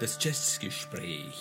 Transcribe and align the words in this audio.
Das 0.00 0.18
Jazzgespräch. 0.20 1.34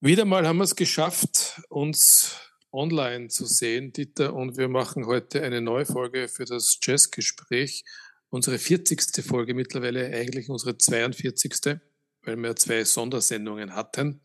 Wieder 0.00 0.24
mal 0.24 0.46
haben 0.46 0.58
wir 0.58 0.64
es 0.64 0.76
geschafft, 0.76 1.60
uns 1.68 2.36
online 2.72 3.28
zu 3.28 3.46
sehen, 3.46 3.92
Dieter, 3.92 4.34
und 4.34 4.56
wir 4.56 4.68
machen 4.68 5.06
heute 5.06 5.42
eine 5.42 5.60
neue 5.60 5.86
Folge 5.86 6.28
für 6.28 6.44
das 6.44 6.78
Jazzgespräch. 6.82 7.84
Unsere 8.28 8.58
40. 8.58 9.24
Folge 9.24 9.54
mittlerweile, 9.54 10.06
eigentlich 10.06 10.48
unsere 10.48 10.78
42., 10.78 11.78
weil 12.22 12.36
wir 12.36 12.56
zwei 12.56 12.84
Sondersendungen 12.84 13.74
hatten. 13.74 14.22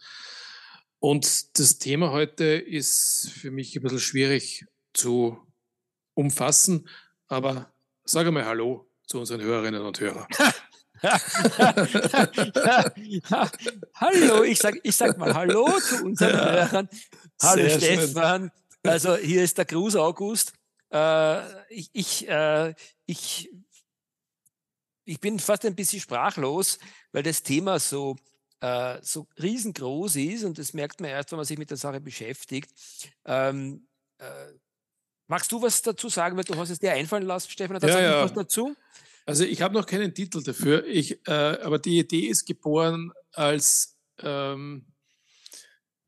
Und 1.00 1.58
das 1.60 1.78
Thema 1.78 2.12
heute 2.12 2.46
ist 2.46 3.32
für 3.34 3.52
mich 3.52 3.76
ein 3.76 3.82
bisschen 3.84 4.00
schwierig 4.00 4.66
zu 4.94 5.38
umfassen, 6.14 6.88
aber 7.28 7.71
sage 8.04 8.32
mal 8.32 8.46
Hallo 8.46 8.88
zu 9.06 9.20
unseren 9.20 9.42
Hörerinnen 9.42 9.82
und 9.82 10.00
Hörern. 10.00 10.28
hallo, 13.96 14.43
ich 14.43 14.60
sag, 14.60 14.75
ich 14.84 14.96
sag 14.96 15.18
mal 15.18 15.34
Hallo 15.34 15.68
zu 15.79 16.04
unseren 16.06 16.34
Hörern. 16.34 16.89
Hallo 17.42 17.70
Stefan. 17.70 18.42
Schön. 18.43 18.92
Also 18.92 19.15
hier 19.15 19.43
ist 19.43 19.57
der 19.57 19.65
Gruß 19.65 19.96
August. 19.96 20.54
Äh, 20.92 21.74
ich, 21.74 21.89
ich, 21.93 22.28
äh, 22.28 22.75
ich, 23.06 23.50
ich 25.06 25.20
bin 25.20 25.39
fast 25.39 25.65
ein 25.65 25.75
bisschen 25.75 26.00
sprachlos, 26.00 26.78
weil 27.12 27.23
das 27.23 27.42
Thema 27.43 27.79
so, 27.79 28.15
äh, 28.59 29.00
so 29.01 29.28
riesengroß 29.42 30.18
ist 30.18 30.43
und 30.43 30.57
das 30.57 30.73
merkt 30.73 31.01
man 31.01 31.09
erst, 31.09 31.32
wenn 31.32 31.37
man 31.37 31.46
sich 31.46 31.57
mit 31.57 31.70
der 31.70 31.78
Sache 31.78 32.00
beschäftigt. 32.00 32.70
Ähm, 33.25 33.88
äh, 34.20 34.53
magst 35.31 35.50
du 35.50 35.62
was 35.62 35.81
dazu 35.81 36.09
sagen, 36.09 36.36
weil 36.36 36.44
du 36.44 36.56
hast 36.58 36.70
es 36.70 36.80
dir 36.80 36.92
einfallen 36.92 37.26
lassen, 37.26 37.50
Stefan? 37.50 37.78
Hat 37.78 37.84
ja, 37.84 38.02
ja. 38.02 38.23
was 38.23 38.34
dazu? 38.34 38.76
Also 39.26 39.46
ich 39.46 39.62
habe 39.62 39.73
noch 39.73 39.86
keinen 39.86 40.14
Titel 40.14 40.44
dafür, 40.44 40.86
ich, 40.86 41.26
äh, 41.26 41.32
aber 41.32 41.80
die 41.80 42.00
Idee 42.00 42.28
ist 42.28 42.46
geboren, 42.46 43.14
als 43.32 43.98
ähm, 44.20 44.86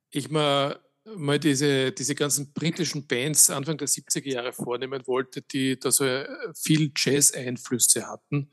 ich 0.10 0.30
mal, 0.30 0.78
mal 1.16 1.40
diese, 1.40 1.94
diese 1.94 2.16
ganzen 2.16 2.52
britischen 2.54 3.08
Bands 3.08 3.50
Anfang 3.50 3.78
der 3.78 3.88
70er 3.88 4.30
Jahre 4.30 4.52
vornehmen 4.52 5.02
wollte, 5.06 5.42
die 5.42 5.80
da 5.80 5.90
so 5.90 6.04
äh, 6.04 6.28
viel 6.54 6.92
Jazz-Einflüsse 6.94 8.08
hatten 8.08 8.52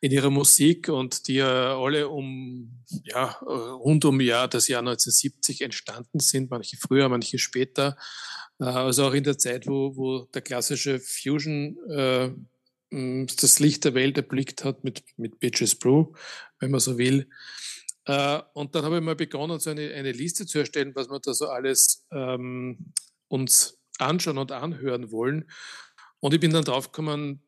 in 0.00 0.12
ihrer 0.12 0.30
Musik 0.30 0.88
und 0.90 1.26
die 1.26 1.36
ja 1.36 1.76
alle 1.76 2.08
um, 2.08 2.84
ja, 3.02 3.30
rund 3.40 4.04
um 4.04 4.20
Jahr, 4.20 4.46
das 4.46 4.68
Jahr 4.68 4.80
1970 4.80 5.62
entstanden 5.62 6.20
sind, 6.20 6.50
manche 6.50 6.76
früher, 6.76 7.08
manche 7.08 7.38
später. 7.38 7.96
Äh, 8.60 8.64
also 8.64 9.06
auch 9.06 9.14
in 9.14 9.24
der 9.24 9.38
Zeit, 9.38 9.66
wo, 9.66 9.96
wo 9.96 10.20
der 10.34 10.42
klassische 10.42 11.00
Fusion 11.00 11.78
äh, 11.90 12.30
das 12.90 13.58
Licht 13.58 13.84
der 13.84 13.94
Welt 13.94 14.16
erblickt 14.16 14.64
hat 14.64 14.82
mit, 14.82 15.02
mit 15.16 15.40
Bitches 15.40 15.74
Brew, 15.74 16.12
wenn 16.58 16.70
man 16.70 16.80
so 16.80 16.96
will. 16.96 17.28
Äh, 18.06 18.40
und 18.54 18.74
dann 18.74 18.84
habe 18.84 18.96
ich 18.96 19.02
mal 19.02 19.16
begonnen, 19.16 19.60
so 19.60 19.70
eine, 19.70 19.92
eine 19.92 20.12
Liste 20.12 20.46
zu 20.46 20.58
erstellen, 20.58 20.94
was 20.94 21.10
wir 21.10 21.20
da 21.20 21.34
so 21.34 21.48
alles 21.48 22.06
ähm, 22.10 22.92
uns 23.28 23.78
anschauen 23.98 24.38
und 24.38 24.52
anhören 24.52 25.12
wollen. 25.12 25.50
Und 26.20 26.32
ich 26.32 26.40
bin 26.40 26.52
dann 26.52 26.64
draufgekommen, 26.64 27.42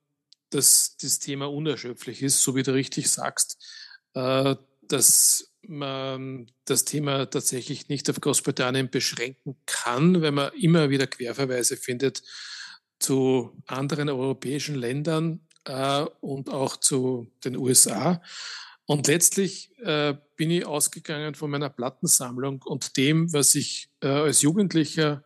dass 0.51 0.97
das 1.01 1.19
Thema 1.19 1.51
unerschöpflich 1.51 2.23
ist, 2.23 2.43
so 2.43 2.55
wie 2.55 2.63
du 2.63 2.75
richtig 2.75 3.09
sagst, 3.11 3.57
äh, 4.15 4.57
dass 4.93 5.53
man 5.63 6.51
das 6.65 6.85
Thema 6.85 7.27
tatsächlich 7.27 7.89
nicht 7.89 8.09
auf 8.11 8.21
Großbritannien 8.21 8.91
beschränken 8.91 9.57
kann, 9.67 10.23
wenn 10.23 10.35
man 10.35 10.53
immer 10.55 10.91
wieder 10.91 11.07
Querverweise 11.07 11.77
findet 11.77 12.23
zu 12.99 13.57
anderen 13.67 14.09
europäischen 14.09 14.75
Ländern 14.75 15.41
äh, 15.65 16.05
und 16.21 16.51
auch 16.51 16.77
zu 16.77 17.33
den 17.45 17.57
USA. 17.57 18.23
Und 18.85 19.07
letztlich 19.07 19.77
äh, 19.79 20.15
bin 20.37 20.51
ich 20.51 20.67
ausgegangen 20.67 21.35
von 21.35 21.51
meiner 21.51 21.71
Plattensammlung 21.71 22.63
und 22.63 22.97
dem, 22.97 23.33
was 23.33 23.55
ich 23.55 23.91
äh, 24.01 24.09
als 24.09 24.43
Jugendlicher 24.43 25.25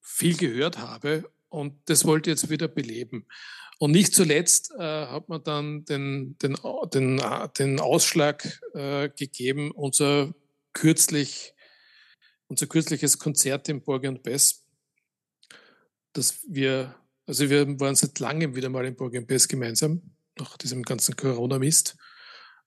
viel 0.00 0.36
gehört 0.36 0.78
habe. 0.78 1.30
Und 1.48 1.74
das 1.84 2.04
wollte 2.04 2.30
ich 2.30 2.36
jetzt 2.38 2.50
wieder 2.50 2.68
beleben. 2.68 3.26
Und 3.82 3.90
nicht 3.90 4.14
zuletzt 4.14 4.70
äh, 4.78 4.78
hat 4.78 5.28
man 5.28 5.42
dann 5.42 5.84
den, 5.84 6.38
den, 6.38 6.56
den, 6.94 7.20
den 7.58 7.80
Ausschlag 7.80 8.60
äh, 8.74 9.08
gegeben, 9.08 9.72
unser 9.72 10.32
kürzlich, 10.72 11.52
unser 12.46 12.68
kürzliches 12.68 13.18
Konzert 13.18 13.68
im 13.68 13.82
Borg 13.82 14.04
und 14.04 14.22
Bess 14.22 14.62
dass 16.12 16.40
wir, 16.46 16.94
also 17.26 17.50
wir 17.50 17.80
waren 17.80 17.96
seit 17.96 18.20
langem 18.20 18.54
wieder 18.54 18.68
mal 18.68 18.86
in 18.86 18.94
Borg 18.94 19.26
Bess 19.26 19.48
gemeinsam, 19.48 20.02
nach 20.38 20.56
diesem 20.58 20.84
ganzen 20.84 21.16
Corona-Mist, 21.16 21.96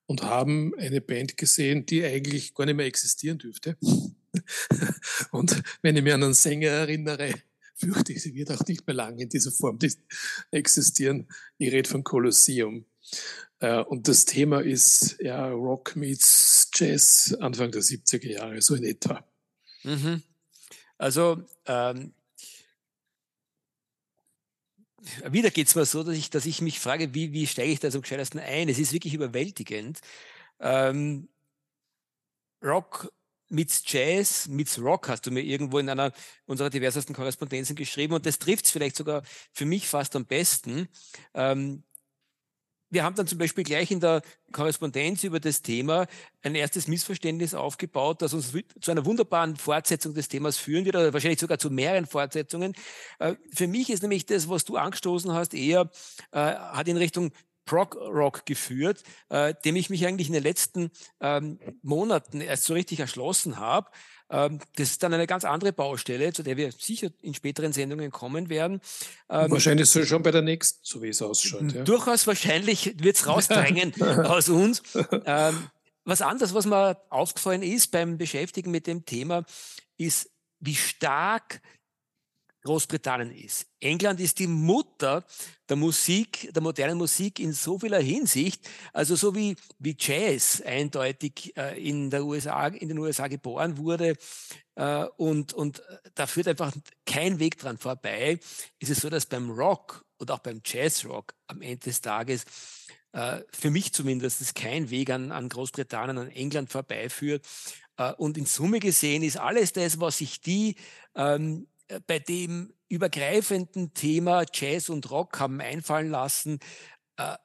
und 0.07 0.21
haben 0.21 0.73
eine 0.77 0.99
Band 0.99 1.37
gesehen, 1.37 1.85
die 1.85 2.03
eigentlich 2.03 2.53
gar 2.53 2.65
nicht 2.65 2.75
mehr 2.75 2.87
existieren 2.87 3.37
dürfte. 3.37 3.77
und 5.31 5.63
wenn 5.81 5.95
ich 5.95 6.03
mich 6.03 6.13
an 6.13 6.23
einen 6.23 6.33
Sänger 6.33 6.71
erinnere, 6.71 7.33
fürchte 7.75 8.13
ich, 8.13 8.24
sie 8.24 8.34
wird 8.34 8.52
auch 8.52 8.66
nicht 8.68 8.88
mehr 8.88 8.96
lange 8.96 9.24
in 9.24 9.30
dieser 9.30 9.52
Form 9.52 9.78
existieren. 10.52 11.28
Ich 11.58 11.72
rede 11.72 11.90
von 11.90 12.03
Kolosseum. 12.03 12.86
Äh, 13.59 13.81
und 13.84 14.08
das 14.08 14.25
Thema 14.25 14.62
ist 14.62 15.18
ja 15.19 15.47
Rock 15.50 15.96
meets 15.96 16.69
Jazz 16.74 17.36
Anfang 17.40 17.72
der 17.72 17.81
70er 17.81 18.31
Jahre, 18.31 18.62
so 18.62 18.75
in 18.75 18.84
etwa. 18.84 19.25
Mhm. 19.84 20.24
Also 20.97 21.44
ähm, 21.66 22.13
wieder 25.30 25.52
geht 25.52 25.68
es 25.68 25.75
mir 25.75 25.86
so, 25.86 26.03
dass 26.03 26.16
ich, 26.16 26.30
dass 26.30 26.46
ich 26.46 26.62
mich 26.62 26.80
frage, 26.80 27.13
wie, 27.13 27.31
wie 27.31 27.47
steige 27.47 27.72
ich 27.72 27.80
da 27.80 27.92
so 27.92 28.02
gescheitesten 28.02 28.40
ein? 28.40 28.69
Es 28.69 28.80
ist 28.80 28.94
wirklich 28.94 29.13
überwältigend. 29.13 30.00
Ähm, 30.59 31.28
Rock 32.63 33.12
mit 33.55 33.81
Jazz, 33.85 34.47
mit 34.47 34.77
Rock 34.79 35.07
hast 35.07 35.25
du 35.25 35.31
mir 35.31 35.41
irgendwo 35.41 35.79
in 35.79 35.89
einer 35.89 36.11
unserer 36.45 36.69
diversesten 36.69 37.16
Korrespondenzen 37.16 37.75
geschrieben 37.75 38.13
und 38.13 38.25
das 38.25 38.38
trifft 38.38 38.66
es 38.66 38.71
vielleicht 38.71 38.97
sogar 38.97 39.23
für 39.53 39.66
mich 39.66 39.88
fast 39.88 40.16
am 40.16 40.25
besten. 40.25 40.89
Ähm, 41.33 41.83
wir 42.89 43.03
haben 43.03 43.15
dann 43.15 43.27
zum 43.27 43.39
Beispiel 43.39 43.63
gleich 43.63 43.91
in 43.91 43.99
der 43.99 44.21
Korrespondenz 44.51 45.23
über 45.23 45.39
das 45.39 45.61
Thema 45.61 46.05
ein 46.44 46.53
erstes 46.53 46.88
Missverständnis 46.88 47.53
aufgebaut, 47.53 48.21
das 48.21 48.33
uns 48.33 48.53
zu 48.79 48.91
einer 48.91 49.05
wunderbaren 49.05 49.55
Fortsetzung 49.55 50.13
des 50.13 50.27
Themas 50.27 50.57
führen 50.57 50.85
wird, 50.85 50.95
oder 50.95 51.11
wahrscheinlich 51.11 51.39
sogar 51.39 51.57
zu 51.57 51.69
mehreren 51.69 52.05
Fortsetzungen. 52.05 52.73
Äh, 53.19 53.35
für 53.53 53.67
mich 53.67 53.89
ist 53.89 54.01
nämlich 54.01 54.25
das, 54.25 54.49
was 54.49 54.65
du 54.65 54.77
angestoßen 54.77 55.31
hast, 55.33 55.53
eher, 55.53 55.89
äh, 56.31 56.39
hat 56.39 56.88
in 56.88 56.97
Richtung 56.97 57.31
Prog 57.65 57.95
Rock 57.95 58.45
geführt, 58.45 59.03
äh, 59.29 59.53
dem 59.65 59.75
ich 59.75 59.89
mich 59.89 60.05
eigentlich 60.05 60.27
in 60.27 60.33
den 60.33 60.43
letzten 60.43 60.91
ähm, 61.19 61.59
Monaten 61.81 62.41
erst 62.41 62.63
so 62.63 62.73
richtig 62.73 62.99
erschlossen 62.99 63.59
habe. 63.59 63.89
Ähm, 64.29 64.59
das 64.75 64.91
ist 64.91 65.03
dann 65.03 65.13
eine 65.13 65.27
ganz 65.27 65.45
andere 65.45 65.73
Baustelle, 65.73 66.33
zu 66.33 66.43
der 66.43 66.57
wir 66.57 66.71
sicher 66.71 67.09
in 67.21 67.33
späteren 67.33 67.73
Sendungen 67.73 68.11
kommen 68.11 68.49
werden. 68.49 68.81
Ähm, 69.29 69.51
wahrscheinlich 69.51 69.89
so 69.89 70.03
schon 70.05 70.23
bei 70.23 70.31
der 70.31 70.41
nächsten, 70.41 70.79
so 70.83 71.01
wie 71.01 71.09
es 71.09 71.21
ausschaut. 71.21 71.73
Ja. 71.73 71.83
Durchaus 71.83 72.25
wahrscheinlich 72.27 72.95
wird 73.03 73.15
es 73.15 73.27
rausdrängen 73.27 73.93
aus 74.01 74.49
uns. 74.49 74.81
Ähm, 75.25 75.69
was 76.05 76.21
anderes, 76.21 76.53
was 76.53 76.65
mir 76.65 76.97
aufgefallen 77.09 77.63
ist 77.63 77.91
beim 77.91 78.17
Beschäftigen 78.17 78.71
mit 78.71 78.87
dem 78.87 79.05
Thema, 79.05 79.43
ist, 79.97 80.29
wie 80.59 80.75
stark 80.75 81.61
Großbritannien 82.65 83.31
ist. 83.31 83.67
England 83.79 84.19
ist 84.19 84.39
die 84.39 84.47
Mutter 84.47 85.23
der 85.69 85.75
Musik, 85.75 86.51
der 86.51 86.63
modernen 86.63 86.97
Musik 86.97 87.39
in 87.39 87.53
so 87.53 87.77
vieler 87.77 87.99
Hinsicht. 87.99 88.67
Also 88.91 89.15
so 89.15 89.35
wie, 89.35 89.55
wie 89.77 89.95
Jazz 89.97 90.61
eindeutig 90.65 91.55
äh, 91.55 91.79
in, 91.81 92.09
der 92.09 92.25
USA, 92.25 92.67
in 92.67 92.89
den 92.89 92.97
USA 92.97 93.27
geboren 93.27 93.77
wurde 93.77 94.17
äh, 94.73 95.05
und, 95.17 95.53
und 95.53 95.83
da 96.15 96.25
führt 96.25 96.47
einfach 96.47 96.73
kein 97.05 97.39
Weg 97.39 97.59
dran 97.59 97.77
vorbei, 97.77 98.39
ist 98.79 98.89
es 98.89 99.01
so, 99.01 99.09
dass 99.09 99.27
beim 99.27 99.51
Rock 99.51 100.03
und 100.18 100.31
auch 100.31 100.39
beim 100.39 100.61
Jazzrock 100.65 101.35
am 101.45 101.61
Ende 101.61 101.85
des 101.85 102.01
Tages 102.01 102.45
äh, 103.11 103.41
für 103.51 103.69
mich 103.69 103.94
zumindest 103.94 104.56
kein 104.56 104.89
Weg 104.89 105.11
an, 105.11 105.31
an 105.31 105.50
Großbritannien, 105.50 106.18
an 106.18 106.31
England 106.31 106.71
vorbeiführt. 106.71 107.45
Äh, 107.97 108.13
und 108.13 108.39
in 108.39 108.45
Summe 108.45 108.79
gesehen 108.79 109.21
ist 109.21 109.38
alles 109.38 109.71
das, 109.71 110.00
was 110.00 110.18
sich 110.18 110.41
die 110.41 110.75
ähm, 111.15 111.68
äh, 111.68 111.75
bei 112.07 112.19
dem 112.19 112.73
übergreifenden 112.89 113.93
Thema 113.93 114.45
Jazz 114.51 114.89
und 114.89 115.09
Rock 115.11 115.39
haben 115.39 115.61
einfallen 115.61 116.09
lassen. 116.09 116.59
Äh, 117.17 117.35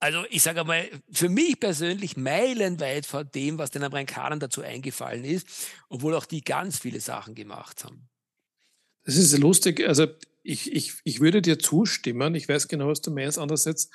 also 0.00 0.24
ich 0.28 0.42
sage 0.42 0.64
mal, 0.64 0.88
für 1.10 1.28
mich 1.28 1.58
persönlich 1.58 2.16
meilenweit 2.16 3.06
von 3.06 3.30
dem, 3.34 3.56
was 3.58 3.70
den 3.70 3.84
Amerikanern 3.84 4.38
dazu 4.38 4.60
eingefallen 4.60 5.24
ist, 5.24 5.46
obwohl 5.88 6.14
auch 6.14 6.26
die 6.26 6.42
ganz 6.42 6.78
viele 6.78 7.00
Sachen 7.00 7.34
gemacht 7.34 7.84
haben. 7.84 8.08
Das 9.04 9.16
ist 9.16 9.36
lustig. 9.38 9.86
Also 9.86 10.06
ich, 10.42 10.72
ich, 10.72 10.94
ich 11.04 11.20
würde 11.20 11.40
dir 11.40 11.58
zustimmen. 11.58 12.34
Ich 12.34 12.48
weiß 12.48 12.68
genau, 12.68 12.88
was 12.88 13.00
du 13.00 13.10
meinst. 13.10 13.38
Andererseits 13.38 13.88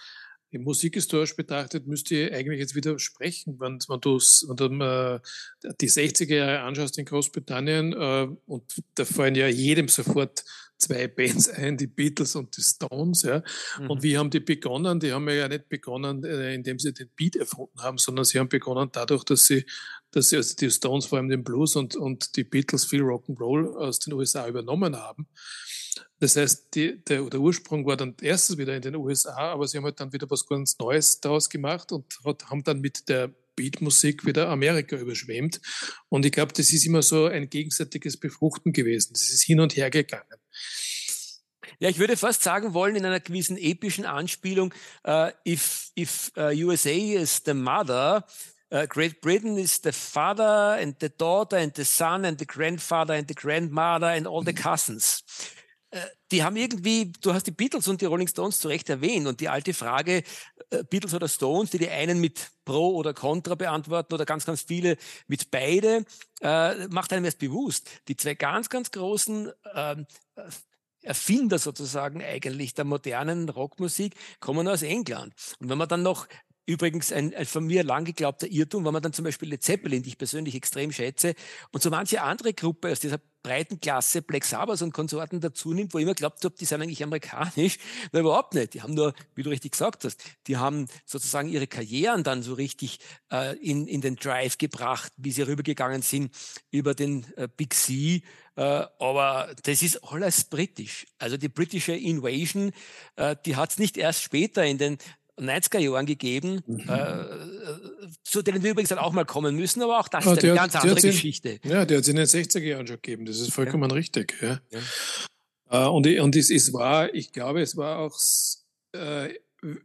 musikhistorisch 0.57 1.35
betrachtet 1.35 1.85
müsste 1.85 2.15
ich 2.15 2.33
eigentlich 2.33 2.59
jetzt 2.59 2.75
widersprechen, 2.75 3.59
wenn, 3.59 3.79
wenn 3.87 4.01
du, 4.01 4.17
wenn 4.17 4.55
du 4.55 4.83
äh, 4.83 5.73
die 5.79 5.89
60er 5.89 6.35
Jahre 6.35 6.61
anschaust 6.61 6.97
in 6.97 7.05
Großbritannien 7.05 7.93
äh, 7.93 8.27
und 8.47 8.63
da 8.95 9.05
fallen 9.05 9.35
ja 9.35 9.47
jedem 9.47 9.87
sofort 9.87 10.43
zwei 10.79 11.07
Bands 11.07 11.49
ein, 11.49 11.77
die 11.77 11.87
Beatles 11.87 12.35
und 12.35 12.57
die 12.57 12.61
Stones. 12.61 13.21
Ja. 13.23 13.43
Mhm. 13.79 13.89
Und 13.89 14.03
wie 14.03 14.17
haben 14.17 14.29
die 14.29 14.39
begonnen? 14.39 14.99
Die 14.99 15.11
haben 15.11 15.29
ja 15.29 15.47
nicht 15.47 15.69
begonnen, 15.69 16.23
äh, 16.23 16.55
indem 16.55 16.79
sie 16.79 16.93
den 16.93 17.09
Beat 17.15 17.35
erfunden 17.35 17.81
haben, 17.81 17.97
sondern 17.97 18.25
sie 18.25 18.39
haben 18.39 18.49
begonnen 18.49 18.89
dadurch, 18.91 19.23
dass 19.23 19.45
sie, 19.45 19.65
dass 20.11 20.29
sie 20.29 20.37
also 20.37 20.55
die 20.55 20.71
Stones 20.71 21.05
vor 21.05 21.19
allem 21.19 21.29
den 21.29 21.43
Blues 21.43 21.75
und, 21.75 21.95
und 21.95 22.35
die 22.35 22.43
Beatles 22.43 22.85
viel 22.85 23.01
Rock'n'Roll 23.01 23.75
aus 23.75 23.99
den 23.99 24.13
USA 24.13 24.47
übernommen 24.47 24.95
haben. 24.95 25.27
Das 26.19 26.35
heißt, 26.35 26.75
die, 26.75 27.03
der, 27.05 27.23
der, 27.23 27.39
Ursprung 27.39 27.85
war 27.85 27.95
dann 27.95 28.15
erstens 28.21 28.57
wieder 28.57 28.75
in 28.75 28.81
den 28.81 28.95
USA, 28.95 29.51
aber 29.51 29.67
sie 29.67 29.77
haben 29.77 29.85
halt 29.85 29.99
dann 29.99 30.11
wieder 30.11 30.29
was 30.29 30.45
ganz 30.45 30.77
Neues 30.77 31.21
daraus 31.21 31.49
gemacht 31.49 31.91
und 31.91 32.05
hat, 32.25 32.49
haben 32.49 32.63
dann 32.63 32.81
mit 32.81 33.07
der 33.07 33.33
Beatmusik 33.55 34.25
wieder 34.25 34.49
Amerika 34.49 34.95
überschwemmt. 34.95 35.59
Und 36.09 36.25
ich 36.25 36.31
glaube, 36.31 36.53
das 36.53 36.71
ist 36.71 36.85
immer 36.85 37.01
so 37.01 37.25
ein 37.25 37.49
gegenseitiges 37.49 38.17
Befruchten 38.17 38.71
gewesen. 38.71 39.13
Das 39.13 39.29
ist 39.29 39.43
hin 39.43 39.59
und 39.59 39.75
her 39.75 39.89
gegangen. 39.89 40.39
Ja, 41.79 41.87
ich 41.87 41.99
würde 41.99 42.17
fast 42.17 42.43
sagen 42.43 42.73
wollen, 42.73 42.97
in 42.97 43.05
einer 43.05 43.21
gewissen 43.21 43.57
epischen 43.57 44.05
Anspielung, 44.05 44.73
uh, 45.07 45.29
if, 45.47 45.91
if 45.97 46.31
uh, 46.37 46.51
USA 46.53 46.89
is 46.89 47.41
the 47.45 47.53
mother, 47.53 48.25
uh, 48.71 48.85
Great 48.87 49.21
Britain 49.21 49.57
is 49.57 49.79
the 49.81 49.93
father 49.93 50.77
and 50.79 50.95
the 50.99 51.09
daughter 51.09 51.57
and 51.57 51.73
the 51.75 51.85
son 51.85 52.25
and 52.25 52.37
the 52.37 52.45
grandfather 52.45 53.13
and 53.13 53.27
the 53.29 53.33
grandmother 53.33 54.07
and 54.07 54.27
all 54.27 54.43
the 54.43 54.53
cousins. 54.53 55.23
Äh, 55.91 56.01
die 56.31 56.44
haben 56.44 56.56
irgendwie, 56.56 57.12
du 57.21 57.33
hast 57.33 57.47
die 57.47 57.51
Beatles 57.51 57.88
und 57.88 58.01
die 58.01 58.06
Rolling 58.06 58.27
Stones 58.27 58.59
zu 58.59 58.68
Recht 58.68 58.89
erwähnt 58.89 59.27
und 59.27 59.39
die 59.39 59.50
alte 59.50 59.74
Frage, 59.74 60.24
äh, 60.69 60.83
Beatles 60.83 61.13
oder 61.13 61.27
Stones, 61.27 61.71
die 61.71 61.80
die 61.80 61.89
einen 61.89 62.19
mit 62.19 62.51
Pro 62.65 62.95
oder 62.95 63.13
Contra 63.13 63.56
beantworten 63.56 64.13
oder 64.13 64.25
ganz, 64.25 64.45
ganz 64.45 64.62
viele 64.62 64.97
mit 65.27 65.50
beide, 65.51 66.06
äh, 66.41 66.88
macht 66.88 67.12
einem 67.13 67.25
erst 67.25 67.39
bewusst. 67.39 67.89
Die 68.07 68.15
zwei 68.15 68.36
ganz, 68.36 68.69
ganz 68.69 68.91
großen 68.91 69.51
ähm, 69.74 70.06
Erfinder 71.01 71.59
sozusagen 71.59 72.21
eigentlich 72.21 72.74
der 72.74 72.85
modernen 72.85 73.50
Rockmusik 73.50 74.15
kommen 74.39 74.68
aus 74.68 74.81
England. 74.81 75.33
Und 75.59 75.69
wenn 75.69 75.77
man 75.77 75.88
dann 75.88 76.03
noch 76.03 76.27
Übrigens 76.69 77.12
ein, 77.12 77.33
ein, 77.33 77.48
von 77.48 77.66
mir 77.66 77.83
lang 77.83 78.06
geglaubter 78.06 78.45
Irrtum, 78.45 78.86
wenn 78.86 78.94
man 78.94 79.01
dann 79.01 79.12
zum 79.12 79.25
Beispiel 79.25 79.50
Led 79.50 79.63
Zeppelin, 79.63 80.04
die 80.04 80.10
ich 80.10 80.19
persönlich 80.19 80.54
extrem 80.54 80.92
schätze, 80.92 81.33
und 81.71 81.81
so 81.81 81.89
manche 81.89 82.21
andere 82.21 82.54
Gruppe 82.54 82.92
aus 82.92 83.00
dieser 83.00 83.19
breiten 83.42 83.80
Klasse 83.80 84.21
Black 84.21 84.45
Sabbath 84.45 84.83
und 84.83 84.94
Konsorten 84.94 85.39
dazu 85.42 85.74
nimmt, 85.74 85.95
wo 85.95 85.98
ich 85.98 86.04
immer 86.04 86.13
glaubt 86.13 86.45
habe, 86.45 86.54
die 86.60 86.66
sind 86.66 86.80
eigentlich 86.83 87.04
amerikanisch. 87.04 87.80
Nein, 88.12 88.21
überhaupt 88.21 88.54
nicht. 88.54 88.75
Die 88.75 88.83
haben 88.83 88.94
nur, 88.94 89.16
wie 89.33 89.42
du 89.42 89.50
richtig 89.50 89.71
gesagt 89.71 90.04
hast, 90.04 90.21
die 90.45 90.57
haben 90.57 90.88
sozusagen 91.06 91.50
ihre 91.50 91.66
Karrieren 91.66 92.24
dann 92.24 92.44
so 92.44 92.54
richtig 92.54 93.00
äh, 93.31 93.57
in, 93.57 93.88
in 93.88 94.01
den 94.01 94.16
Drive 94.16 94.60
gebracht, 94.60 95.12
wie 95.18 95.31
sie 95.31 95.42
rübergegangen 95.42 96.04
sind 96.04 96.36
über 96.69 96.94
den 96.94 97.25
äh, 97.36 97.48
Big 97.48 97.74
C. 97.74 98.21
Äh, 98.56 98.62
aber 99.00 99.56
das 99.63 99.81
ist 99.81 100.04
alles 100.04 100.44
britisch. 100.44 101.07
Also 101.18 101.38
die 101.38 101.50
britische 101.50 101.94
Invasion, 101.94 102.74
äh, 103.16 103.36
die 103.45 103.56
hat 103.56 103.71
es 103.71 103.80
nicht 103.80 103.98
erst 103.98 104.21
später 104.21 104.66
in 104.66 104.77
den 104.77 104.98
90er 105.39 105.80
Jahren 105.80 106.06
gegeben, 106.06 106.62
mhm. 106.65 106.83
äh, 106.88 107.25
zu 108.24 108.41
denen 108.41 108.63
wir 108.63 108.71
übrigens 108.71 108.89
dann 108.89 109.00
auch 109.00 109.13
mal 109.13 109.25
kommen 109.25 109.56
müssen, 109.56 109.81
aber 109.81 110.00
auch 110.00 110.07
das 110.07 110.25
ist 110.25 110.44
eine 110.44 110.53
ganz 110.53 110.75
andere 110.75 111.01
Geschichte. 111.01 111.59
ja, 111.63 111.86
der 111.86 111.97
hat 111.97 112.03
es 112.03 112.07
in 112.07 112.15
den 112.15 112.25
60er 112.25 112.59
Jahren 112.59 112.88
schon 112.88 112.97
gegeben, 112.97 113.25
das 113.25 113.39
ist 113.39 113.53
vollkommen 113.53 113.89
ja. 113.89 113.95
richtig. 113.95 114.36
Ja. 114.41 114.59
ja. 114.71 115.86
Äh, 115.86 115.89
und, 115.89 116.07
und 116.07 116.36
es, 116.36 116.50
es 116.50 116.74
war, 116.74 117.13
ich 117.13 117.31
glaube, 117.31 117.62
es 117.62 117.77
war 117.77 118.00
auch 118.00 118.18
äh, 118.94 119.33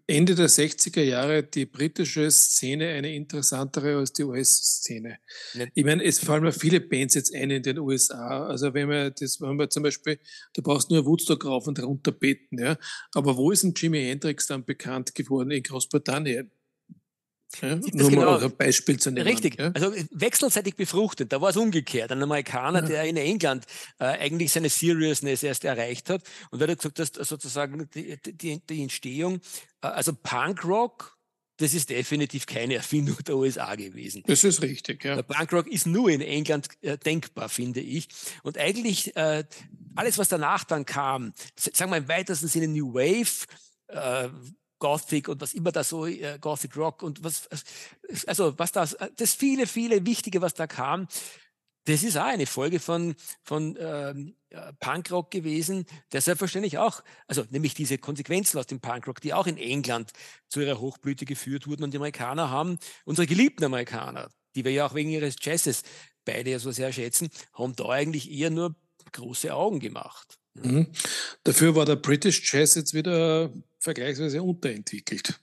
Ende 0.06 0.34
der 0.34 0.48
60er 0.48 1.02
Jahre 1.02 1.42
die 1.42 1.66
britische 1.66 2.30
Szene 2.30 2.88
eine 2.88 3.14
interessantere 3.14 3.96
als 3.96 4.12
die 4.12 4.22
US-Szene. 4.22 5.18
Ich 5.74 5.84
meine, 5.84 6.04
es 6.04 6.20
fallen 6.20 6.44
mir 6.44 6.52
viele 6.52 6.80
Bands 6.80 7.14
jetzt 7.14 7.34
ein 7.34 7.50
in 7.50 7.62
den 7.62 7.78
USA. 7.78 8.46
Also 8.46 8.72
wenn 8.72 8.88
wir 8.88 9.10
das, 9.10 9.40
wenn 9.40 9.58
wir 9.58 9.68
zum 9.70 9.82
Beispiel, 9.82 10.18
du 10.54 10.62
brauchst 10.62 10.90
nur 10.90 11.04
Woodstock 11.04 11.44
rauf 11.44 11.66
und 11.66 11.82
runter 11.82 12.12
beten, 12.12 12.58
ja. 12.58 12.76
Aber 13.14 13.36
wo 13.36 13.50
ist 13.50 13.64
ein 13.64 13.74
Jimi 13.74 14.00
Hendrix 14.00 14.46
dann 14.46 14.64
bekannt 14.64 15.14
geworden? 15.14 15.50
In 15.50 15.62
Großbritannien. 15.62 16.50
Ja, 17.60 17.76
nur 17.76 18.10
genau, 18.10 18.24
mal 18.24 18.42
ein 18.42 18.56
Beispiel 18.56 18.98
zu 18.98 19.10
nehmen. 19.10 19.26
Richtig, 19.26 19.58
ja? 19.58 19.70
also 19.74 19.92
wechselseitig 20.10 20.76
befruchtet. 20.76 21.32
Da 21.32 21.40
war 21.40 21.50
es 21.50 21.56
umgekehrt. 21.56 22.10
Ein 22.10 22.22
Amerikaner, 22.22 22.82
ja. 22.82 22.88
der 22.88 23.04
in 23.04 23.16
England 23.16 23.64
äh, 23.98 24.04
eigentlich 24.04 24.52
seine 24.52 24.68
Seriousness 24.68 25.42
erst 25.42 25.64
erreicht 25.64 26.10
hat. 26.10 26.22
Und 26.50 26.60
wer 26.60 26.68
hat 26.68 26.78
gesagt, 26.78 26.98
dass 26.98 27.28
sozusagen 27.28 27.88
die, 27.94 28.18
die, 28.24 28.60
die 28.66 28.82
Entstehung, 28.82 29.40
äh, 29.82 29.88
also 29.88 30.12
Punkrock, 30.12 31.16
das 31.58 31.72
ist 31.72 31.90
definitiv 31.90 32.46
keine 32.46 32.74
Erfindung 32.74 33.16
der 33.24 33.36
USA 33.36 33.74
gewesen. 33.76 34.24
Das 34.26 34.42
ist 34.42 34.60
richtig, 34.62 35.04
ja. 35.04 35.14
Der 35.14 35.22
Punkrock 35.22 35.68
ist 35.68 35.86
nur 35.86 36.10
in 36.10 36.20
England 36.20 36.66
äh, 36.82 36.98
denkbar, 36.98 37.48
finde 37.48 37.80
ich. 37.80 38.08
Und 38.42 38.58
eigentlich 38.58 39.14
äh, 39.16 39.44
alles, 39.94 40.18
was 40.18 40.28
danach 40.28 40.64
dann 40.64 40.84
kam, 40.84 41.32
sagen 41.56 41.92
wir 41.92 41.98
im 41.98 42.08
weitesten 42.08 42.48
Sinne 42.48 42.68
New 42.68 42.94
Wave, 42.94 43.46
äh, 43.88 44.28
Gothic 44.84 45.28
und 45.28 45.40
was 45.40 45.54
immer 45.54 45.72
da 45.72 45.82
so, 45.82 46.04
äh, 46.04 46.38
Gothic 46.38 46.76
Rock 46.76 47.02
und 47.02 47.24
was, 47.24 47.48
also 48.26 48.58
was 48.58 48.70
das, 48.70 48.94
das 49.16 49.32
viele, 49.32 49.66
viele 49.66 50.04
Wichtige, 50.04 50.42
was 50.42 50.52
da 50.52 50.66
kam, 50.66 51.08
das 51.86 52.02
ist 52.02 52.18
auch 52.18 52.24
eine 52.24 52.44
Folge 52.44 52.80
von, 52.80 53.14
von 53.42 53.78
ähm, 53.80 54.36
äh, 54.50 54.74
Punkrock 54.80 55.30
gewesen, 55.30 55.86
der 56.12 56.20
selbstverständlich 56.20 56.76
auch, 56.76 57.02
also 57.26 57.44
nämlich 57.48 57.72
diese 57.72 57.96
Konsequenzen 57.96 58.58
aus 58.58 58.66
dem 58.66 58.80
Punkrock, 58.80 59.22
die 59.22 59.32
auch 59.32 59.46
in 59.46 59.56
England 59.56 60.12
zu 60.48 60.60
ihrer 60.60 60.78
Hochblüte 60.78 61.24
geführt 61.24 61.66
wurden 61.66 61.84
und 61.84 61.92
die 61.92 61.98
Amerikaner 61.98 62.50
haben, 62.50 62.78
unsere 63.06 63.26
geliebten 63.26 63.64
Amerikaner, 63.64 64.28
die 64.54 64.66
wir 64.66 64.72
ja 64.72 64.86
auch 64.86 64.94
wegen 64.94 65.08
ihres 65.08 65.36
Jazzes 65.40 65.82
beide 66.26 66.50
ja 66.50 66.58
so 66.58 66.72
sehr 66.72 66.92
schätzen, 66.92 67.30
haben 67.54 67.74
da 67.74 67.88
eigentlich 67.88 68.30
eher 68.30 68.50
nur 68.50 68.74
große 69.12 69.54
Augen 69.54 69.80
gemacht. 69.80 70.38
Mhm. 70.54 70.86
Dafür 71.42 71.74
war 71.74 71.84
der 71.84 71.96
British 71.96 72.52
Jazz 72.52 72.74
jetzt 72.74 72.94
wieder 72.94 73.52
vergleichsweise 73.78 74.42
unterentwickelt. 74.42 75.40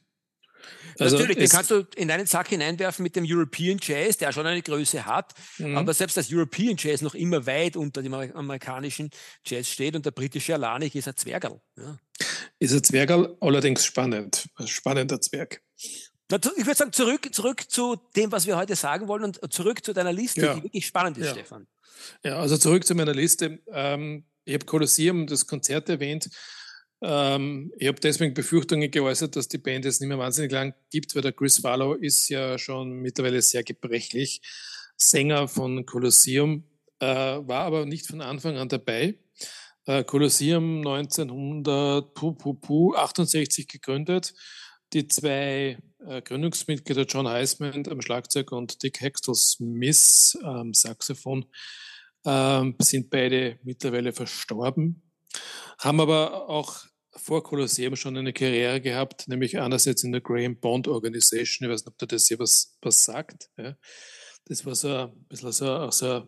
Also 1.00 1.18
Natürlich, 1.18 1.38
den 1.38 1.50
kannst 1.50 1.72
du 1.72 1.88
in 1.96 2.12
einen 2.12 2.28
Sack 2.28 2.50
hineinwerfen 2.50 3.04
mit 3.04 3.16
dem 3.16 3.26
European 3.28 3.80
Jazz, 3.82 4.18
der 4.18 4.32
schon 4.32 4.46
eine 4.46 4.62
Größe 4.62 5.06
hat, 5.06 5.34
mhm. 5.58 5.78
aber 5.78 5.94
selbst 5.94 6.18
das 6.18 6.32
European 6.32 6.76
Jazz 6.78 7.02
noch 7.02 7.16
immer 7.16 7.46
weit 7.46 7.76
unter 7.76 8.02
dem 8.02 8.14
amerikanischen 8.14 9.10
Jazz 9.46 9.68
steht 9.68 9.96
und 9.96 10.06
der 10.06 10.12
britische 10.12 10.54
Alanik 10.54 10.94
ist 10.96 11.08
ein 11.08 11.18
Zwergerl. 11.18 11.60
Ja. 11.78 11.98
Ist 12.60 12.74
ein 12.74 12.84
Zwergerl, 12.84 13.36
allerdings 13.40 13.86
spannend, 13.86 14.48
ein 14.56 14.68
spannender 14.68 15.20
Zwerg. 15.22 15.62
Ich 16.30 16.66
würde 16.66 16.76
sagen, 16.76 16.94
zurück, 16.94 17.34
zurück 17.34 17.70
zu 17.70 17.98
dem, 18.16 18.32
was 18.32 18.46
wir 18.46 18.56
heute 18.56 18.76
sagen 18.76 19.08
wollen 19.08 19.24
und 19.24 19.54
zurück 19.54 19.84
zu 19.84 19.94
deiner 19.94 20.14
Liste, 20.14 20.42
ja. 20.42 20.54
die 20.54 20.64
wirklich 20.64 20.86
spannend 20.86 21.18
ist, 21.18 21.26
ja. 21.26 21.34
Stefan. 21.34 21.68
Ja, 22.24 22.40
also 22.40 22.58
zurück 22.58 22.86
zu 22.86 22.96
meiner 22.96 23.14
Liste. 23.14 23.60
Ähm, 23.68 24.24
ich 24.46 24.54
habe 24.54 24.66
Kolosseum, 24.66 25.28
das 25.28 25.48
Konzert 25.48 25.90
erwähnt. 25.90 26.30
Ähm, 27.02 27.72
ich 27.78 27.88
habe 27.88 28.00
deswegen 28.00 28.34
Befürchtungen 28.34 28.90
geäußert, 28.92 29.36
dass 29.36 29.48
die 29.48 29.58
Band 29.58 29.86
jetzt 29.86 30.02
nicht 30.02 30.10
mehr 30.10 30.20
wahnsinnig 30.20 30.52
lang 30.52 30.74
gibt, 30.92 31.16
weil 31.16 31.22
der 31.22 31.32
Chris 31.34 31.60
Farlow 31.60 31.94
ist 31.94 32.28
ja 32.30 32.58
schon 32.58 32.92
mittlerweile 32.92 33.42
sehr 33.42 33.64
gebrechlich. 33.64 34.42
Sänger 34.98 35.48
von 35.48 35.86
Kolosseum, 35.86 36.66
äh, 37.00 37.06
war 37.06 37.66
aber 37.66 37.86
nicht 37.86 38.08
von 38.08 38.22
Anfang 38.22 38.58
an 38.58 38.70
dabei. 38.70 39.18
Äh, 39.86 40.04
Kolosseum 40.04 40.78
1968 40.78 43.68
gegründet. 43.68 44.34
Die 44.94 45.08
zwei 45.08 45.80
äh, 46.06 46.22
Gründungsmitglieder 46.22 47.06
John 47.06 47.28
Heisman 47.28 47.88
am 47.88 48.02
Schlagzeug 48.02 48.52
und 48.52 48.84
Dick 48.84 49.02
Hextel 49.02 49.34
Smith 49.34 50.38
am 50.44 50.76
Saxophon 50.76 51.48
ähm, 52.26 52.76
sind 52.80 53.10
beide 53.10 53.60
mittlerweile 53.64 54.14
verstorben, 54.14 55.02
haben 55.80 56.00
aber 56.00 56.50
auch 56.50 56.86
vor 57.16 57.44
Kolosseum 57.44 57.96
schon 57.96 58.18
eine 58.18 58.34
Karriere 58.34 58.82
gehabt, 58.82 59.28
nämlich 59.28 59.60
einerseits 59.60 60.04
in 60.04 60.12
der 60.12 60.22
Graham 60.22 60.56
Bond 60.58 60.88
Organization. 60.88 61.68
Ich 61.68 61.74
weiß 61.74 61.86
nicht, 61.86 61.92
ob 61.92 61.98
da 61.98 62.06
das 62.06 62.28
hier 62.28 62.40
was, 62.40 62.78
was 62.82 63.04
sagt. 63.04 63.50
Ja. 63.58 63.76
Das 64.46 64.66
war 64.66 64.76
so 64.76 64.96
ein 64.96 65.26
bisschen 65.28 65.52
so, 65.52 65.92
so 65.92 66.28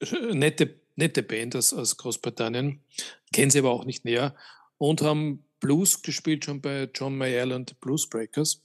eine 0.00 0.34
nette, 0.34 0.80
nette 0.96 1.22
Band 1.22 1.56
aus, 1.56 1.72
aus 1.72 1.96
Großbritannien. 1.96 2.82
Kennen 3.32 3.50
sie 3.50 3.58
aber 3.58 3.70
auch 3.70 3.84
nicht 3.84 4.04
näher. 4.04 4.34
Und 4.78 5.02
haben 5.02 5.44
Blues 5.60 6.02
gespielt 6.02 6.44
schon 6.44 6.60
bei 6.60 6.88
John 6.94 7.16
Mayall 7.16 7.52
und 7.52 7.80
Blues 7.80 8.08
Breakers. 8.08 8.62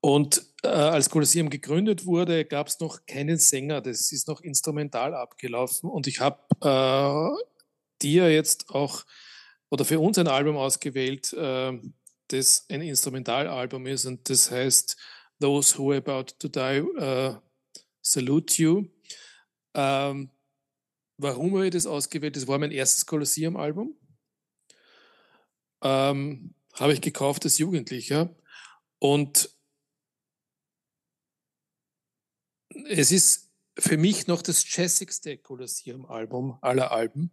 Und 0.00 0.42
äh, 0.62 0.68
als 0.68 1.10
Kolosseum 1.10 1.50
gegründet 1.50 2.06
wurde, 2.06 2.44
gab 2.44 2.68
es 2.68 2.78
noch 2.80 3.04
keinen 3.06 3.38
Sänger. 3.38 3.80
Das 3.80 4.12
ist 4.12 4.28
noch 4.28 4.40
instrumental 4.40 5.14
abgelaufen. 5.14 5.90
Und 5.90 6.06
ich 6.06 6.20
habe 6.20 6.38
äh, 6.60 7.44
dir 8.02 8.32
jetzt 8.32 8.70
auch 8.70 9.04
oder 9.70 9.84
für 9.84 10.00
uns 10.00 10.18
ein 10.18 10.28
Album 10.28 10.56
ausgewählt, 10.56 11.32
äh, 11.32 11.78
das 12.28 12.66
ein 12.68 12.82
Instrumentalalbum 12.82 13.86
ist 13.86 14.06
und 14.06 14.28
das 14.28 14.50
heißt 14.50 14.96
Those 15.40 15.78
Who 15.78 15.92
Are 15.92 15.98
About 15.98 16.32
to 16.38 16.48
Die 16.48 16.82
uh, 16.82 17.36
Salute 18.02 18.62
You. 18.62 18.86
Ähm, 19.74 20.30
warum 21.16 21.52
habe 21.54 21.66
ich 21.66 21.72
das 21.72 21.86
ausgewählt? 21.86 22.36
Das 22.36 22.46
war 22.46 22.58
mein 22.58 22.72
erstes 22.72 23.06
Kolosseum-Album. 23.06 23.96
Ähm, 25.82 26.54
habe 26.74 26.92
ich 26.92 27.00
gekauft 27.00 27.44
als 27.44 27.58
Jugendlicher. 27.58 28.34
Und 28.98 29.50
es 32.88 33.12
ist 33.12 33.50
für 33.78 33.96
mich 33.96 34.26
noch 34.26 34.42
das 34.42 34.64
jazzigste 34.74 35.38
Kolosseum-Album 35.38 36.58
aller 36.60 36.90
Alben. 36.90 37.30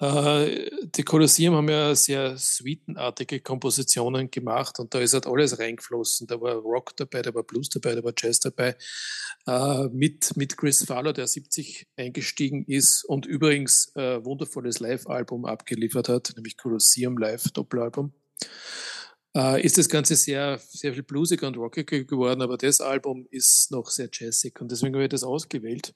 Äh, 0.00 0.70
die 0.96 1.02
Kolosseum 1.02 1.54
haben 1.54 1.68
ja 1.68 1.94
sehr 1.94 2.36
suitenartige 2.36 3.40
Kompositionen 3.40 4.30
gemacht 4.30 4.80
und 4.80 4.94
da 4.94 5.00
ist 5.00 5.12
halt 5.12 5.26
alles 5.26 5.58
reingeflossen. 5.58 6.26
Da 6.26 6.40
war 6.40 6.54
Rock 6.54 6.96
dabei, 6.96 7.22
da 7.22 7.34
war 7.34 7.42
Blues 7.42 7.68
dabei, 7.68 7.94
da 7.94 8.02
war 8.02 8.14
Jazz 8.16 8.40
dabei. 8.40 8.76
Äh, 9.46 9.88
mit, 9.92 10.36
mit 10.36 10.56
Chris 10.56 10.84
Fowler, 10.84 11.12
der 11.12 11.26
70 11.26 11.86
eingestiegen 11.96 12.64
ist 12.64 13.04
und 13.04 13.26
übrigens 13.26 13.92
ein 13.94 14.24
wundervolles 14.24 14.80
Live-Album 14.80 15.44
abgeliefert 15.44 16.08
hat, 16.08 16.32
nämlich 16.34 16.56
Colosseum 16.56 17.18
Live 17.18 17.44
Doppelalbum. 17.52 18.14
Äh, 19.36 19.64
ist 19.64 19.78
das 19.78 19.88
Ganze 19.88 20.16
sehr, 20.16 20.58
sehr 20.58 20.92
viel 20.92 21.04
bluesiger 21.04 21.46
und 21.46 21.56
rockiger 21.56 22.02
geworden, 22.04 22.42
aber 22.42 22.56
das 22.56 22.80
Album 22.80 23.26
ist 23.30 23.70
noch 23.70 23.88
sehr 23.88 24.08
jazzig 24.12 24.60
und 24.60 24.72
deswegen 24.72 24.94
habe 24.94 25.04
ich 25.04 25.10
das 25.10 25.22
ausgewählt. 25.22 25.94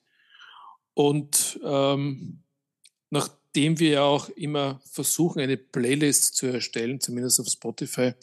Und 0.93 1.59
ähm, 1.63 2.43
nachdem 3.09 3.79
wir 3.79 3.89
ja 3.89 4.03
auch 4.03 4.29
immer 4.29 4.79
versuchen, 4.89 5.41
eine 5.41 5.57
Playlist 5.57 6.35
zu 6.35 6.47
erstellen, 6.47 7.01
zumindest 7.01 7.41
auf 7.41 7.47
Spotify, 7.47 8.13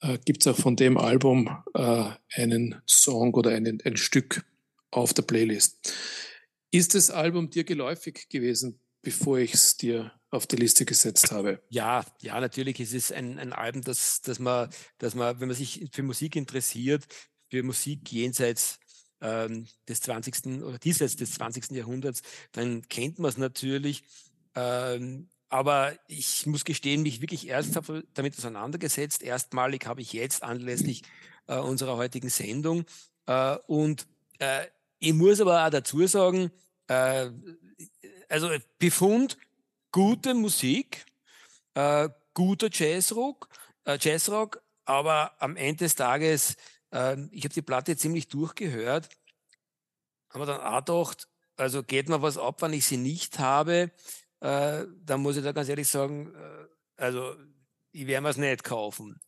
äh, 0.00 0.18
gibt 0.24 0.42
es 0.42 0.46
auch 0.46 0.56
von 0.56 0.76
dem 0.76 0.96
Album 0.96 1.48
äh, 1.74 2.10
einen 2.34 2.80
Song 2.86 3.34
oder 3.34 3.50
einen, 3.50 3.80
ein 3.84 3.96
Stück 3.96 4.44
auf 4.92 5.12
der 5.12 5.22
Playlist. 5.22 5.92
Ist 6.70 6.94
das 6.94 7.10
Album 7.10 7.50
dir 7.50 7.64
geläufig 7.64 8.28
gewesen, 8.28 8.80
bevor 9.06 9.38
ich 9.38 9.54
es 9.54 9.76
dir 9.76 10.10
auf 10.32 10.48
die 10.48 10.56
Liste 10.56 10.84
gesetzt 10.84 11.30
habe. 11.30 11.62
Ja, 11.68 12.04
ja, 12.22 12.40
natürlich 12.40 12.80
ist 12.80 12.92
es 12.92 13.12
ein, 13.12 13.38
ein 13.38 13.52
Album, 13.52 13.82
das, 13.82 14.20
das, 14.20 14.40
man, 14.40 14.68
das 14.98 15.14
man, 15.14 15.38
wenn 15.38 15.46
man 15.46 15.56
sich 15.56 15.88
für 15.92 16.02
Musik 16.02 16.34
interessiert, 16.34 17.06
für 17.48 17.62
Musik 17.62 18.10
jenseits 18.10 18.80
ähm, 19.20 19.68
des 19.88 20.00
20. 20.00 20.60
oder 20.64 20.80
diesseits 20.80 21.14
des 21.14 21.34
20. 21.34 21.70
Jahrhunderts, 21.70 22.22
dann 22.50 22.82
kennt 22.88 23.20
man 23.20 23.28
es 23.28 23.38
natürlich. 23.38 24.02
Ähm, 24.56 25.28
aber 25.50 25.96
ich 26.08 26.44
muss 26.46 26.64
gestehen, 26.64 27.02
mich 27.02 27.20
wirklich 27.20 27.46
erst 27.46 27.78
damit 28.14 28.36
auseinandergesetzt. 28.36 29.22
Erstmalig 29.22 29.86
habe 29.86 30.00
ich 30.00 30.12
jetzt 30.12 30.42
anlässlich 30.42 31.02
äh, 31.46 31.58
unserer 31.58 31.96
heutigen 31.96 32.28
Sendung. 32.28 32.84
Äh, 33.26 33.56
und 33.68 34.08
äh, 34.40 34.66
ich 34.98 35.12
muss 35.12 35.40
aber 35.40 35.64
auch 35.64 35.70
dazu 35.70 36.04
sagen, 36.08 36.50
äh, 36.88 37.30
also 38.28 38.50
Befund, 38.78 39.36
gute 39.92 40.34
Musik, 40.34 41.06
äh, 41.74 42.08
guter 42.34 42.68
Jazzrock, 42.70 43.48
äh, 43.84 43.98
Jazzrock, 44.00 44.62
aber 44.84 45.40
am 45.40 45.56
Ende 45.56 45.84
des 45.84 45.94
Tages, 45.94 46.56
äh, 46.92 47.16
ich 47.30 47.44
habe 47.44 47.54
die 47.54 47.62
Platte 47.62 47.96
ziemlich 47.96 48.28
durchgehört, 48.28 49.08
aber 50.30 50.46
dann 50.46 50.60
auch 50.60 50.84
gedacht, 50.84 51.28
also 51.56 51.82
geht 51.82 52.08
mir 52.08 52.20
was 52.22 52.38
ab, 52.38 52.62
wenn 52.62 52.72
ich 52.72 52.86
sie 52.86 52.98
nicht 52.98 53.38
habe, 53.38 53.90
äh, 54.40 54.84
dann 55.04 55.20
muss 55.20 55.36
ich 55.36 55.44
da 55.44 55.52
ganz 55.52 55.68
ehrlich 55.68 55.88
sagen, 55.88 56.34
äh, 56.34 57.02
also 57.02 57.34
ich 57.92 58.06
werde 58.06 58.22
mir 58.22 58.28
es 58.30 58.36
nicht 58.36 58.64
kaufen. 58.64 59.18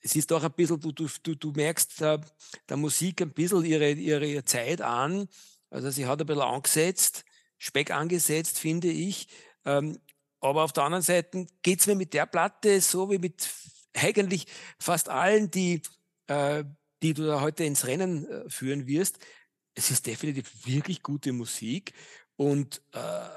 Es 0.00 0.14
ist 0.14 0.30
doch 0.30 0.44
ein 0.44 0.52
bisschen, 0.52 0.78
du, 0.78 0.92
du, 0.92 1.34
du 1.34 1.50
merkst 1.50 2.00
der, 2.00 2.20
der 2.68 2.76
Musik 2.76 3.22
ein 3.22 3.32
bisschen 3.32 3.64
ihre, 3.64 3.90
ihre 3.90 4.44
Zeit 4.44 4.80
an. 4.80 5.28
Also 5.68 5.90
sie 5.90 6.06
hat 6.06 6.20
ein 6.20 6.26
bisschen 6.26 6.42
angesetzt, 6.42 7.24
Speck 7.58 7.90
angesetzt, 7.90 8.58
finde 8.58 8.88
ich. 8.88 9.28
Ähm, 9.64 9.98
aber 10.40 10.64
auf 10.64 10.72
der 10.72 10.84
anderen 10.84 11.02
Seite 11.02 11.46
geht 11.62 11.80
es 11.80 11.86
mir 11.86 11.94
mit 11.94 12.14
der 12.14 12.26
Platte 12.26 12.80
so 12.80 13.10
wie 13.10 13.18
mit 13.18 13.48
eigentlich 13.94 14.46
fast 14.78 15.08
allen, 15.08 15.50
die, 15.50 15.82
äh, 16.26 16.64
die 17.02 17.14
du 17.14 17.26
da 17.26 17.40
heute 17.40 17.64
ins 17.64 17.86
Rennen 17.86 18.26
äh, 18.26 18.48
führen 18.48 18.86
wirst. 18.86 19.18
Es 19.74 19.90
ist 19.90 20.06
definitiv 20.06 20.66
wirklich 20.66 21.02
gute 21.02 21.32
Musik 21.32 21.92
und 22.36 22.82
äh, 22.92 23.28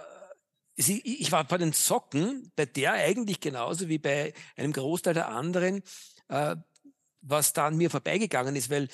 ich 0.76 1.32
war 1.34 1.44
bei 1.44 1.58
den 1.58 1.74
Socken, 1.74 2.54
bei 2.56 2.66
der 2.66 2.94
eigentlich 2.94 3.42
genauso 3.42 3.90
wie 3.90 3.98
bei 3.98 4.34
einem 4.56 4.72
Großteil 4.72 5.14
der 5.14 5.28
anderen, 5.28 5.84
äh, 6.30 6.56
was 7.22 7.52
da 7.52 7.68
an 7.68 7.76
mir 7.76 7.90
vorbeigegangen 7.90 8.56
ist, 8.56 8.70
weil 8.70 8.88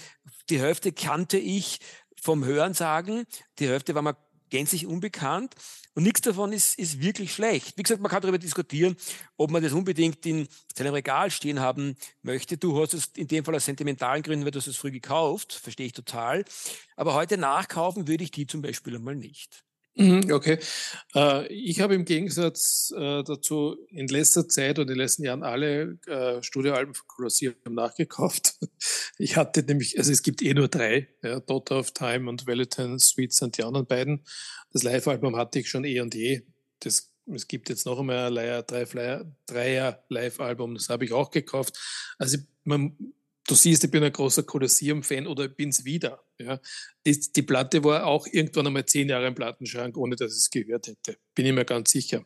die 0.49 0.59
Hälfte 0.59 0.93
kannte 0.93 1.37
ich 1.37 1.79
vom 2.19 2.43
Hörensagen, 2.43 3.25
die 3.59 3.67
Hälfte 3.67 3.93
war 3.93 4.01
mir 4.01 4.17
gänzlich 4.55 4.85
unbekannt 4.85 5.53
und 5.95 6.03
nichts 6.03 6.21
davon 6.21 6.53
ist, 6.53 6.79
ist 6.79 7.01
wirklich 7.01 7.33
schlecht. 7.33 7.77
Wie 7.77 7.83
gesagt, 7.83 8.01
man 8.01 8.09
kann 8.09 8.21
darüber 8.21 8.37
diskutieren, 8.37 8.95
ob 9.35 9.51
man 9.51 9.61
das 9.61 9.73
unbedingt 9.73 10.25
in 10.25 10.47
seinem 10.73 10.93
Regal 10.93 11.29
stehen 11.29 11.59
haben 11.59 11.97
möchte. 12.21 12.57
Du 12.57 12.81
hast 12.81 12.93
es 12.93 13.07
in 13.17 13.27
dem 13.27 13.43
Fall 13.43 13.55
aus 13.55 13.65
sentimentalen 13.65 14.23
Gründen, 14.23 14.45
weil 14.45 14.51
du 14.51 14.59
es 14.59 14.77
früh 14.77 14.91
gekauft, 14.91 15.51
verstehe 15.51 15.87
ich 15.87 15.91
total. 15.91 16.45
Aber 16.95 17.15
heute 17.15 17.37
nachkaufen 17.37 18.07
würde 18.07 18.23
ich 18.23 18.31
die 18.31 18.47
zum 18.47 18.61
Beispiel 18.61 18.95
einmal 18.95 19.15
nicht. 19.15 19.65
Mhm, 19.97 20.29
okay. 20.31 20.59
Äh, 21.15 21.47
ich 21.53 21.79
habe 21.79 21.95
im 21.95 22.03
Gegensatz 22.03 22.93
äh, 22.95 23.23
dazu 23.23 23.77
in 23.89 24.07
letzter 24.07 24.47
Zeit 24.49 24.77
und 24.77 24.83
in 24.83 24.87
den 24.89 24.97
letzten 24.97 25.23
Jahren 25.23 25.43
alle 25.43 25.97
äh, 26.07 26.43
Studioalben 26.43 26.93
von 26.93 27.07
Colosseum 27.07 27.55
nachgekauft. 27.69 28.55
Ich 29.17 29.37
hatte 29.37 29.63
nämlich, 29.63 29.97
also 29.97 30.11
es 30.11 30.23
gibt 30.23 30.41
eh 30.41 30.53
nur 30.53 30.67
drei, 30.67 31.07
ja, 31.23 31.39
Daughter 31.39 31.79
of 31.79 31.91
Time 31.91 32.29
und 32.29 32.45
Valentine 32.47 32.99
Suites 32.99 33.37
sind 33.37 33.57
die 33.57 33.63
anderen 33.63 33.87
beiden. 33.87 34.25
Das 34.73 34.83
Live-Album 34.83 35.37
hatte 35.37 35.59
ich 35.59 35.69
schon 35.69 35.85
eh 35.85 36.01
und 36.01 36.13
je. 36.13 36.41
Das, 36.81 37.13
es 37.33 37.47
gibt 37.47 37.69
jetzt 37.69 37.85
noch 37.85 37.97
einmal 37.97 38.27
ein 38.27 38.33
Leier, 38.33 38.63
drei 38.63 38.85
Flyer, 38.85 39.25
Dreier 39.45 40.03
Live-Album, 40.09 40.75
das 40.75 40.89
habe 40.89 41.05
ich 41.05 41.13
auch 41.13 41.31
gekauft. 41.31 41.79
Also 42.19 42.37
man, 42.65 42.97
du 43.47 43.55
siehst, 43.55 43.83
ich 43.83 43.91
bin 43.91 44.03
ein 44.03 44.11
großer 44.11 44.43
Kolosseum-Fan 44.43 45.27
oder 45.27 45.47
bin 45.47 45.69
es 45.69 45.85
wieder. 45.85 46.23
Ja. 46.39 46.59
Die, 47.05 47.19
die, 47.19 47.41
Platte 47.41 47.83
war 47.83 48.05
auch 48.05 48.27
irgendwann 48.31 48.67
einmal 48.67 48.85
zehn 48.85 49.09
Jahre 49.09 49.27
im 49.27 49.35
Plattenschrank, 49.35 49.97
ohne 49.97 50.15
dass 50.15 50.33
ich 50.33 50.39
es 50.39 50.49
gehört 50.49 50.87
hätte. 50.87 51.17
Bin 51.33 51.45
ich 51.45 51.53
mir 51.53 51.65
ganz 51.65 51.91
sicher. 51.91 52.25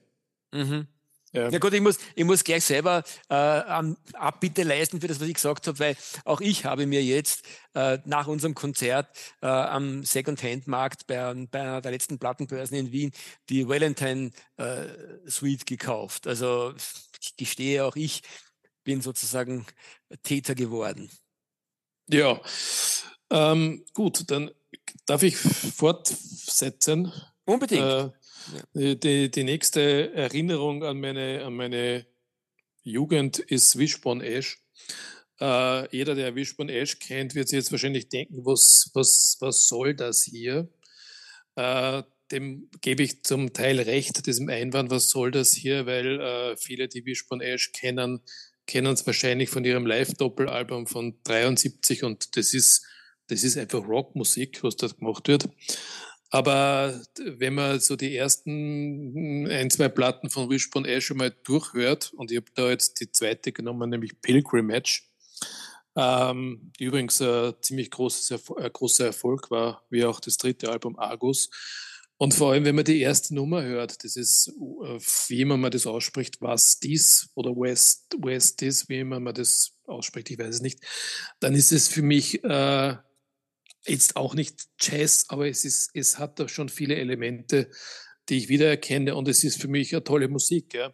Mhm. 0.51 0.87
Ja. 1.31 1.49
ja 1.49 1.59
gut, 1.59 1.73
ich 1.73 1.81
muss, 1.81 1.99
ich 2.15 2.25
muss 2.25 2.43
gleich 2.43 2.63
selber 2.63 3.03
äh, 3.29 3.33
Abbitte 3.33 4.63
leisten 4.63 4.99
für 4.99 5.07
das, 5.07 5.19
was 5.19 5.27
ich 5.27 5.35
gesagt 5.35 5.67
habe, 5.67 5.77
weil 5.77 5.95
auch 6.25 6.41
ich 6.41 6.65
habe 6.65 6.87
mir 6.87 7.03
jetzt 7.03 7.43
äh, 7.75 7.99
nach 8.05 8.27
unserem 8.27 8.55
Konzert 8.55 9.15
äh, 9.41 9.45
am 9.45 10.03
Second-Hand-Markt 10.03 11.05
bei, 11.05 11.15
bei 11.51 11.61
einer 11.61 11.81
der 11.81 11.91
letzten 11.91 12.17
Plattenbörsen 12.17 12.77
in 12.77 12.91
Wien 12.91 13.11
die 13.49 13.67
Valentine 13.67 14.31
äh, 14.57 14.87
Suite 15.27 15.67
gekauft. 15.67 16.25
Also 16.25 16.73
ich 17.21 17.35
gestehe, 17.35 17.85
auch 17.85 17.95
ich 17.95 18.23
bin 18.89 19.01
sozusagen 19.01 19.67
Täter 20.23 20.55
geworden. 20.55 21.11
Ja, 22.07 22.41
ähm, 23.29 23.85
gut, 23.93 24.23
dann 24.31 24.49
darf 25.05 25.21
ich 25.21 25.37
fortsetzen. 25.37 27.13
Unbedingt. 27.45 28.13
Äh, 28.73 28.95
die, 28.95 29.29
die 29.29 29.43
nächste 29.43 30.11
Erinnerung 30.15 30.83
an 30.83 30.99
meine, 30.99 31.45
an 31.45 31.53
meine 31.53 32.07
Jugend 32.81 33.37
ist 33.37 33.77
Wishbone 33.77 34.25
Ash. 34.25 34.57
Äh, 35.39 35.95
jeder, 35.95 36.15
der 36.15 36.33
Wishbone 36.33 36.73
Ash 36.73 36.97
kennt, 36.97 37.35
wird 37.35 37.49
sich 37.49 37.57
jetzt 37.57 37.71
wahrscheinlich 37.71 38.09
denken, 38.09 38.43
was, 38.43 38.89
was, 38.95 39.37
was 39.39 39.67
soll 39.67 39.93
das 39.93 40.23
hier? 40.23 40.67
Äh, 41.53 42.01
dem 42.31 42.71
gebe 42.81 43.03
ich 43.03 43.23
zum 43.23 43.53
Teil 43.53 43.79
recht, 43.79 44.25
diesem 44.25 44.49
Einwand, 44.49 44.89
was 44.89 45.09
soll 45.09 45.29
das 45.29 45.53
hier, 45.53 45.85
weil 45.85 46.19
äh, 46.19 46.57
viele, 46.57 46.87
die 46.87 47.05
Wishbone 47.05 47.43
Ash 47.43 47.71
kennen, 47.71 48.21
kennen 48.69 48.93
es 48.93 49.05
wahrscheinlich 49.07 49.49
von 49.49 49.65
ihrem 49.65 49.87
Live-Doppelalbum 49.87 50.85
von 50.85 51.17
73 51.23 52.03
und 52.03 52.37
das 52.37 52.53
ist, 52.53 52.85
das 53.27 53.43
ist 53.43 53.57
einfach 53.57 53.85
Rockmusik, 53.85 54.63
was 54.63 54.75
dort 54.75 54.99
gemacht 54.99 55.27
wird. 55.27 55.49
Aber 56.29 57.01
wenn 57.17 57.55
man 57.55 57.79
so 57.79 57.95
die 57.95 58.15
ersten 58.15 59.47
ein, 59.47 59.71
zwei 59.71 59.89
Platten 59.89 60.29
von 60.29 60.51
Wishbone 60.51 60.87
Ash 60.87 61.11
mal 61.15 61.35
durchhört, 61.43 62.13
und 62.13 62.29
ich 62.29 62.37
habe 62.37 62.51
da 62.53 62.69
jetzt 62.69 62.99
die 63.01 63.11
zweite 63.11 63.51
genommen, 63.51 63.89
nämlich 63.89 64.21
Pilgrimage, 64.21 65.01
ähm, 65.95 66.71
die 66.79 66.83
übrigens 66.83 67.19
ein 67.23 67.55
ziemlich 67.61 67.89
großes, 67.89 68.49
ein 68.55 68.71
großer 68.71 69.07
Erfolg 69.07 69.49
war, 69.49 69.83
wie 69.89 70.05
auch 70.05 70.19
das 70.19 70.37
dritte 70.37 70.69
Album 70.69 70.99
Argus. 70.99 71.49
Und 72.21 72.33
vor 72.33 72.51
allem, 72.51 72.65
wenn 72.65 72.75
man 72.75 72.83
die 72.83 72.99
erste 72.99 73.33
Nummer 73.33 73.63
hört, 73.63 74.03
das 74.03 74.17
ist, 74.17 74.49
äh, 74.49 74.99
wie 75.29 75.39
immer 75.39 75.55
man 75.55 75.71
das 75.71 75.87
ausspricht, 75.87 76.41
was 76.41 76.77
dies 76.77 77.29
oder 77.33 77.51
West, 77.51 78.13
West 78.19 78.61
is, 78.61 78.89
wie 78.89 78.99
immer 78.99 79.21
man 79.21 79.33
das 79.33 79.71
ausspricht, 79.85 80.29
ich 80.29 80.37
weiß 80.37 80.55
es 80.55 80.61
nicht, 80.61 80.81
dann 81.39 81.55
ist 81.55 81.71
es 81.71 81.87
für 81.87 82.01
mich 82.01 82.43
äh, 82.43 82.97
jetzt 83.85 84.17
auch 84.17 84.35
nicht 84.35 84.67
Jazz, 84.81 85.27
aber 85.29 85.47
es, 85.47 85.63
ist, 85.63 85.91
es 85.93 86.19
hat 86.19 86.41
da 86.41 86.49
schon 86.49 86.67
viele 86.67 86.95
Elemente, 86.95 87.69
die 88.27 88.37
ich 88.37 88.49
wiedererkenne 88.49 89.15
und 89.15 89.29
es 89.29 89.45
ist 89.45 89.61
für 89.61 89.69
mich 89.69 89.93
eine 89.93 90.03
tolle 90.03 90.27
Musik. 90.27 90.73
Ja. 90.73 90.93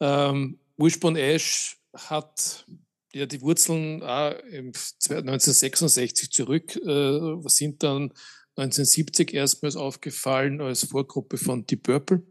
Ähm, 0.00 0.58
Wishbone 0.78 1.20
Ash 1.20 1.76
hat 1.92 2.64
ja 3.12 3.26
die 3.26 3.42
Wurzeln 3.42 4.02
auch 4.02 4.34
1966 4.42 6.30
zurück, 6.30 6.76
äh, 6.76 7.48
sind 7.48 7.82
dann 7.82 8.14
1970 8.60 9.34
erstmals 9.34 9.76
aufgefallen 9.76 10.60
als 10.60 10.84
Vorgruppe 10.84 11.38
von 11.38 11.66
Deep 11.66 11.84
Purple. 11.84 12.22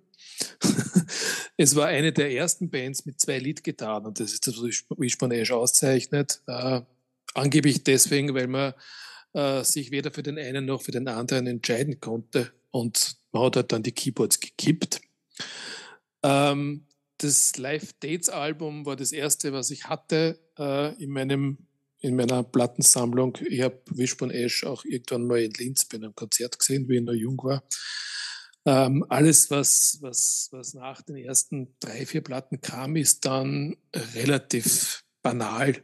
es 1.58 1.76
war 1.76 1.88
eine 1.88 2.14
der 2.14 2.32
ersten 2.32 2.70
Bands 2.70 3.06
mit 3.06 3.20
zwei 3.20 3.40
Leadgitarren 3.40 4.06
und 4.06 4.20
das 4.20 4.34
ist 4.34 4.48
das, 4.48 4.56
was 4.58 4.86
Wishbone 4.98 5.36
Ash 5.36 5.52
auszeichnet. 5.52 6.42
Äh, 6.48 6.82
angeblich 7.34 7.84
deswegen, 7.84 8.34
weil 8.34 8.48
man 8.48 8.74
äh, 9.34 9.64
sich 9.64 9.92
weder 9.92 10.12
für 10.12 10.24
den 10.24 10.38
einen 10.38 10.66
noch 10.66 10.82
für 10.82 10.92
den 10.92 11.08
anderen 11.08 11.48
entscheiden 11.48 12.00
konnte 12.00 12.52
und 12.72 13.16
man 13.32 13.44
hat 13.44 13.56
halt 13.56 13.72
dann 13.72 13.84
die 13.84 13.92
Keyboards 13.92 14.40
gekippt. 14.40 15.02
Ähm, 16.24 16.86
das 17.18 17.58
Live 17.58 17.94
Dates 18.00 18.30
Album 18.30 18.86
war 18.86 18.96
das 18.96 19.12
erste, 19.12 19.52
was 19.52 19.72
ich 19.72 19.86
hatte 19.86 20.40
äh, 20.58 20.94
in 21.04 21.12
meinem 21.12 21.69
in 22.00 22.16
meiner 22.16 22.44
Plattensammlung. 22.44 23.38
Ich 23.48 23.62
habe 23.62 23.82
Wishbone 23.92 24.34
Ash 24.34 24.64
auch 24.64 24.86
irgendwann 24.86 25.28
mal 25.28 25.40
in 25.40 25.52
Linz 25.52 25.86
bei 25.86 25.98
einem 25.98 26.16
Konzert 26.16 26.58
gesehen, 26.58 26.88
wie 26.88 26.98
ich 26.98 27.04
noch 27.04 27.14
jung 27.14 27.38
war. 27.44 27.64
Ähm, 28.66 29.06
alles, 29.10 29.50
was, 29.52 29.98
was, 30.02 30.50
was 30.52 30.74
nach 30.74 31.02
den 31.02 31.18
ersten 31.18 31.76
drei, 31.80 32.06
vier 32.06 32.22
Platten 32.22 32.62
kam, 32.62 32.96
ist 32.96 33.26
dann 33.26 33.78
relativ 34.16 35.04
banal, 35.22 35.84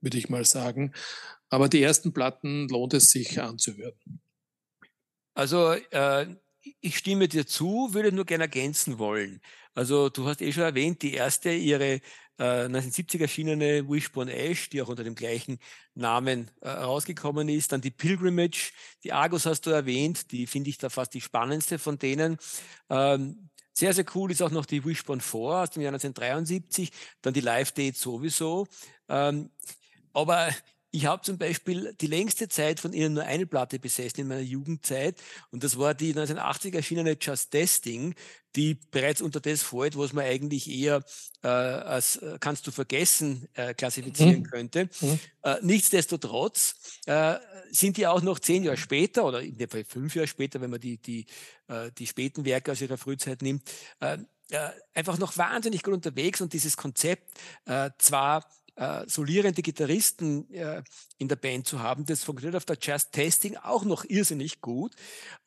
würde 0.00 0.18
ich 0.18 0.28
mal 0.28 0.44
sagen. 0.44 0.92
Aber 1.48 1.68
die 1.68 1.82
ersten 1.82 2.12
Platten 2.12 2.68
lohnt 2.68 2.94
es 2.94 3.10
sich 3.10 3.40
anzuhören. 3.40 4.20
Also 5.34 5.72
äh, 5.90 6.26
ich 6.80 6.98
stimme 6.98 7.28
dir 7.28 7.46
zu, 7.46 7.90
würde 7.92 8.12
nur 8.12 8.24
gerne 8.24 8.44
ergänzen 8.44 8.98
wollen. 8.98 9.40
Also 9.74 10.08
du 10.08 10.26
hast 10.26 10.40
eh 10.40 10.52
schon 10.52 10.64
erwähnt, 10.64 11.02
die 11.02 11.14
erste, 11.14 11.50
ihre 11.50 12.00
äh, 12.38 12.64
1970 12.66 13.20
erschienene 13.20 13.88
Wishbone 13.88 14.32
Ash, 14.32 14.68
die 14.68 14.82
auch 14.82 14.88
unter 14.88 15.04
dem 15.04 15.14
gleichen 15.14 15.58
Namen 15.94 16.50
äh, 16.60 16.68
rausgekommen 16.68 17.48
ist. 17.48 17.72
Dann 17.72 17.80
die 17.80 17.90
Pilgrimage, 17.90 18.72
die 19.04 19.12
Argus 19.12 19.46
hast 19.46 19.66
du 19.66 19.70
erwähnt, 19.70 20.30
die 20.32 20.46
finde 20.46 20.70
ich 20.70 20.78
da 20.78 20.88
fast 20.88 21.14
die 21.14 21.20
spannendste 21.20 21.78
von 21.78 21.98
denen. 21.98 22.38
Ähm, 22.90 23.50
sehr, 23.72 23.92
sehr 23.92 24.06
cool 24.14 24.30
ist 24.30 24.42
auch 24.42 24.50
noch 24.50 24.64
die 24.66 24.84
Wishbone 24.84 25.20
4 25.20 25.40
aus 25.40 25.70
dem 25.70 25.82
Jahr 25.82 25.92
1973, 25.92 26.90
dann 27.20 27.34
die 27.34 27.40
Live 27.40 27.72
Date 27.72 27.96
sowieso. 27.96 28.66
Ähm, 29.08 29.50
aber 30.14 30.48
ich 30.96 31.04
habe 31.04 31.22
zum 31.22 31.36
Beispiel 31.36 31.94
die 32.00 32.06
längste 32.06 32.48
Zeit 32.48 32.80
von 32.80 32.94
ihnen 32.94 33.12
nur 33.14 33.24
eine 33.24 33.44
Platte 33.44 33.78
besessen 33.78 34.20
in 34.20 34.28
meiner 34.28 34.40
Jugendzeit 34.40 35.20
und 35.50 35.62
das 35.62 35.78
war 35.78 35.92
die 35.92 36.08
1980 36.08 36.74
erschienene 36.74 37.18
Just 37.20 37.50
Testing, 37.50 38.14
die 38.54 38.78
bereits 38.90 39.20
unter 39.20 39.40
das 39.40 39.62
fällt, 39.62 39.98
was 39.98 40.14
man 40.14 40.24
eigentlich 40.24 40.70
eher 40.70 41.04
äh, 41.42 41.48
als 41.48 42.16
äh, 42.16 42.38
kannst 42.40 42.66
du 42.66 42.70
vergessen 42.70 43.46
äh, 43.52 43.74
klassifizieren 43.74 44.38
mhm. 44.38 44.44
könnte. 44.44 44.88
Mhm. 45.02 45.18
Äh, 45.42 45.56
nichtsdestotrotz 45.60 46.76
äh, 47.04 47.34
sind 47.70 47.98
die 47.98 48.06
auch 48.06 48.22
noch 48.22 48.38
zehn 48.38 48.64
Jahre 48.64 48.78
später 48.78 49.26
oder 49.26 49.42
in 49.42 49.58
dem 49.58 49.68
Fall 49.68 49.84
fünf 49.84 50.14
Jahre 50.14 50.28
später, 50.28 50.62
wenn 50.62 50.70
man 50.70 50.80
die, 50.80 50.96
die, 50.96 51.26
äh, 51.68 51.90
die 51.98 52.06
späten 52.06 52.46
Werke 52.46 52.72
aus 52.72 52.80
ihrer 52.80 52.96
Frühzeit 52.96 53.42
nimmt, 53.42 53.70
einfach 54.94 55.18
noch 55.18 55.36
wahnsinnig 55.36 55.82
gut 55.82 55.92
unterwegs 55.94 56.40
und 56.40 56.52
dieses 56.52 56.76
Konzept 56.76 57.36
zwar 57.98 58.48
äh, 58.76 59.04
solierende 59.06 59.62
Gitarristen 59.62 60.52
äh, 60.52 60.82
in 61.18 61.28
der 61.28 61.36
Band 61.36 61.66
zu 61.66 61.82
haben. 61.82 62.04
Das 62.04 62.24
funktioniert 62.24 62.56
auf 62.56 62.64
der 62.64 62.78
Jazz 62.80 63.10
Testing 63.10 63.56
auch 63.56 63.84
noch 63.84 64.04
irrsinnig 64.04 64.60
gut. 64.60 64.94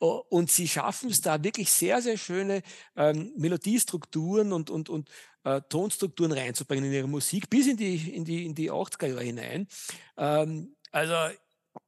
Uh, 0.00 0.22
und 0.28 0.50
sie 0.50 0.68
schaffen 0.68 1.10
es 1.10 1.20
da 1.20 1.42
wirklich 1.42 1.70
sehr, 1.70 2.02
sehr 2.02 2.18
schöne 2.18 2.62
ähm, 2.96 3.32
Melodiestrukturen 3.36 4.52
und, 4.52 4.70
und, 4.70 4.88
und 4.88 5.10
äh, 5.44 5.60
Tonstrukturen 5.68 6.32
reinzubringen 6.32 6.86
in 6.86 6.92
ihre 6.92 7.08
Musik 7.08 7.48
bis 7.48 7.66
in 7.66 7.76
die, 7.76 8.14
in 8.14 8.24
die, 8.24 8.44
in 8.44 8.54
die 8.54 8.70
80er 8.70 9.06
Jahre 9.06 9.22
hinein. 9.22 9.68
Ähm, 10.16 10.74
also 10.90 11.14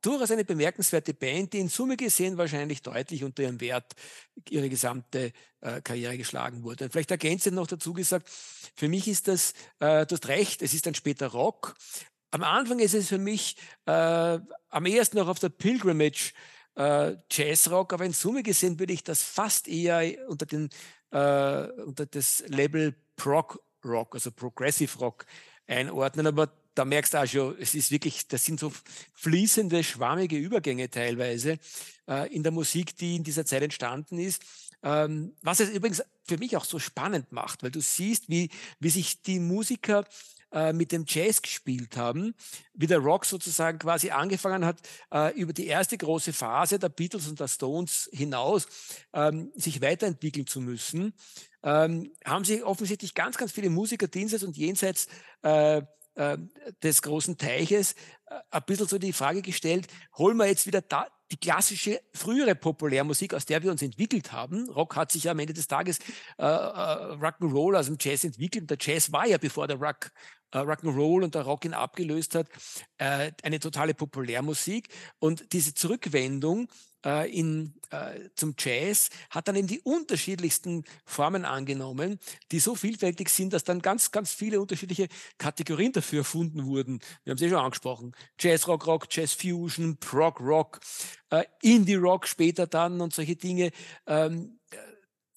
durchaus 0.00 0.30
eine 0.30 0.44
bemerkenswerte 0.44 1.14
Band, 1.14 1.52
die 1.52 1.60
in 1.60 1.68
Summe 1.68 1.96
gesehen 1.96 2.36
wahrscheinlich 2.36 2.82
deutlich 2.82 3.24
unter 3.24 3.42
ihrem 3.42 3.60
Wert 3.60 3.92
ihre 4.48 4.68
gesamte 4.68 5.32
äh, 5.60 5.80
Karriere 5.80 6.18
geschlagen 6.18 6.62
wurde. 6.62 6.84
Und 6.84 6.92
vielleicht 6.92 7.10
ergänzend 7.10 7.56
noch 7.56 7.66
dazu 7.66 7.92
gesagt, 7.92 8.28
für 8.74 8.88
mich 8.88 9.08
ist 9.08 9.28
das, 9.28 9.52
äh, 9.80 10.06
du 10.06 10.14
hast 10.14 10.28
recht, 10.28 10.62
es 10.62 10.74
ist 10.74 10.86
dann 10.86 10.94
später 10.94 11.28
Rock. 11.28 11.74
Am 12.30 12.42
Anfang 12.42 12.78
ist 12.78 12.94
es 12.94 13.08
für 13.08 13.18
mich 13.18 13.56
äh, 13.86 14.38
am 14.68 14.86
ehesten 14.86 15.18
noch 15.18 15.28
auf 15.28 15.38
der 15.38 15.50
Pilgrimage 15.50 16.32
äh, 16.76 17.16
Jazzrock, 17.30 17.92
aber 17.92 18.04
in 18.04 18.12
Summe 18.12 18.42
gesehen 18.42 18.78
würde 18.78 18.92
ich 18.92 19.04
das 19.04 19.22
fast 19.22 19.68
eher 19.68 20.28
unter, 20.28 20.46
den, 20.46 20.70
äh, 21.10 21.66
unter 21.82 22.06
das 22.06 22.42
Label 22.46 22.94
Prog 23.16 23.60
Rock, 23.84 24.14
also 24.14 24.30
Progressive 24.30 24.98
Rock 24.98 25.26
einordnen. 25.66 26.26
Aber 26.26 26.52
da 26.74 26.84
merkst 26.84 27.14
du 27.14 27.18
auch 27.18 27.26
schon, 27.26 27.56
es 27.60 27.74
ist 27.74 27.90
wirklich, 27.90 28.26
das 28.28 28.44
sind 28.44 28.60
so 28.60 28.72
fließende, 29.14 29.84
schwammige 29.84 30.36
Übergänge 30.36 30.90
teilweise 30.90 31.58
äh, 32.08 32.32
in 32.34 32.42
der 32.42 32.52
Musik, 32.52 32.96
die 32.96 33.16
in 33.16 33.24
dieser 33.24 33.44
Zeit 33.44 33.62
entstanden 33.62 34.18
ist. 34.18 34.42
Ähm, 34.82 35.34
was 35.42 35.60
es 35.60 35.70
übrigens 35.70 36.02
für 36.24 36.38
mich 36.38 36.56
auch 36.56 36.64
so 36.64 36.78
spannend 36.78 37.30
macht, 37.32 37.62
weil 37.62 37.70
du 37.70 37.80
siehst, 37.80 38.28
wie, 38.28 38.50
wie 38.80 38.90
sich 38.90 39.22
die 39.22 39.38
Musiker 39.38 40.04
äh, 40.52 40.72
mit 40.72 40.92
dem 40.92 41.04
Jazz 41.06 41.40
gespielt 41.40 41.96
haben, 41.96 42.34
wie 42.74 42.86
der 42.86 42.98
Rock 42.98 43.24
sozusagen 43.24 43.78
quasi 43.78 44.10
angefangen 44.10 44.64
hat, 44.64 44.78
äh, 45.12 45.34
über 45.38 45.52
die 45.52 45.66
erste 45.66 45.96
große 45.96 46.32
Phase 46.32 46.78
der 46.78 46.88
Beatles 46.88 47.28
und 47.28 47.40
der 47.40 47.48
Stones 47.48 48.10
hinaus 48.12 48.66
ähm, 49.12 49.52
sich 49.54 49.80
weiterentwickeln 49.80 50.46
zu 50.46 50.60
müssen. 50.60 51.14
Ähm, 51.62 52.12
haben 52.24 52.44
sich 52.44 52.64
offensichtlich 52.64 53.14
ganz, 53.14 53.36
ganz 53.36 53.52
viele 53.52 53.70
Musiker 53.70 54.08
dienseits 54.08 54.42
und 54.42 54.56
jenseits 54.56 55.06
äh, 55.42 55.82
äh, 56.14 56.38
des 56.82 57.02
großen 57.02 57.38
Teiches 57.38 57.92
äh, 58.26 58.34
ein 58.50 58.62
bisschen 58.66 58.88
so 58.88 58.98
die 58.98 59.12
Frage 59.12 59.42
gestellt, 59.42 59.86
holen 60.16 60.36
wir 60.36 60.46
jetzt 60.46 60.66
wieder 60.66 60.82
da, 60.82 61.06
die 61.30 61.38
klassische 61.38 62.00
frühere 62.12 62.54
Populärmusik, 62.54 63.32
aus 63.34 63.46
der 63.46 63.62
wir 63.62 63.70
uns 63.70 63.82
entwickelt 63.82 64.32
haben. 64.32 64.68
Rock 64.68 64.96
hat 64.96 65.10
sich 65.10 65.24
ja 65.24 65.32
am 65.32 65.38
Ende 65.38 65.54
des 65.54 65.66
Tages 65.66 65.98
äh, 66.38 66.44
äh, 66.44 66.46
Rock'n'Roll 66.46 67.78
aus 67.78 67.86
dem 67.86 67.96
Jazz 67.98 68.24
entwickelt. 68.24 68.68
Der 68.68 68.76
Jazz 68.78 69.12
war 69.12 69.26
ja, 69.26 69.38
bevor 69.38 69.66
der 69.66 69.78
Rock 69.78 70.10
äh, 70.52 70.58
Rock'n'Roll 70.58 71.24
und 71.24 71.34
der 71.34 71.42
Rock 71.42 71.64
ihn 71.64 71.74
abgelöst 71.74 72.34
hat, 72.34 72.48
äh, 72.98 73.32
eine 73.42 73.58
totale 73.58 73.94
Populärmusik. 73.94 74.88
Und 75.18 75.52
diese 75.54 75.72
Zurückwendung 75.72 76.68
äh, 77.04 77.30
in, 77.30 77.74
äh, 77.90 78.28
zum 78.34 78.54
Jazz 78.58 79.10
hat 79.30 79.48
dann 79.48 79.56
eben 79.56 79.66
die 79.68 79.80
unterschiedlichsten 79.80 80.84
Formen 81.04 81.44
angenommen, 81.44 82.18
die 82.50 82.60
so 82.60 82.74
vielfältig 82.74 83.28
sind, 83.28 83.52
dass 83.52 83.64
dann 83.64 83.82
ganz, 83.82 84.10
ganz 84.10 84.32
viele 84.32 84.60
unterschiedliche 84.60 85.08
Kategorien 85.38 85.92
dafür 85.92 86.20
erfunden 86.20 86.66
wurden. 86.66 87.00
Wir 87.24 87.32
haben 87.32 87.36
es 87.36 87.42
ja 87.42 87.48
schon 87.48 87.58
angesprochen. 87.58 88.12
Jazz 88.38 88.66
Rock, 88.68 88.86
Rock, 88.86 89.06
Jazz 89.10 89.34
Fusion, 89.34 89.96
Prog 89.98 90.40
Rock, 90.40 90.80
äh, 91.30 91.44
Indie 91.62 91.94
Rock 91.94 92.26
später 92.26 92.66
dann 92.66 93.00
und 93.00 93.14
solche 93.14 93.36
Dinge. 93.36 93.70
Ähm, 94.06 94.58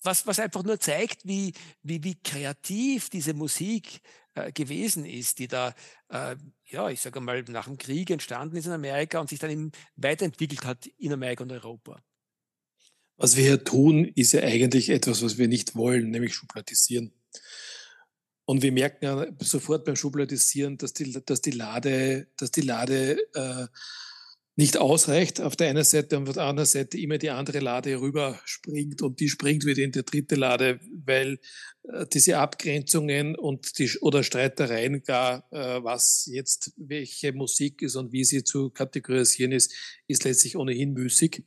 was, 0.05 0.27
was 0.27 0.39
einfach 0.39 0.63
nur 0.63 0.79
zeigt, 0.79 1.25
wie, 1.27 1.53
wie, 1.81 2.03
wie 2.03 2.15
kreativ 2.15 3.09
diese 3.09 3.33
Musik 3.33 4.01
äh, 4.35 4.51
gewesen 4.51 5.05
ist, 5.05 5.39
die 5.39 5.47
da, 5.47 5.73
äh, 6.09 6.35
ja, 6.67 6.89
ich 6.89 7.01
sage 7.01 7.19
mal, 7.21 7.43
nach 7.43 7.65
dem 7.65 7.77
Krieg 7.77 8.09
entstanden 8.09 8.57
ist 8.57 8.65
in 8.65 8.71
Amerika 8.71 9.19
und 9.19 9.29
sich 9.29 9.39
dann 9.39 9.71
weiterentwickelt 9.95 10.65
hat 10.65 10.87
in 10.97 11.13
Amerika 11.13 11.43
und 11.43 11.51
Europa. 11.51 12.01
Was 13.17 13.35
wir 13.35 13.43
hier 13.43 13.63
tun, 13.63 14.05
ist 14.05 14.33
ja 14.33 14.41
eigentlich 14.41 14.89
etwas, 14.89 15.23
was 15.23 15.37
wir 15.37 15.47
nicht 15.47 15.75
wollen, 15.75 16.09
nämlich 16.09 16.33
schubladisieren. 16.33 17.13
Und 18.45 18.61
wir 18.61 18.71
merken 18.71 19.05
ja 19.05 19.25
sofort 19.39 19.85
beim 19.85 19.95
Schubladisieren, 19.95 20.77
dass 20.77 20.93
die, 20.93 21.17
dass 21.25 21.41
die 21.41 21.51
Lade, 21.51 22.27
dass 22.37 22.51
die 22.51 22.61
Lade 22.61 23.17
äh, 23.33 23.67
nicht 24.57 24.77
ausreicht 24.77 25.41
auf 25.41 25.55
der 25.57 25.69
einen 25.69 25.83
Seite 25.83 26.17
und 26.17 26.29
auf 26.29 26.35
der 26.35 26.45
anderen 26.45 26.67
Seite 26.67 26.97
immer 26.97 27.17
die 27.17 27.29
andere 27.29 27.59
Lade 27.59 27.99
rüber 27.99 28.39
springt 28.45 29.01
und 29.01 29.19
die 29.19 29.27
springt 29.27 29.65
wieder 29.65 29.83
in 29.83 29.91
die 29.91 30.03
dritte 30.03 30.35
Lade, 30.35 30.79
weil 31.05 31.39
äh, 31.83 32.05
diese 32.11 32.37
Abgrenzungen 32.37 33.35
und 33.35 33.77
die 33.79 33.91
oder 33.99 34.23
Streitereien 34.23 35.03
gar, 35.03 35.45
äh, 35.51 35.83
was 35.83 36.29
jetzt 36.31 36.71
welche 36.77 37.33
Musik 37.33 37.81
ist 37.81 37.97
und 37.97 38.13
wie 38.13 38.23
sie 38.23 38.45
zu 38.45 38.69
kategorisieren 38.69 39.51
ist, 39.51 39.73
ist 40.07 40.23
letztlich 40.23 40.55
ohnehin 40.55 40.93
müßig. 40.93 41.43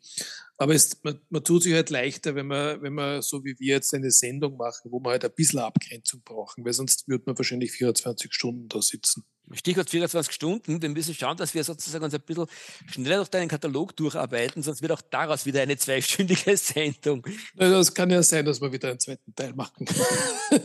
Aber 0.58 0.74
es, 0.74 1.02
man, 1.02 1.20
man 1.30 1.44
tut 1.44 1.62
sich 1.62 1.72
halt 1.72 1.88
leichter, 1.88 2.34
wenn 2.34 2.48
man, 2.48 2.82
wenn 2.82 2.92
man 2.92 3.22
so 3.22 3.42
wie 3.44 3.58
wir 3.58 3.76
jetzt 3.76 3.94
eine 3.94 4.10
Sendung 4.10 4.56
machen, 4.58 4.90
wo 4.90 5.00
man 5.00 5.12
halt 5.12 5.24
ein 5.24 5.32
bisschen 5.34 5.60
Abgrenzung 5.60 6.20
brauchen, 6.24 6.64
weil 6.64 6.72
sonst 6.74 7.08
würde 7.08 7.24
man 7.26 7.38
wahrscheinlich 7.38 7.72
24 7.72 8.34
Stunden 8.34 8.68
da 8.68 8.82
sitzen. 8.82 9.24
Stichwort 9.52 9.90
24 9.90 10.32
Stunden. 10.32 10.82
Wir 10.82 10.88
müssen 10.88 11.14
schauen, 11.14 11.36
dass 11.36 11.54
wir 11.54 11.64
sozusagen 11.64 12.04
uns 12.04 12.14
ein 12.14 12.20
bisschen 12.20 12.46
schneller 12.90 13.16
durch 13.16 13.28
deinen 13.28 13.48
Katalog 13.48 13.96
durcharbeiten, 13.96 14.62
sonst 14.62 14.82
wird 14.82 14.92
auch 14.92 15.02
daraus 15.02 15.46
wieder 15.46 15.62
eine 15.62 15.76
zweistündige 15.76 16.56
Sendung. 16.56 17.26
Das 17.56 17.94
kann 17.94 18.10
ja 18.10 18.22
sein, 18.22 18.44
dass 18.44 18.60
wir 18.60 18.72
wieder 18.72 18.90
einen 18.90 19.00
zweiten 19.00 19.34
Teil 19.34 19.54
machen. 19.54 19.86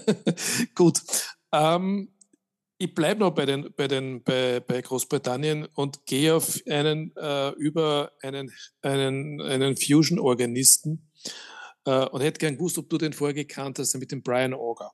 Gut. 0.76 1.02
Ähm, 1.52 2.10
ich 2.78 2.94
bleibe 2.94 3.22
noch 3.22 3.32
bei, 3.32 3.46
den, 3.46 3.74
bei, 3.76 3.88
den, 3.88 4.24
bei, 4.24 4.60
bei 4.60 4.82
Großbritannien 4.82 5.68
und 5.76 6.06
gehe 6.06 6.36
auf 6.36 6.60
einen 6.68 7.16
äh, 7.16 7.50
über 7.52 8.12
einen, 8.22 8.52
einen, 8.82 9.40
einen 9.42 9.78
Fusion-Organisten 9.78 11.10
äh, 11.86 12.06
und 12.08 12.22
hätte 12.22 12.40
gern 12.40 12.58
gewusst, 12.58 12.78
ob 12.78 12.90
du 12.90 12.98
den 12.98 13.14
vorher 13.14 13.34
gekannt 13.34 13.80
hast, 13.80 13.96
mit 13.96 14.12
dem 14.12 14.22
Brian 14.22 14.54
Auger. 14.54 14.92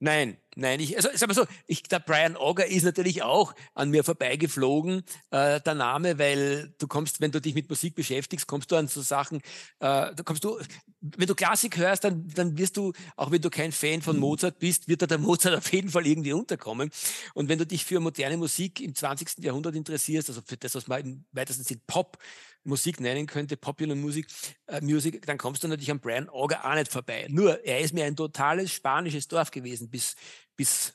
Nein, 0.00 0.38
Nein, 0.54 0.80
ich, 0.80 0.96
also 0.96 1.08
sag 1.14 1.28
mal 1.28 1.34
so, 1.34 1.46
ich, 1.66 1.82
der 1.84 1.98
Brian 1.98 2.36
Auger 2.36 2.66
ist 2.66 2.82
natürlich 2.82 3.22
auch 3.22 3.54
an 3.74 3.88
mir 3.88 4.04
vorbeigeflogen, 4.04 5.02
äh, 5.30 5.60
der 5.62 5.74
Name, 5.74 6.18
weil 6.18 6.74
du 6.78 6.86
kommst, 6.86 7.22
wenn 7.22 7.32
du 7.32 7.40
dich 7.40 7.54
mit 7.54 7.70
Musik 7.70 7.94
beschäftigst, 7.94 8.46
kommst 8.46 8.70
du 8.70 8.76
an 8.76 8.86
so 8.86 9.00
Sachen, 9.00 9.38
äh, 9.38 9.40
da 9.78 10.14
kommst 10.24 10.44
du, 10.44 10.58
wenn 11.00 11.26
du 11.26 11.34
Klassik 11.34 11.78
hörst, 11.78 12.04
dann, 12.04 12.28
dann 12.34 12.58
wirst 12.58 12.76
du, 12.76 12.92
auch 13.16 13.30
wenn 13.30 13.40
du 13.40 13.48
kein 13.48 13.72
Fan 13.72 14.02
von 14.02 14.18
Mozart 14.18 14.58
bist, 14.58 14.88
wird 14.88 15.00
da 15.00 15.06
der 15.06 15.18
Mozart 15.18 15.54
auf 15.56 15.72
jeden 15.72 15.88
Fall 15.88 16.06
irgendwie 16.06 16.34
unterkommen. 16.34 16.90
Und 17.32 17.48
wenn 17.48 17.58
du 17.58 17.66
dich 17.66 17.86
für 17.86 17.98
moderne 18.00 18.36
Musik 18.36 18.80
im 18.80 18.94
20. 18.94 19.38
Jahrhundert 19.38 19.74
interessierst, 19.74 20.28
also 20.28 20.42
für 20.44 20.58
das, 20.58 20.74
was 20.74 20.86
man 20.86 21.00
im 21.00 21.24
weitesten 21.32 21.64
Sinn 21.64 21.80
Pop 21.86 22.18
Musik 22.64 23.00
nennen 23.00 23.26
könnte, 23.26 23.56
Popular 23.56 23.96
Music, 23.96 24.26
äh, 24.66 24.80
Music, 24.80 25.24
dann 25.26 25.38
kommst 25.38 25.64
du 25.64 25.68
natürlich 25.68 25.90
an 25.90 26.00
Brian 26.00 26.28
Auger 26.28 26.64
auch 26.64 26.74
nicht 26.74 26.90
vorbei. 26.90 27.26
Nur, 27.28 27.64
er 27.64 27.80
ist 27.80 27.92
mir 27.92 28.04
ein 28.04 28.16
totales 28.16 28.72
spanisches 28.72 29.28
Dorf 29.28 29.50
gewesen 29.50 29.90
bis, 29.90 30.14
bis 30.56 30.94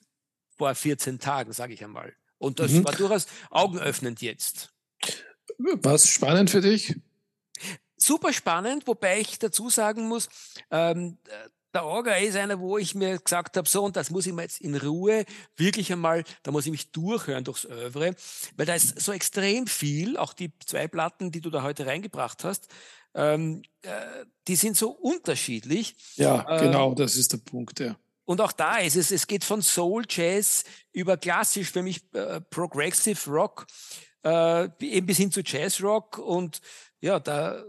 vor 0.57 0.73
14 0.73 1.19
Tagen, 1.19 1.53
sage 1.53 1.73
ich 1.73 1.83
einmal. 1.83 2.13
Und 2.37 2.59
das 2.59 2.71
mhm. 2.71 2.85
war 2.85 2.93
durchaus 2.93 3.27
augenöffnend 3.49 4.21
jetzt. 4.21 4.73
Was 5.57 6.09
spannend 6.09 6.49
für 6.49 6.61
dich? 6.61 6.95
Super 7.97 8.31
spannend, 8.31 8.85
wobei 8.85 9.19
ich 9.19 9.39
dazu 9.39 9.69
sagen 9.69 10.07
muss, 10.07 10.29
ähm, 10.69 11.17
der 11.73 11.85
Orga 11.85 12.15
ist 12.15 12.35
einer, 12.35 12.59
wo 12.59 12.77
ich 12.77 12.95
mir 12.95 13.17
gesagt 13.17 13.57
habe, 13.57 13.67
so, 13.67 13.83
und 13.83 13.95
das 13.95 14.09
muss 14.09 14.25
ich 14.25 14.33
mir 14.33 14.43
jetzt 14.43 14.61
in 14.61 14.75
Ruhe 14.75 15.25
wirklich 15.55 15.91
einmal, 15.91 16.23
da 16.43 16.51
muss 16.51 16.65
ich 16.65 16.71
mich 16.71 16.91
durchhören 16.91 17.43
durchs 17.43 17.65
Övre, 17.65 18.15
weil 18.55 18.65
da 18.65 18.73
ist 18.73 18.99
so 18.99 19.11
extrem 19.11 19.67
viel, 19.67 20.17
auch 20.17 20.33
die 20.33 20.51
zwei 20.65 20.87
Platten, 20.87 21.31
die 21.31 21.41
du 21.41 21.49
da 21.49 21.63
heute 21.63 21.85
reingebracht 21.85 22.43
hast, 22.43 22.67
ähm, 23.13 23.63
äh, 23.81 23.89
die 24.47 24.55
sind 24.55 24.77
so 24.77 24.91
unterschiedlich. 24.91 25.95
Ja, 26.15 26.45
ähm, 26.49 26.65
genau, 26.65 26.93
das 26.93 27.15
ist 27.15 27.33
der 27.33 27.37
Punkt, 27.37 27.79
ja. 27.79 27.95
Und 28.25 28.41
auch 28.41 28.51
da 28.51 28.77
ist 28.77 28.97
es, 28.97 29.11
es 29.11 29.25
geht 29.25 29.45
von 29.45 29.61
Soul 29.61 30.03
Jazz 30.09 30.65
über 30.91 31.15
klassisch 31.15 31.71
für 31.71 31.81
mich 31.81 32.01
äh, 32.13 32.41
Progressive 32.41 33.29
Rock, 33.29 33.65
äh, 34.25 34.67
eben 34.81 35.07
bis 35.07 35.17
hin 35.17 35.31
zu 35.31 35.41
Jazz 35.41 35.81
Rock 35.81 36.17
und 36.17 36.59
ja, 36.99 37.19
da 37.19 37.63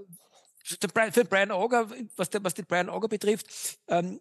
für 1.13 1.25
Brian 1.25 1.51
Auger, 1.51 1.89
was, 2.17 2.31
der, 2.31 2.45
was 2.45 2.55
den 2.55 2.67
Brian 2.67 2.89
Auger 2.89 3.09
betrifft, 3.09 3.47
ähm, 3.89 4.21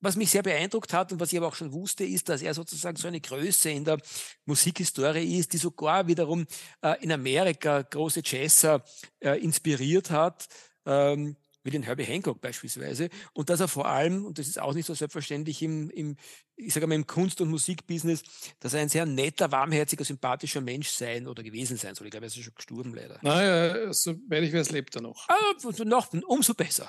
was 0.00 0.16
mich 0.16 0.30
sehr 0.30 0.42
beeindruckt 0.42 0.92
hat 0.92 1.12
und 1.12 1.20
was 1.20 1.32
ich 1.32 1.38
aber 1.38 1.46
auch 1.48 1.54
schon 1.54 1.72
wusste, 1.72 2.04
ist, 2.04 2.28
dass 2.28 2.42
er 2.42 2.54
sozusagen 2.54 2.96
so 2.96 3.06
eine 3.06 3.20
Größe 3.20 3.70
in 3.70 3.84
der 3.84 3.98
Musikhistorie 4.46 5.38
ist, 5.38 5.52
die 5.52 5.58
sogar 5.58 6.08
wiederum 6.08 6.46
äh, 6.82 7.02
in 7.02 7.12
Amerika 7.12 7.82
große 7.82 8.22
Jazzer 8.24 8.84
äh, 9.20 9.38
inspiriert 9.38 10.10
hat. 10.10 10.48
Ähm, 10.84 11.36
wie 11.62 11.70
den 11.70 11.82
Herbie 11.82 12.04
Hancock 12.04 12.40
beispielsweise. 12.40 13.08
Und 13.32 13.50
dass 13.50 13.60
er 13.60 13.68
vor 13.68 13.86
allem, 13.86 14.24
und 14.24 14.38
das 14.38 14.48
ist 14.48 14.60
auch 14.60 14.74
nicht 14.74 14.86
so 14.86 14.94
selbstverständlich 14.94 15.62
im, 15.62 15.90
im 15.90 16.16
ich 16.56 16.74
sage 16.74 16.86
mal, 16.86 16.94
im 16.94 17.06
Kunst- 17.06 17.40
und 17.40 17.50
Musikbusiness, 17.50 18.22
dass 18.60 18.74
er 18.74 18.80
ein 18.80 18.88
sehr 18.88 19.06
netter, 19.06 19.50
warmherziger, 19.50 20.04
sympathischer 20.04 20.60
Mensch 20.60 20.88
sein 20.88 21.26
oder 21.26 21.42
gewesen 21.42 21.76
sein 21.76 21.94
soll. 21.94 22.06
Ich 22.06 22.10
glaube, 22.10 22.26
er 22.26 22.28
ist 22.28 22.42
schon 22.42 22.54
gestorben 22.54 22.94
leider. 22.94 23.18
Naja, 23.22 23.92
soweit 23.92 24.42
ich 24.44 24.52
weiß, 24.52 24.70
lebt 24.70 24.94
er 24.96 25.02
noch. 25.02 25.28
Ah, 25.28 25.84
noch, 25.84 26.12
umso 26.12 26.54
besser. 26.54 26.88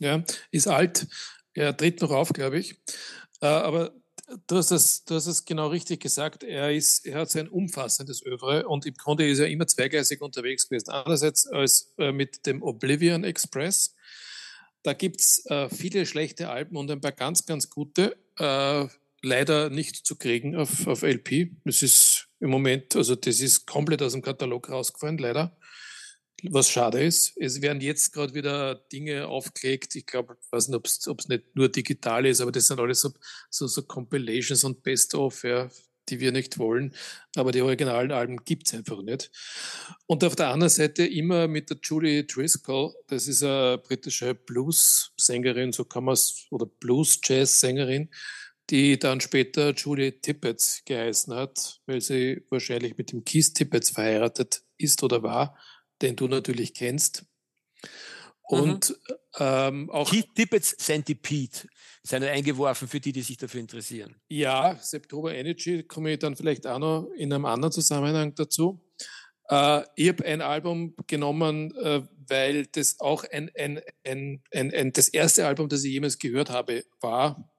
Ja, 0.00 0.22
ist 0.50 0.68
alt. 0.68 1.06
Er 1.54 1.76
tritt 1.76 2.00
noch 2.00 2.10
auf, 2.10 2.32
glaube 2.32 2.58
ich. 2.58 2.76
Äh, 3.40 3.46
aber 3.46 3.92
du 4.46 4.56
hast, 4.56 4.70
das, 4.70 5.04
du 5.04 5.14
hast 5.14 5.26
es 5.26 5.44
genau 5.44 5.68
richtig 5.68 6.00
gesagt. 6.00 6.44
Er, 6.44 6.72
ist, 6.72 7.06
er 7.06 7.20
hat 7.20 7.30
sein 7.30 7.48
umfassendes 7.48 8.24
Övre 8.24 8.68
und 8.68 8.86
im 8.86 8.94
Grunde 8.94 9.28
ist 9.28 9.38
er 9.38 9.48
immer 9.48 9.66
zweigleisig 9.66 10.20
unterwegs 10.20 10.68
gewesen. 10.68 10.90
Einerseits 10.90 11.46
als 11.46 11.94
äh, 11.98 12.12
mit 12.12 12.46
dem 12.46 12.62
Oblivion 12.62 13.24
Express, 13.24 13.94
da 14.82 14.92
gibt 14.92 15.20
es 15.20 15.44
äh, 15.46 15.68
viele 15.68 16.06
schlechte 16.06 16.48
Alben 16.48 16.76
und 16.76 16.90
ein 16.90 17.00
paar 17.00 17.12
ganz, 17.12 17.44
ganz 17.46 17.68
gute. 17.70 18.16
Äh, 18.38 18.86
leider 19.22 19.70
nicht 19.70 20.06
zu 20.06 20.16
kriegen 20.16 20.56
auf, 20.56 20.86
auf 20.86 21.02
LP. 21.02 21.50
Das 21.64 21.82
ist 21.82 22.28
im 22.40 22.50
Moment, 22.50 22.94
also 22.94 23.16
das 23.16 23.40
ist 23.40 23.66
komplett 23.66 24.02
aus 24.02 24.12
dem 24.12 24.22
Katalog 24.22 24.70
rausgefallen, 24.70 25.18
leider. 25.18 25.56
Was 26.44 26.70
schade 26.70 27.02
ist. 27.02 27.36
Es 27.36 27.60
werden 27.60 27.80
jetzt 27.80 28.12
gerade 28.12 28.32
wieder 28.32 28.76
Dinge 28.92 29.26
aufgelegt. 29.26 29.96
Ich 29.96 30.06
glaube, 30.06 30.36
ich 30.40 30.52
weiß 30.52 30.68
nicht, 30.68 30.76
ob 31.08 31.18
es 31.18 31.28
nicht 31.28 31.56
nur 31.56 31.68
digital 31.68 32.26
ist, 32.26 32.40
aber 32.40 32.52
das 32.52 32.68
sind 32.68 32.78
alles 32.78 33.00
so, 33.00 33.12
so, 33.50 33.66
so 33.66 33.82
Compilations 33.82 34.62
und 34.62 34.84
Best-of. 34.84 35.42
Ja 35.42 35.68
die 36.08 36.20
wir 36.20 36.32
nicht 36.32 36.58
wollen, 36.58 36.94
aber 37.36 37.52
die 37.52 37.62
originalen 37.62 38.12
Alben 38.12 38.44
gibt 38.44 38.66
es 38.66 38.74
einfach 38.74 39.02
nicht. 39.02 39.30
Und 40.06 40.24
auf 40.24 40.36
der 40.36 40.48
anderen 40.48 40.70
Seite 40.70 41.06
immer 41.06 41.48
mit 41.48 41.70
der 41.70 41.78
Julie 41.82 42.24
Driscoll, 42.24 42.94
das 43.06 43.28
ist 43.28 43.42
eine 43.42 43.78
britische 43.78 44.34
Blues-Sängerin, 44.34 45.72
so 45.72 45.84
kann 45.84 46.04
man 46.04 46.14
es, 46.14 46.46
oder 46.50 46.66
Blues-Jazz-Sängerin, 46.66 48.10
die 48.70 48.98
dann 48.98 49.20
später 49.20 49.72
Julie 49.72 50.20
Tippett 50.20 50.82
geheißen 50.84 51.34
hat, 51.34 51.80
weil 51.86 52.00
sie 52.00 52.44
wahrscheinlich 52.50 52.98
mit 52.98 53.12
dem 53.12 53.24
Keith 53.24 53.54
Tippett 53.54 53.86
verheiratet 53.86 54.62
ist 54.76 55.02
oder 55.02 55.22
war, 55.22 55.58
den 56.02 56.16
du 56.16 56.28
natürlich 56.28 56.74
kennst. 56.74 57.24
Mhm. 58.50 58.58
Und 58.60 58.90
mhm. 58.90 58.96
ähm, 59.38 59.90
auch. 59.90 60.10
Keith 60.10 60.34
Tippett's 60.34 60.76
Centipede 60.76 61.68
sind 62.02 62.24
eingeworfen 62.24 62.88
für 62.88 63.00
die, 63.00 63.12
die 63.12 63.22
sich 63.22 63.36
dafür 63.36 63.60
interessieren. 63.60 64.16
Ja, 64.28 64.76
September 64.80 65.34
Energy 65.34 65.82
komme 65.82 66.12
ich 66.12 66.18
dann 66.18 66.36
vielleicht 66.36 66.66
auch 66.66 66.78
noch 66.78 67.10
in 67.16 67.32
einem 67.32 67.44
anderen 67.44 67.72
Zusammenhang 67.72 68.34
dazu. 68.34 68.80
Äh, 69.48 69.82
ich 69.96 70.08
habe 70.08 70.24
ein 70.24 70.40
Album 70.40 70.94
genommen, 71.06 71.74
äh, 71.76 72.02
weil 72.28 72.66
das 72.66 73.00
auch 73.00 73.24
ein, 73.24 73.50
ein, 73.56 73.80
ein, 74.04 74.42
ein, 74.52 74.92
das 74.92 75.08
erste 75.08 75.46
Album, 75.46 75.68
das 75.68 75.84
ich 75.84 75.92
jemals 75.92 76.18
gehört 76.18 76.50
habe, 76.50 76.84
war 77.00 77.50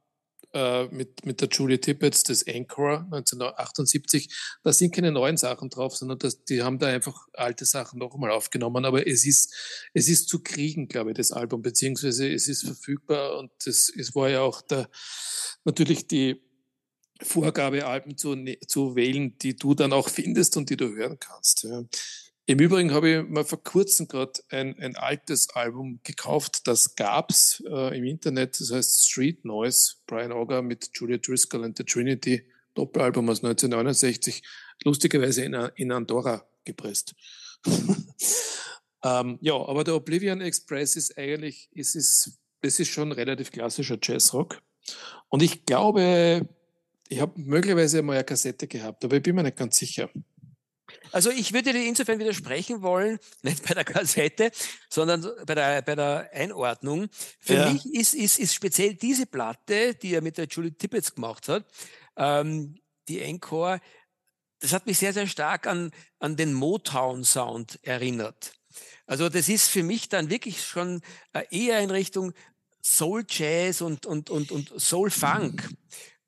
äh, 0.54 0.86
mit, 0.88 1.26
mit 1.26 1.42
der 1.42 1.50
Julie 1.50 1.80
Tippett, 1.80 2.28
das 2.28 2.48
Anchor 2.48 3.02
1978. 3.12 4.30
Da 4.64 4.74
sind 4.74 4.94
keine 4.94 5.12
neuen 5.12 5.38
Sachen 5.38 5.70
drauf, 5.70 5.96
sondern 5.96 6.20
das, 6.20 6.44
die 6.44 6.64
haben 6.64 6.80
da 6.80 6.88
einfach 6.88 7.28
alte 7.34 7.66
Sachen 7.66 8.00
noch 8.00 8.14
einmal 8.14 8.32
aufgenommen. 8.32 8.86
Aber 8.86 9.06
es 9.06 9.26
ist, 9.26 9.54
es 9.94 10.08
ist 10.08 10.28
zu 10.28 10.42
kriegen, 10.42 10.88
glaube 10.88 11.12
ich, 11.12 11.18
das 11.18 11.32
Album, 11.32 11.62
beziehungsweise 11.62 12.32
es 12.32 12.48
ist 12.48 12.66
verfügbar 12.66 13.38
und 13.38 13.52
das, 13.66 13.92
es 13.96 14.16
war 14.16 14.30
ja 14.30 14.42
auch 14.42 14.62
der, 14.62 14.90
natürlich 15.66 16.08
die 16.08 16.42
Vorgabe, 17.22 17.86
Alben 17.86 18.18
zu, 18.18 18.36
ne, 18.36 18.60
zu 18.66 18.96
wählen, 18.96 19.38
die 19.40 19.56
du 19.56 19.76
dann 19.76 19.94
auch 19.94 20.10
findest 20.10 20.56
und 20.58 20.70
die 20.70 20.78
du 20.78 20.96
hören 20.96 21.20
kannst. 21.20 21.64
Ja. 21.64 21.84
Im 22.50 22.58
Übrigen 22.58 22.92
habe 22.94 23.10
ich 23.12 23.30
mal 23.30 23.46
vor 23.46 23.64
kurzem 23.64 24.08
gerade 24.08 24.42
ein, 24.50 24.76
ein 24.80 24.96
altes 24.96 25.52
Album 25.52 26.00
gekauft, 26.04 26.66
das 26.66 26.96
gab's 26.96 27.62
äh, 27.70 27.96
im 27.96 28.04
Internet, 28.06 28.60
das 28.60 28.72
heißt 28.72 29.08
Street 29.08 29.46
Noise, 29.46 29.98
Brian 30.08 30.32
Auger 30.32 30.64
mit 30.64 30.90
Julia 30.96 31.18
Driscoll 31.18 31.64
und 31.64 31.78
The 31.78 31.84
Trinity, 31.84 32.50
Doppelalbum 32.74 33.30
aus 33.30 33.44
1969, 33.44 34.42
lustigerweise 34.84 35.44
in, 35.44 35.54
in 35.76 35.92
Andorra 35.92 36.44
gepresst. 36.66 37.14
ähm, 39.04 39.38
ja, 39.42 39.54
aber 39.54 39.84
der 39.84 39.94
Oblivion 39.94 40.42
Express 40.42 40.96
ist 40.96 41.20
eigentlich, 41.20 41.70
ist, 41.74 41.94
ist, 41.94 42.40
das 42.62 42.80
ist 42.80 42.90
schon 42.90 43.12
relativ 43.12 43.52
klassischer 43.52 44.00
Jazzrock. 44.02 44.60
Und 45.28 45.44
ich 45.44 45.68
glaube, 45.68 46.50
ich 47.10 47.22
habe 47.22 47.40
möglicherweise 47.40 48.02
mal 48.02 48.14
eine 48.14 48.24
Kassette 48.24 48.66
gehabt, 48.66 49.06
aber 49.06 49.18
ich 49.18 49.22
bin 49.22 49.36
mir 49.36 49.44
nicht 49.44 49.58
ganz 49.58 49.78
sicher. 49.78 50.10
Also 51.12 51.30
ich 51.32 51.54
würde 51.54 51.74
dir 51.74 51.86
insofern 51.86 52.20
widersprechen 52.20 52.82
wollen, 52.82 53.20
nicht 53.42 53.68
bei 53.68 53.74
der 53.74 53.86
Kassette, 53.86 54.52
sondern 54.90 55.28
bei 55.46 55.56
der, 55.56 55.82
bei 55.82 55.96
der 55.96 56.30
Einordnung. 56.34 57.10
Für 57.40 57.56
ja. 57.56 57.72
mich 57.72 57.86
ist, 57.94 58.14
ist, 58.14 58.40
ist 58.40 58.54
speziell 58.54 58.96
diese 58.96 59.26
Platte, 59.26 59.96
die 59.96 60.14
er 60.14 60.22
mit 60.22 60.38
der 60.38 60.46
Julie 60.46 60.74
Tippett 60.74 61.16
gemacht 61.16 61.48
hat, 61.48 61.66
ähm, 62.16 62.76
die 63.08 63.22
Encore, 63.22 63.82
das 64.60 64.74
hat 64.74 64.86
mich 64.86 65.00
sehr, 65.00 65.14
sehr 65.14 65.28
stark 65.28 65.68
an, 65.68 65.92
an 66.20 66.36
den 66.36 66.54
Motown-Sound 66.54 67.80
erinnert. 67.82 68.54
Also 69.06 69.30
das 69.30 69.50
ist 69.50 69.70
für 69.70 69.84
mich 69.84 70.10
dann 70.10 70.30
wirklich 70.30 70.64
schon 70.64 71.02
äh, 71.34 71.44
eher 71.50 71.80
in 71.80 71.90
Richtung 71.90 72.34
Soul 72.82 73.26
Jazz 73.28 73.82
und, 73.82 74.06
und, 74.06 74.30
und, 74.30 74.52
und 74.52 74.72
Soul 74.80 75.10
Funk. 75.10 75.68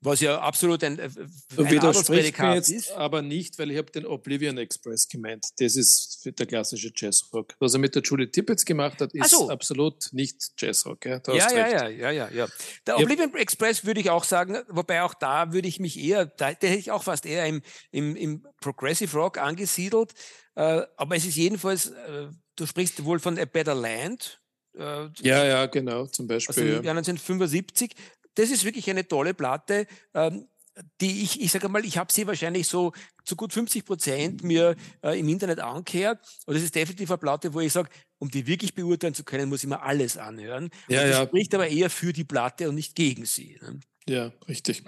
Was 0.04 0.18
ja 0.18 0.40
absolut 0.40 0.82
ein, 0.82 0.98
äh, 0.98 1.04
ein 1.04 1.70
widerspricht 1.70 2.36
mir 2.36 2.54
jetzt 2.56 2.70
ist. 2.70 2.90
aber 2.90 3.22
nicht, 3.22 3.56
weil 3.60 3.70
ich 3.70 3.78
habe 3.78 3.90
den 3.92 4.04
Oblivion 4.04 4.58
Express 4.58 5.08
gemeint. 5.08 5.46
Das 5.58 5.76
ist 5.76 6.28
der 6.38 6.46
klassische 6.46 6.90
Jazzrock. 6.94 7.54
Was 7.60 7.74
er 7.74 7.78
mit 7.78 7.94
der 7.94 8.02
Julie 8.02 8.28
Tippett 8.28 8.66
gemacht 8.66 9.00
hat, 9.00 9.14
ist 9.14 9.30
so. 9.30 9.48
absolut 9.48 10.08
nicht 10.12 10.54
Jazzrock. 10.58 11.04
Ja, 11.06 11.20
ja, 11.28 11.52
ja, 11.52 11.68
ja, 11.68 11.88
ja, 11.88 12.10
ja, 12.10 12.28
ja. 12.30 12.48
Der 12.84 12.98
Oblivion 12.98 13.30
ja. 13.32 13.38
Express 13.38 13.84
würde 13.84 14.00
ich 14.00 14.10
auch 14.10 14.24
sagen, 14.24 14.58
wobei 14.68 15.02
auch 15.02 15.14
da 15.14 15.52
würde 15.52 15.68
ich 15.68 15.78
mich 15.78 15.96
eher, 15.96 16.26
da, 16.26 16.48
hätte 16.48 16.66
ich 16.66 16.90
auch 16.90 17.04
fast 17.04 17.24
eher 17.24 17.46
im, 17.46 17.62
im, 17.92 18.16
im 18.16 18.46
Progressive 18.60 19.16
Rock 19.16 19.38
angesiedelt. 19.38 20.14
Äh, 20.56 20.82
aber 20.96 21.14
es 21.14 21.24
ist 21.24 21.36
jedenfalls, 21.36 21.90
äh, 21.90 22.26
du 22.56 22.66
sprichst 22.66 23.04
wohl 23.04 23.20
von 23.20 23.38
A 23.38 23.44
Better 23.44 23.76
Land. 23.76 24.40
Äh, 24.76 25.08
ja, 25.20 25.44
ja, 25.44 25.66
genau, 25.66 26.06
zum 26.06 26.26
Beispiel. 26.26 26.54
Also 26.54 26.68
ja. 26.68 26.90
1975 26.90 27.94
das 28.34 28.50
ist 28.50 28.64
wirklich 28.64 28.88
eine 28.90 29.06
tolle 29.06 29.34
Platte. 29.34 29.86
Ähm, 30.14 30.48
die 31.00 31.22
ich, 31.22 31.40
ich 31.40 31.52
sage 31.52 31.68
mal, 31.68 31.84
ich 31.84 31.98
habe 31.98 32.12
sie 32.12 32.26
wahrscheinlich 32.26 32.66
so 32.66 32.92
zu 33.24 33.36
gut 33.36 33.52
50 33.52 33.84
Prozent 33.84 34.42
mir 34.42 34.74
äh, 35.02 35.18
im 35.18 35.28
Internet 35.28 35.60
angehört. 35.60 36.26
Und 36.46 36.54
das 36.54 36.62
ist 36.62 36.74
definitiv 36.74 37.10
eine 37.10 37.18
Platte, 37.18 37.52
wo 37.52 37.60
ich 37.60 37.72
sage, 37.72 37.90
um 38.18 38.30
die 38.30 38.46
wirklich 38.46 38.74
beurteilen 38.74 39.14
zu 39.14 39.24
können, 39.24 39.48
muss 39.48 39.62
ich 39.62 39.68
mir 39.68 39.82
alles 39.82 40.16
anhören. 40.16 40.70
Ja, 40.88 41.06
ja. 41.06 41.26
spricht 41.26 41.54
aber 41.54 41.68
eher 41.68 41.90
für 41.90 42.12
die 42.12 42.24
Platte 42.24 42.68
und 42.68 42.74
nicht 42.74 42.94
gegen 42.94 43.26
sie. 43.26 43.58
Ne? 43.60 43.80
Ja, 44.08 44.32
richtig. 44.48 44.82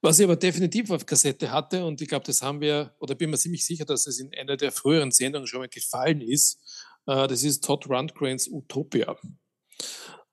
Was 0.00 0.18
ich 0.18 0.24
aber 0.24 0.36
definitiv 0.36 0.90
auf 0.90 1.06
Kassette 1.06 1.50
hatte, 1.50 1.84
und 1.84 2.00
ich 2.00 2.08
glaube, 2.08 2.26
das 2.26 2.42
haben 2.42 2.60
wir, 2.60 2.94
oder 3.00 3.14
bin 3.14 3.30
mir 3.30 3.38
ziemlich 3.38 3.64
sicher, 3.64 3.86
dass 3.86 4.06
es 4.06 4.20
in 4.20 4.32
einer 4.34 4.56
der 4.56 4.70
früheren 4.70 5.10
Sendungen 5.10 5.46
schon 5.46 5.60
mal 5.60 5.68
gefallen 5.68 6.20
ist, 6.20 6.60
äh, 7.06 7.26
das 7.26 7.42
ist 7.42 7.64
Todd 7.64 7.88
Rundgrens 7.88 8.48
Utopia. 8.48 9.16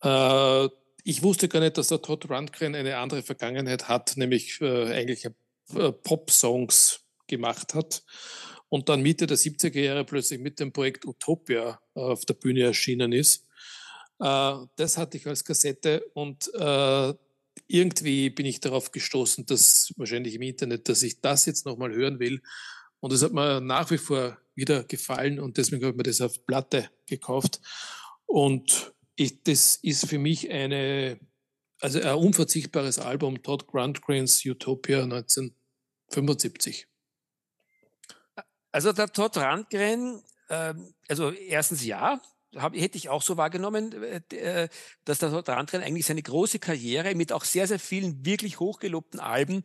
Äh, 0.02 0.70
ich 1.04 1.24
wusste 1.24 1.48
gar 1.48 1.60
nicht, 1.60 1.78
dass 1.78 1.88
der 1.88 2.02
Todd 2.02 2.30
Rundgren 2.30 2.76
eine 2.76 2.98
andere 2.98 3.24
Vergangenheit 3.24 3.88
hat, 3.88 4.18
nämlich 4.18 4.60
äh, 4.62 4.94
eigentlich 4.94 5.26
äh, 5.26 5.92
Pop-Songs 5.92 7.02
gemacht 7.28 7.74
hat 7.74 8.04
und 8.70 8.90
dann 8.90 9.02
Mitte 9.02 9.28
der 9.28 9.38
70er 9.38 9.80
Jahre 9.80 10.06
plötzlich 10.06 10.40
mit 10.40 10.60
dem 10.60 10.72
Projekt 10.72 11.06
Utopia 11.06 11.82
äh, 11.96 12.00
auf 12.00 12.26
der 12.26 12.36
Bühne 12.36 12.64
erschienen 12.64 13.12
ist. 13.12 13.46
Äh, 14.20 14.56
das 14.76 14.98
hatte 14.98 15.18
ich 15.18 15.28
als 15.28 15.44
Kassette 15.44 16.06
und 16.14 16.54
äh, 16.54 17.14
irgendwie 17.68 18.30
bin 18.30 18.46
ich 18.46 18.60
darauf 18.60 18.92
gestoßen, 18.92 19.46
dass 19.46 19.94
wahrscheinlich 19.98 20.36
im 20.36 20.42
Internet, 20.42 20.88
dass 20.88 21.04
ich 21.04 21.22
das 21.22 21.46
jetzt 21.46 21.66
nochmal 21.66 21.94
hören 21.94 22.20
will. 22.20 22.42
Und 23.00 23.12
es 23.14 23.24
hat 23.24 23.34
mir 23.34 23.62
nach 23.62 23.90
wie 23.92 23.98
vor 23.98 24.38
wieder 24.56 24.84
gefallen 24.84 25.40
und 25.40 25.58
deswegen 25.58 25.84
habe 25.84 25.92
ich 25.92 25.98
mir 25.98 26.04
das 26.04 26.22
auf 26.22 26.46
Platte 26.46 26.90
gekauft. 27.08 27.60
Und 28.26 28.94
ich, 29.22 29.44
das 29.44 29.78
ist 29.78 30.08
für 30.08 30.20
mich 30.20 30.50
eine, 30.50 31.20
also 31.80 32.02
ein 32.02 32.16
unverzichtbares 32.16 33.00
Album, 33.00 33.42
Todd 33.44 33.68
Grantgrains 33.68 34.46
Utopia 34.46 35.04
1975. 35.04 36.88
Also 38.72 38.94
der 38.94 39.12
Todd 39.12 39.38
Rundgren, 39.38 40.22
äh, 40.50 40.74
also 41.08 41.32
erstens 41.32 41.84
ja, 41.86 42.22
hab, 42.56 42.76
hätte 42.76 42.98
ich 42.98 43.10
auch 43.10 43.22
so 43.22 43.38
wahrgenommen, 43.38 43.92
äh, 44.04 44.22
äh, 44.36 44.70
dass 45.06 45.20
der 45.20 45.30
Todd 45.30 45.50
Rundgren 45.50 45.84
eigentlich 45.84 46.06
seine 46.06 46.22
große 46.22 46.60
Karriere 46.60 47.16
mit 47.16 47.32
auch 47.32 47.44
sehr, 47.44 47.68
sehr 47.68 47.80
vielen 47.80 48.26
wirklich 48.26 48.60
hochgelobten 48.60 49.20
Alben 49.20 49.64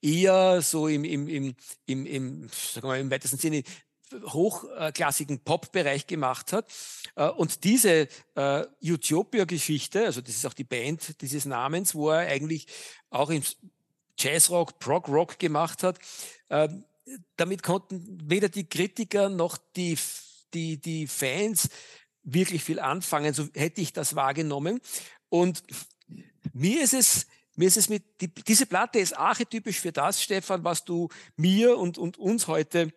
eher 0.00 0.62
so 0.62 0.88
im, 0.88 1.04
im, 1.04 1.28
im, 1.28 1.54
im, 1.86 2.06
im, 2.06 2.48
sagen 2.48 2.84
wir 2.84 2.88
mal, 2.88 3.00
im 3.00 3.10
weitesten 3.10 3.38
Sinne 3.38 3.62
hochklassigen 4.12 5.40
Pop-Bereich 5.40 6.06
gemacht 6.06 6.52
hat. 6.52 6.66
Äh, 7.14 7.28
und 7.28 7.64
diese 7.64 8.08
äh, 8.34 8.64
Utopia-Geschichte, 8.82 10.04
also 10.04 10.20
das 10.20 10.36
ist 10.36 10.46
auch 10.46 10.54
die 10.54 10.64
Band 10.64 11.20
dieses 11.20 11.44
Namens, 11.44 11.94
wo 11.94 12.10
er 12.10 12.28
eigentlich 12.28 12.66
auch 13.10 13.30
im 13.30 13.42
Jazzrock, 14.18 14.78
Prog-Rock 14.78 15.38
gemacht 15.38 15.82
hat, 15.82 15.98
äh, 16.48 16.68
damit 17.36 17.62
konnten 17.62 18.18
weder 18.24 18.48
die 18.48 18.68
Kritiker 18.68 19.28
noch 19.28 19.58
die, 19.76 19.96
die, 20.54 20.78
die 20.78 21.06
Fans 21.06 21.68
wirklich 22.24 22.64
viel 22.64 22.80
anfangen. 22.80 23.32
So 23.32 23.48
hätte 23.54 23.80
ich 23.80 23.92
das 23.92 24.16
wahrgenommen. 24.16 24.80
Und 25.28 25.62
mir 26.52 26.82
ist 26.82 26.94
es, 26.94 27.26
mir 27.54 27.68
ist 27.68 27.76
es 27.76 27.88
mit, 27.88 28.20
die, 28.20 28.28
diese 28.28 28.66
Platte 28.66 28.98
ist 28.98 29.16
archetypisch 29.16 29.80
für 29.80 29.92
das, 29.92 30.22
Stefan, 30.22 30.64
was 30.64 30.84
du 30.84 31.08
mir 31.36 31.78
und, 31.78 31.98
und 31.98 32.18
uns 32.18 32.48
heute 32.48 32.92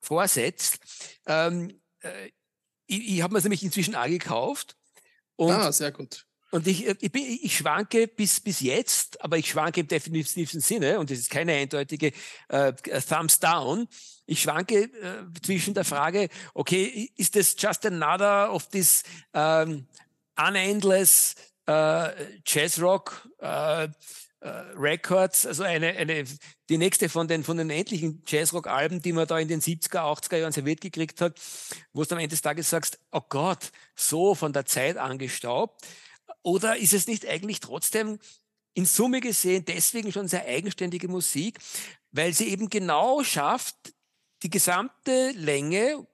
vorsetzt. 0.00 0.78
Ähm, 1.26 1.80
äh, 2.00 2.30
ich 2.86 3.16
ich 3.16 3.22
habe 3.22 3.34
mir 3.34 3.42
nämlich 3.42 3.62
inzwischen 3.62 3.94
auch 3.94 4.06
gekauft. 4.06 4.76
Und, 5.36 5.52
ah, 5.52 5.70
sehr 5.70 5.92
gut. 5.92 6.26
Und 6.50 6.66
ich, 6.66 6.86
äh, 6.86 6.94
ich, 7.00 7.12
bin, 7.12 7.22
ich 7.42 7.56
schwanke 7.56 8.08
bis, 8.08 8.40
bis 8.40 8.60
jetzt, 8.60 9.20
aber 9.22 9.36
ich 9.36 9.50
schwanke 9.50 9.80
im 9.80 9.88
definitiven 9.88 10.60
Sinne, 10.60 10.98
und 10.98 11.10
das 11.10 11.18
ist 11.18 11.30
keine 11.30 11.52
eindeutige 11.52 12.12
äh, 12.48 12.72
Thumbs 13.06 13.38
down. 13.38 13.86
Ich 14.26 14.42
schwanke 14.42 14.84
äh, 14.84 15.24
zwischen 15.42 15.74
der 15.74 15.84
Frage, 15.84 16.28
okay, 16.54 17.10
ist 17.16 17.36
das 17.36 17.54
just 17.58 17.84
another 17.84 18.52
of 18.52 18.68
this 18.68 19.02
um, 19.32 19.86
unendless 20.36 21.34
uh, 21.68 22.08
Jazz 22.46 22.80
Rock 22.80 23.28
uh, 23.42 23.88
äh, 24.40 24.48
Records, 24.76 25.46
also 25.46 25.64
eine, 25.64 25.88
eine, 25.96 26.24
die 26.68 26.78
nächste 26.78 27.08
von 27.08 27.26
den, 27.26 27.42
von 27.42 27.56
den 27.56 27.70
endlichen 27.70 28.22
Jazzrock-Alben, 28.26 29.02
die 29.02 29.12
man 29.12 29.26
da 29.26 29.38
in 29.38 29.48
den 29.48 29.60
70er, 29.60 29.98
80er 29.98 30.36
Jahren 30.36 30.52
serviert 30.52 30.80
gekriegt 30.80 31.20
hat, 31.20 31.40
wo 31.92 32.04
du 32.04 32.14
am 32.14 32.18
Ende 32.18 32.30
des 32.30 32.42
Tages 32.42 32.70
sagst, 32.70 33.00
oh 33.10 33.22
Gott, 33.28 33.72
so 33.96 34.34
von 34.34 34.52
der 34.52 34.64
Zeit 34.64 34.96
angestaubt. 34.96 35.84
Oder 36.42 36.76
ist 36.76 36.92
es 36.92 37.06
nicht 37.06 37.26
eigentlich 37.26 37.60
trotzdem 37.60 38.18
in 38.74 38.84
Summe 38.84 39.20
gesehen 39.20 39.64
deswegen 39.64 40.12
schon 40.12 40.28
sehr 40.28 40.44
eigenständige 40.44 41.08
Musik, 41.08 41.58
weil 42.12 42.32
sie 42.32 42.48
eben 42.48 42.68
genau 42.68 43.24
schafft, 43.24 43.74
die 44.44 44.50
gesamte 44.50 45.32
Länge 45.32 46.06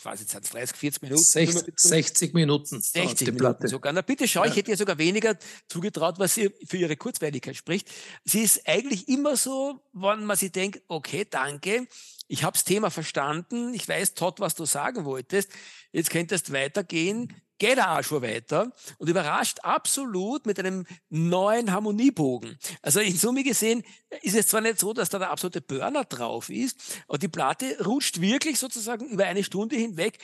quasi 0.00 0.24
jetzt 0.24 0.52
30, 0.52 0.76
40 0.76 1.02
Minuten. 1.02 1.22
60, 1.22 1.74
60 1.76 2.34
Minuten. 2.34 2.80
60 2.80 3.32
Minuten 3.32 3.68
sogar. 3.68 3.92
Na 3.92 4.00
bitte 4.00 4.26
schau, 4.26 4.44
ja. 4.44 4.50
ich 4.50 4.56
hätte 4.56 4.70
ihr 4.70 4.76
sogar 4.76 4.98
weniger 4.98 5.36
zugetraut, 5.68 6.18
was 6.18 6.36
ihr 6.36 6.52
für 6.66 6.78
ihre 6.78 6.96
Kurzweiligkeit 6.96 7.56
spricht. 7.56 7.88
Sie 8.24 8.40
ist 8.40 8.66
eigentlich 8.66 9.08
immer 9.08 9.36
so, 9.36 9.80
wenn 9.92 10.24
man 10.24 10.36
sich 10.36 10.52
denkt, 10.52 10.80
okay, 10.88 11.26
danke, 11.28 11.86
ich 12.28 12.42
habe 12.44 12.54
das 12.54 12.64
Thema 12.64 12.90
verstanden, 12.90 13.74
ich 13.74 13.88
weiß, 13.88 14.14
Todd, 14.14 14.40
was 14.40 14.54
du 14.54 14.64
sagen 14.64 15.04
wolltest, 15.04 15.50
jetzt 15.92 16.10
könntest 16.10 16.52
weitergehen, 16.52 17.32
geht 17.58 17.78
er 17.78 17.98
auch 17.98 18.02
schon 18.02 18.22
weiter 18.22 18.72
und 18.98 19.08
überrascht 19.08 19.60
absolut 19.62 20.44
mit 20.46 20.58
einem 20.58 20.86
neuen 21.08 21.72
Harmoniebogen. 21.72 22.58
Also 22.82 23.00
in 23.00 23.16
Summe 23.16 23.42
gesehen 23.44 23.82
ist 24.22 24.36
es 24.36 24.48
zwar 24.48 24.60
nicht 24.60 24.78
so, 24.78 24.92
dass 24.92 25.08
da 25.08 25.18
der 25.18 25.30
absolute 25.30 25.60
Burner 25.60 26.04
drauf 26.04 26.50
ist, 26.50 27.00
aber 27.08 27.18
die 27.18 27.28
Platte 27.28 27.84
rutscht 27.84 28.20
wirklich 28.20 28.58
sozusagen 28.58 29.06
über 29.06 29.24
eine 29.24 29.44
Stunde 29.44 29.76
hinweg, 29.76 30.18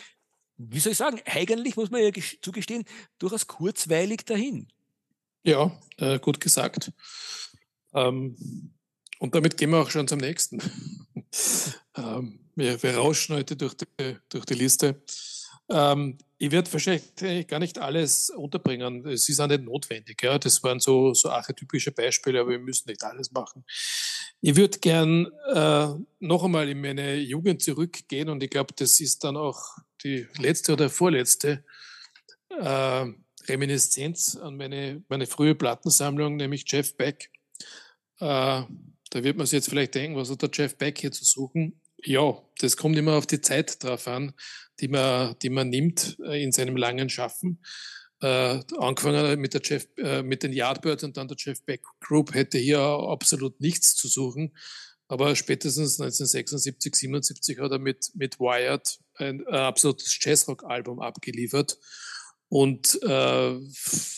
wie 0.58 0.80
soll 0.80 0.92
ich 0.92 0.98
sagen, 0.98 1.20
eigentlich 1.24 1.76
muss 1.76 1.90
man 1.90 2.02
ja 2.02 2.10
zugestehen, 2.42 2.84
durchaus 3.18 3.46
kurzweilig 3.46 4.24
dahin. 4.26 4.68
Ja, 5.42 5.72
äh, 5.96 6.18
gut 6.18 6.40
gesagt. 6.40 6.92
Ähm, 7.94 8.36
und 9.18 9.34
damit 9.34 9.56
gehen 9.56 9.70
wir 9.70 9.78
auch 9.78 9.90
schon 9.90 10.06
zum 10.06 10.18
nächsten. 10.18 10.60
Ähm, 11.96 12.40
wir, 12.54 12.82
wir 12.82 12.96
rauschen 12.96 13.36
heute 13.36 13.56
durch 13.56 13.74
die, 13.74 14.16
durch 14.28 14.44
die 14.44 14.54
Liste. 14.54 15.02
Ähm, 15.70 16.18
ich 16.38 16.50
werde 16.50 16.72
wahrscheinlich 16.72 17.46
gar 17.46 17.60
nicht 17.60 17.78
alles 17.78 18.28
unterbringen. 18.30 19.06
Es 19.06 19.28
ist 19.28 19.40
auch 19.40 19.46
nicht 19.46 19.62
notwendig. 19.62 20.20
Ja. 20.22 20.38
Das 20.38 20.62
waren 20.62 20.80
so, 20.80 21.14
so 21.14 21.30
archetypische 21.30 21.92
Beispiele, 21.92 22.40
aber 22.40 22.50
wir 22.50 22.58
müssen 22.58 22.88
nicht 22.88 23.02
alles 23.04 23.30
machen. 23.30 23.64
Ich 24.40 24.56
würde 24.56 24.78
gern 24.80 25.30
äh, 25.54 25.88
noch 26.18 26.44
einmal 26.44 26.68
in 26.68 26.80
meine 26.80 27.14
Jugend 27.16 27.62
zurückgehen 27.62 28.28
und 28.28 28.42
ich 28.42 28.50
glaube, 28.50 28.74
das 28.76 28.98
ist 28.98 29.22
dann 29.22 29.36
auch 29.36 29.62
die 30.02 30.26
letzte 30.38 30.72
oder 30.72 30.90
vorletzte 30.90 31.64
äh, 32.48 33.06
Reminiszenz 33.48 34.36
an 34.36 34.56
meine, 34.56 35.04
meine 35.08 35.26
frühe 35.26 35.54
Plattensammlung, 35.54 36.36
nämlich 36.36 36.64
Jeff 36.66 36.96
Beck. 36.96 37.30
Äh, 38.18 38.62
da 39.12 39.24
wird 39.24 39.36
man 39.36 39.46
sich 39.46 39.58
jetzt 39.58 39.68
vielleicht 39.68 39.94
denken, 39.94 40.16
was 40.16 40.30
hat 40.30 40.42
der 40.42 40.50
Jeff 40.52 40.76
Beck 40.76 40.98
hier 40.98 41.12
zu 41.12 41.24
suchen? 41.24 41.80
Ja, 42.04 42.42
das 42.58 42.76
kommt 42.76 42.96
immer 42.96 43.12
auf 43.12 43.26
die 43.26 43.40
Zeit 43.40 43.82
drauf 43.82 44.08
an 44.08 44.34
die 44.80 44.88
man, 44.88 45.36
die 45.40 45.50
man 45.50 45.68
nimmt 45.68 46.18
äh, 46.24 46.42
in 46.42 46.52
seinem 46.52 46.76
langen 46.76 47.08
Schaffen. 47.08 47.62
Äh, 48.20 48.60
angefangen 48.78 49.40
mit, 49.40 49.54
der 49.54 49.62
Jeff, 49.64 49.88
äh, 49.96 50.22
mit 50.22 50.42
den 50.42 50.52
Yardbirds 50.52 51.04
und 51.04 51.16
dann 51.16 51.28
der 51.28 51.36
Jeff 51.38 51.62
Beck 51.64 51.82
Group 52.00 52.34
hätte 52.34 52.58
hier 52.58 52.80
absolut 52.80 53.60
nichts 53.60 53.94
zu 53.96 54.08
suchen. 54.08 54.56
Aber 55.08 55.34
spätestens 55.36 56.00
1976, 56.00 56.94
77 56.94 57.58
hat 57.58 57.72
er 57.72 57.78
mit, 57.78 58.12
mit 58.14 58.38
Wired 58.38 58.98
ein, 59.14 59.46
ein 59.46 59.54
absolutes 59.54 60.16
Jazzrock-Album 60.20 61.00
abgeliefert. 61.00 61.78
Und 62.52 63.00
äh, 63.02 63.08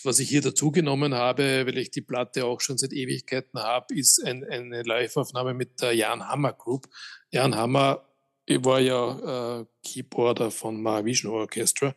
was 0.02 0.18
ich 0.18 0.28
hier 0.28 0.40
dazu 0.40 0.72
genommen 0.72 1.14
habe, 1.14 1.66
weil 1.66 1.78
ich 1.78 1.92
die 1.92 2.00
Platte 2.00 2.46
auch 2.46 2.60
schon 2.60 2.76
seit 2.76 2.92
Ewigkeiten 2.92 3.60
habe, 3.60 3.94
ist 3.94 4.24
ein, 4.24 4.42
eine 4.42 4.82
Live-Aufnahme 4.82 5.54
mit 5.54 5.80
der 5.80 5.92
Jan 5.92 6.28
Hammer 6.28 6.52
Group. 6.52 6.88
Jan 7.30 7.54
Hammer 7.54 8.04
war 8.48 8.80
ja 8.80 9.60
äh, 9.60 9.66
Keyboarder 9.84 10.50
von 10.50 10.82
Mahavishnu 10.82 11.30
Orchestra, 11.30 11.94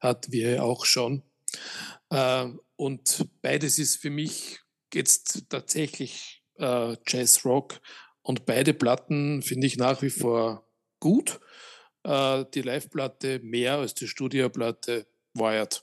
hatten 0.00 0.32
wir 0.32 0.64
auch 0.64 0.86
schon. 0.86 1.22
Äh, 2.10 2.48
und 2.74 3.24
beides 3.40 3.78
ist 3.78 3.98
für 3.98 4.10
mich 4.10 4.58
jetzt 4.92 5.48
tatsächlich 5.50 6.42
äh, 6.58 6.96
Jazz 7.06 7.44
Rock. 7.44 7.80
Und 8.22 8.44
beide 8.44 8.74
Platten 8.74 9.40
finde 9.40 9.68
ich 9.68 9.76
nach 9.76 10.02
wie 10.02 10.10
vor 10.10 10.68
gut. 10.98 11.38
Äh, 12.02 12.44
die 12.54 12.62
Live-Platte 12.62 13.38
mehr 13.38 13.78
als 13.78 13.94
die 13.94 14.08
Studioplatte 14.08 15.06
Wired. 15.38 15.82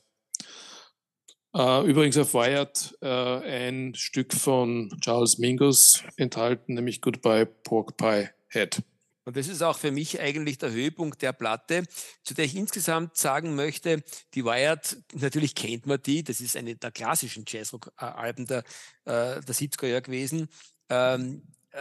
Uh, 1.55 1.83
übrigens 1.85 2.17
auf 2.17 2.33
Wired 2.33 2.97
uh, 3.03 3.45
ein 3.45 3.93
Stück 3.93 4.33
von 4.33 4.89
Charles 5.01 5.37
Mingus 5.37 6.03
enthalten, 6.17 6.73
nämlich 6.73 6.99
Goodbye 6.99 7.45
Pork 7.45 7.95
Pie 7.95 8.29
Head. 8.49 8.81
Und 9.25 9.37
das 9.37 9.47
ist 9.47 9.61
auch 9.61 9.77
für 9.77 9.91
mich 9.91 10.19
eigentlich 10.19 10.57
der 10.57 10.71
Höhepunkt 10.71 11.21
der 11.21 11.31
Platte, 11.31 11.83
zu 12.23 12.33
der 12.33 12.45
ich 12.45 12.55
insgesamt 12.55 13.17
sagen 13.17 13.55
möchte, 13.55 14.03
die 14.33 14.43
Wired, 14.43 14.97
natürlich 15.13 15.55
kennt 15.55 15.85
man 15.85 16.01
die, 16.01 16.23
das 16.23 16.41
ist 16.41 16.57
eine 16.57 16.75
der 16.75 16.91
klassischen 16.91 17.45
Jazzrock-Alben 17.47 18.47
der, 18.47 18.59
äh, 19.05 19.39
der 19.39 19.55
70er 19.55 19.87
Jahre 19.87 20.01
gewesen. 20.01 20.49
Ähm, 20.89 21.43
äh, 21.71 21.79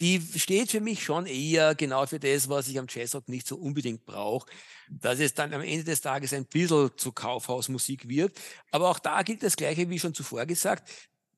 die 0.00 0.20
steht 0.36 0.70
für 0.70 0.80
mich 0.80 1.02
schon 1.02 1.26
eher 1.26 1.74
genau 1.74 2.06
für 2.06 2.20
das, 2.20 2.48
was 2.48 2.68
ich 2.68 2.78
am 2.78 2.86
Jazzrock 2.88 3.28
nicht 3.28 3.46
so 3.46 3.56
unbedingt 3.56 4.04
brauche, 4.04 4.48
dass 4.88 5.18
es 5.18 5.34
dann 5.34 5.52
am 5.52 5.62
Ende 5.62 5.84
des 5.84 6.00
Tages 6.00 6.32
ein 6.32 6.46
bisschen 6.46 6.90
zu 6.96 7.12
Kaufhausmusik 7.12 8.08
wird. 8.08 8.38
Aber 8.70 8.90
auch 8.90 8.98
da 8.98 9.22
gilt 9.22 9.42
das 9.42 9.56
Gleiche 9.56 9.90
wie 9.90 9.98
schon 9.98 10.14
zuvor 10.14 10.46
gesagt 10.46 10.88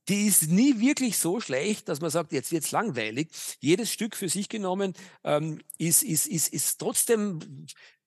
die 0.09 0.27
ist 0.27 0.49
nie 0.49 0.81
wirklich 0.81 1.19
so 1.19 1.41
schlecht, 1.41 1.89
dass 1.89 2.01
man 2.01 2.11
sagt, 2.11 2.33
jetzt 2.33 2.51
wird's 2.51 2.73
langweilig. 2.73 3.29
Jedes 3.61 3.93
Stück 3.93 4.17
für 4.17 4.29
sich 4.29 4.49
genommen 4.49 4.95
ähm, 5.23 5.61
ist, 5.79 6.03
ist, 6.03 6.27
ist, 6.27 6.49
ist 6.53 6.79
trotzdem 6.79 7.39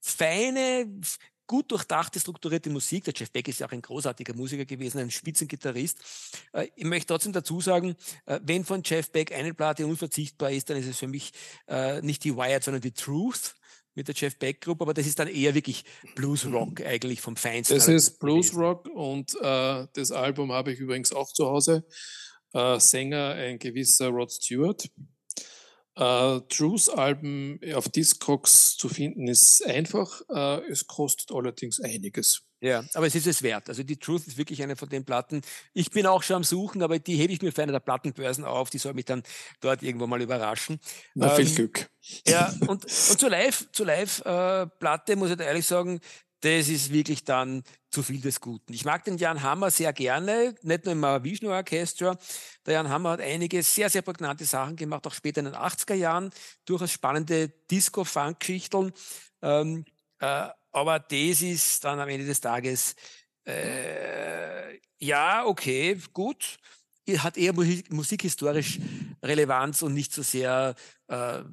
feine, 0.01 0.85
gut 1.47 1.71
durchdachte, 1.71 2.19
strukturierte 2.19 2.69
Musik. 2.69 3.03
Der 3.05 3.13
Jeff 3.15 3.31
Beck 3.31 3.47
ist 3.47 3.59
ja 3.59 3.67
auch 3.67 3.71
ein 3.71 3.81
großartiger 3.81 4.35
Musiker 4.35 4.65
gewesen, 4.65 4.99
ein 4.99 5.11
Spitzengitarrist. 5.11 5.99
Äh, 6.53 6.67
ich 6.75 6.85
möchte 6.85 7.07
trotzdem 7.07 7.33
dazu 7.33 7.61
sagen, 7.61 7.95
äh, 8.25 8.39
wenn 8.43 8.65
von 8.65 8.81
Jeff 8.83 9.11
Beck 9.11 9.31
eine 9.31 9.53
Platte 9.53 9.85
unverzichtbar 9.85 10.51
ist, 10.51 10.69
dann 10.69 10.77
ist 10.77 10.87
es 10.87 10.97
für 10.97 11.07
mich 11.07 11.31
äh, 11.67 12.01
nicht 12.01 12.23
die 12.23 12.35
Wired, 12.35 12.63
sondern 12.63 12.81
die 12.81 12.93
Truth 12.93 13.55
mit 13.95 14.07
der 14.07 14.15
Jeff 14.15 14.37
Beck 14.37 14.61
Group, 14.61 14.81
aber 14.81 14.93
das 14.93 15.05
ist 15.05 15.19
dann 15.19 15.27
eher 15.27 15.53
wirklich 15.53 15.85
Blues 16.15 16.45
Rock 16.45 16.81
eigentlich 16.81 17.21
vom 17.21 17.35
Feinsten. 17.35 17.75
Das 17.75 17.87
ist 17.87 18.19
Blues 18.19 18.55
Rock 18.55 18.87
und 18.87 19.35
äh, 19.39 19.87
das 19.93 20.11
Album 20.11 20.51
habe 20.51 20.73
ich 20.73 20.79
übrigens 20.79 21.13
auch 21.13 21.31
zu 21.31 21.45
Hause. 21.45 21.85
Äh, 22.53 22.79
Sänger 22.79 23.33
ein 23.33 23.59
gewisser 23.59 24.09
Rod 24.09 24.31
Stewart. 24.31 24.89
Äh, 25.95 26.39
Truth-Alben 26.49 27.59
auf 27.75 27.89
Discogs 27.89 28.75
zu 28.77 28.89
finden 28.89 29.27
ist 29.27 29.63
einfach. 29.65 30.21
Äh, 30.29 30.71
es 30.71 30.87
kostet 30.87 31.31
allerdings 31.31 31.79
einiges. 31.79 32.43
Ja, 32.63 32.81
aber 32.93 33.07
es 33.07 33.15
ist 33.15 33.27
es 33.27 33.43
wert. 33.43 33.67
Also 33.67 33.83
die 33.83 33.97
Truth 33.97 34.25
ist 34.25 34.37
wirklich 34.37 34.63
eine 34.63 34.77
von 34.77 34.87
den 34.87 35.03
Platten. 35.03 35.41
Ich 35.73 35.91
bin 35.91 36.05
auch 36.05 36.23
schon 36.23 36.37
am 36.37 36.43
Suchen, 36.45 36.81
aber 36.81 36.97
die 36.97 37.17
hebe 37.17 37.33
ich 37.33 37.41
mir 37.41 37.51
für 37.51 37.61
eine 37.61 37.73
der 37.73 37.81
Plattenbörsen 37.81 38.45
auf. 38.45 38.69
Die 38.69 38.77
soll 38.77 38.93
mich 38.93 39.03
dann 39.03 39.21
dort 39.59 39.83
irgendwo 39.83 40.07
mal 40.07 40.21
überraschen. 40.21 40.79
Na, 41.13 41.29
viel 41.31 41.45
ähm, 41.45 41.55
Glück. 41.55 41.89
Ja, 42.25 42.53
und, 42.61 42.85
und 42.85 42.89
zur 42.89 43.29
Live, 43.29 43.67
zur 43.73 43.85
Live-Platte 43.87 45.11
äh, 45.11 45.15
muss 45.17 45.31
ich 45.31 45.39
ehrlich 45.41 45.67
sagen, 45.67 45.99
das 46.43 46.67
ist 46.67 46.91
wirklich 46.91 47.23
dann 47.23 47.63
zu 47.89 48.03
viel 48.03 48.19
des 48.19 48.41
Guten. 48.41 48.73
Ich 48.73 48.83
mag 48.83 49.05
den 49.05 49.17
Jan 49.17 49.41
Hammer 49.41 49.71
sehr 49.71 49.93
gerne, 49.93 50.53
nicht 50.61 50.83
nur 50.83 50.91
im 50.91 50.99
Mahavishnu 50.99 51.49
Orchestra. 51.49 52.17
Der 52.65 52.73
Jan 52.73 52.89
Hammer 52.89 53.11
hat 53.11 53.21
einige 53.21 53.63
sehr, 53.63 53.89
sehr 53.89 54.01
prägnante 54.01 54.43
Sachen 54.43 54.75
gemacht, 54.75 55.07
auch 55.07 55.13
später 55.13 55.39
in 55.39 55.45
den 55.45 55.55
80er 55.55 55.93
Jahren, 55.93 56.31
durchaus 56.65 56.91
spannende 56.91 57.47
Disco-Funk-Geschichten. 57.71 58.91
Ähm, 59.41 59.85
äh, 60.19 60.49
aber 60.73 60.99
das 60.99 61.41
ist 61.41 61.85
dann 61.85 61.99
am 61.99 62.09
Ende 62.09 62.25
des 62.25 62.41
Tages, 62.41 62.95
äh, 63.45 64.79
ja, 64.97 65.45
okay, 65.45 65.97
gut, 66.11 66.57
hat 67.19 67.37
eher 67.37 67.53
musikhistorisch 67.53 68.79
Relevanz 69.21 69.81
und 69.81 69.93
nicht 69.93 70.13
so 70.13 70.23
sehr 70.23 70.75
äh, 71.07 71.43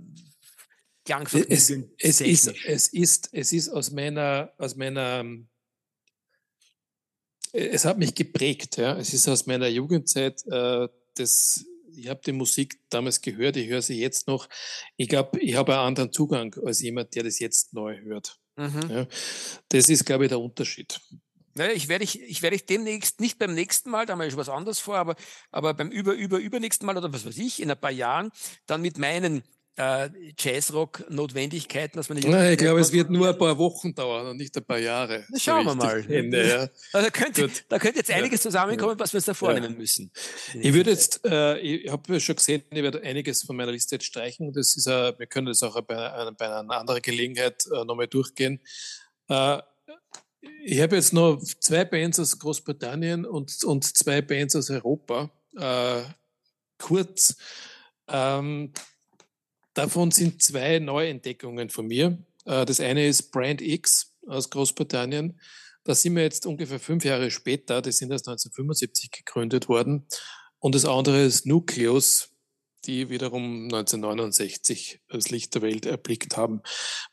es, 1.08 1.70
es, 1.98 2.20
ist, 2.20 2.54
es, 2.66 2.88
ist, 2.88 3.28
es 3.32 3.52
ist 3.52 3.68
aus 3.68 3.90
meiner, 3.90 4.52
aus 4.58 4.76
meiner, 4.76 5.24
es 7.52 7.84
hat 7.84 7.98
mich 7.98 8.14
geprägt. 8.14 8.76
Ja. 8.76 8.96
Es 8.96 9.12
ist 9.14 9.28
aus 9.28 9.46
meiner 9.46 9.68
Jugendzeit. 9.68 10.44
Äh, 10.46 10.88
das, 11.14 11.64
ich 11.92 12.08
habe 12.08 12.20
die 12.24 12.32
Musik 12.32 12.78
damals 12.88 13.20
gehört, 13.20 13.56
ich 13.56 13.68
höre 13.68 13.82
sie 13.82 14.00
jetzt 14.00 14.26
noch. 14.26 14.48
Ich 14.96 15.08
glaube, 15.08 15.40
ich 15.40 15.54
habe 15.56 15.74
einen 15.74 15.88
anderen 15.88 16.12
Zugang 16.12 16.54
als 16.64 16.80
jemand, 16.80 17.14
der 17.14 17.24
das 17.24 17.38
jetzt 17.38 17.74
neu 17.74 17.98
hört. 18.00 18.38
Mhm. 18.56 18.90
Ja. 18.90 19.06
Das 19.68 19.88
ist, 19.88 20.04
glaube 20.04 20.24
ich, 20.24 20.28
der 20.28 20.40
Unterschied. 20.40 21.00
Naja, 21.54 21.72
ich 21.72 21.88
werde 21.88 22.04
ich, 22.04 22.20
ich 22.22 22.42
werde 22.42 22.56
ich 22.56 22.64
demnächst, 22.64 23.20
nicht 23.20 23.38
beim 23.38 23.54
nächsten 23.54 23.90
Mal, 23.90 24.06
da 24.06 24.12
habe 24.12 24.26
ich 24.26 24.36
was 24.36 24.48
anderes 24.48 24.78
vor, 24.78 24.96
aber, 24.96 25.16
aber 25.50 25.74
beim 25.74 25.90
über, 25.90 26.12
über, 26.12 26.38
übernächsten 26.38 26.86
Mal 26.86 26.96
oder 26.96 27.12
was 27.12 27.26
weiß 27.26 27.38
ich, 27.38 27.60
in 27.60 27.70
ein 27.70 27.80
paar 27.80 27.90
Jahren, 27.90 28.30
dann 28.66 28.82
mit 28.82 28.98
meinen 28.98 29.42
äh, 29.76 30.10
Jazzrock-Notwendigkeiten, 30.38 31.96
dass 31.96 32.08
man 32.08 32.16
nicht. 32.16 32.28
Nein, 32.28 32.52
ich 32.52 32.58
glaube, 32.58 32.80
es 32.80 32.92
wird 32.92 33.10
nur 33.10 33.28
ein 33.28 33.38
paar 33.38 33.56
Wochen 33.56 33.94
dauern 33.94 34.26
und 34.26 34.36
nicht 34.36 34.56
ein 34.56 34.64
paar 34.64 34.78
Jahre. 34.78 35.24
Na, 35.28 35.38
schauen 35.38 35.64
wir 35.64 35.74
mal. 35.74 36.04
Ende, 36.10 36.48
ja. 36.48 36.68
also 36.92 37.06
da, 37.06 37.10
könnte, 37.10 37.50
da 37.68 37.78
könnte 37.78 37.98
jetzt 37.98 38.10
einiges 38.10 38.42
zusammenkommen, 38.42 38.98
was 38.98 39.12
wir 39.12 39.18
uns 39.18 39.26
da 39.26 39.34
vornehmen 39.34 39.72
ja. 39.72 39.78
müssen. 39.78 40.10
Ich 40.54 40.72
würde 40.72 40.90
jetzt, 40.90 41.24
äh, 41.24 41.58
ich 41.58 41.90
habe 41.90 42.20
schon 42.20 42.36
gesehen, 42.36 42.62
ich 42.70 42.82
werde 42.82 43.02
einiges 43.02 43.42
von 43.42 43.56
meiner 43.56 43.72
Liste 43.72 43.96
jetzt 43.96 44.04
streichen. 44.04 44.52
Das 44.52 44.76
ist, 44.76 44.86
äh, 44.86 45.18
wir 45.18 45.26
können 45.26 45.46
das 45.46 45.62
auch 45.62 45.80
bei, 45.82 46.30
bei 46.36 46.46
einer 46.46 46.76
anderen 46.76 47.00
Gelegenheit 47.00 47.64
äh, 47.72 47.84
nochmal 47.84 48.08
durchgehen. 48.08 48.60
Äh, 49.28 49.58
ich 50.64 50.80
habe 50.80 50.96
jetzt 50.96 51.12
noch 51.12 51.40
zwei 51.60 51.84
Bands 51.84 52.18
aus 52.18 52.38
Großbritannien 52.38 53.24
und, 53.24 53.64
und 53.64 53.84
zwei 53.84 54.20
Bands 54.20 54.56
aus 54.56 54.70
Europa. 54.70 55.30
Äh, 55.56 56.02
kurz. 56.78 57.36
Ähm, 58.08 58.72
Davon 59.80 60.10
sind 60.10 60.42
zwei 60.42 60.78
Neuentdeckungen 60.78 61.70
von 61.70 61.86
mir. 61.86 62.18
Äh, 62.44 62.66
das 62.66 62.80
eine 62.80 63.06
ist 63.06 63.32
Brand 63.32 63.62
X 63.62 64.14
aus 64.26 64.50
Großbritannien. 64.50 65.40
Da 65.84 65.94
sind 65.94 66.16
wir 66.16 66.22
jetzt 66.22 66.44
ungefähr 66.44 66.78
fünf 66.78 67.02
Jahre 67.02 67.30
später. 67.30 67.80
Die 67.80 67.90
sind 67.90 68.10
erst 68.10 68.28
1975 68.28 69.10
gegründet 69.10 69.70
worden. 69.70 70.06
Und 70.58 70.74
das 70.74 70.84
andere 70.84 71.22
ist 71.22 71.46
Nucleus, 71.46 72.28
die 72.84 73.08
wiederum 73.08 73.70
1969 73.72 75.00
das 75.08 75.30
Licht 75.30 75.54
der 75.54 75.62
Welt 75.62 75.86
erblickt 75.86 76.36
haben. 76.36 76.60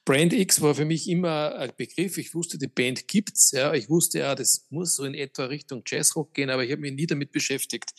Brand 0.04 0.34
X 0.34 0.60
war 0.60 0.76
für 0.76 0.84
mich 0.84 1.08
immer 1.08 1.56
ein 1.56 1.72
Begriff. 1.78 2.18
Ich 2.18 2.34
wusste, 2.34 2.58
die 2.58 2.68
Band 2.68 3.08
gibt's. 3.08 3.52
Ja, 3.52 3.74
ich 3.74 3.88
wusste 3.88 4.20
ja, 4.20 4.36
das 4.36 4.68
muss 4.72 4.98
so 4.98 5.06
in 5.06 5.14
etwa 5.14 5.46
Richtung 5.46 5.84
Jazzrock 5.88 6.34
gehen, 6.34 6.50
aber 6.50 6.66
ich 6.66 6.72
habe 6.74 6.82
mich 6.82 6.92
nie 6.92 7.08
damit 7.08 7.32
beschäftigt 7.32 7.94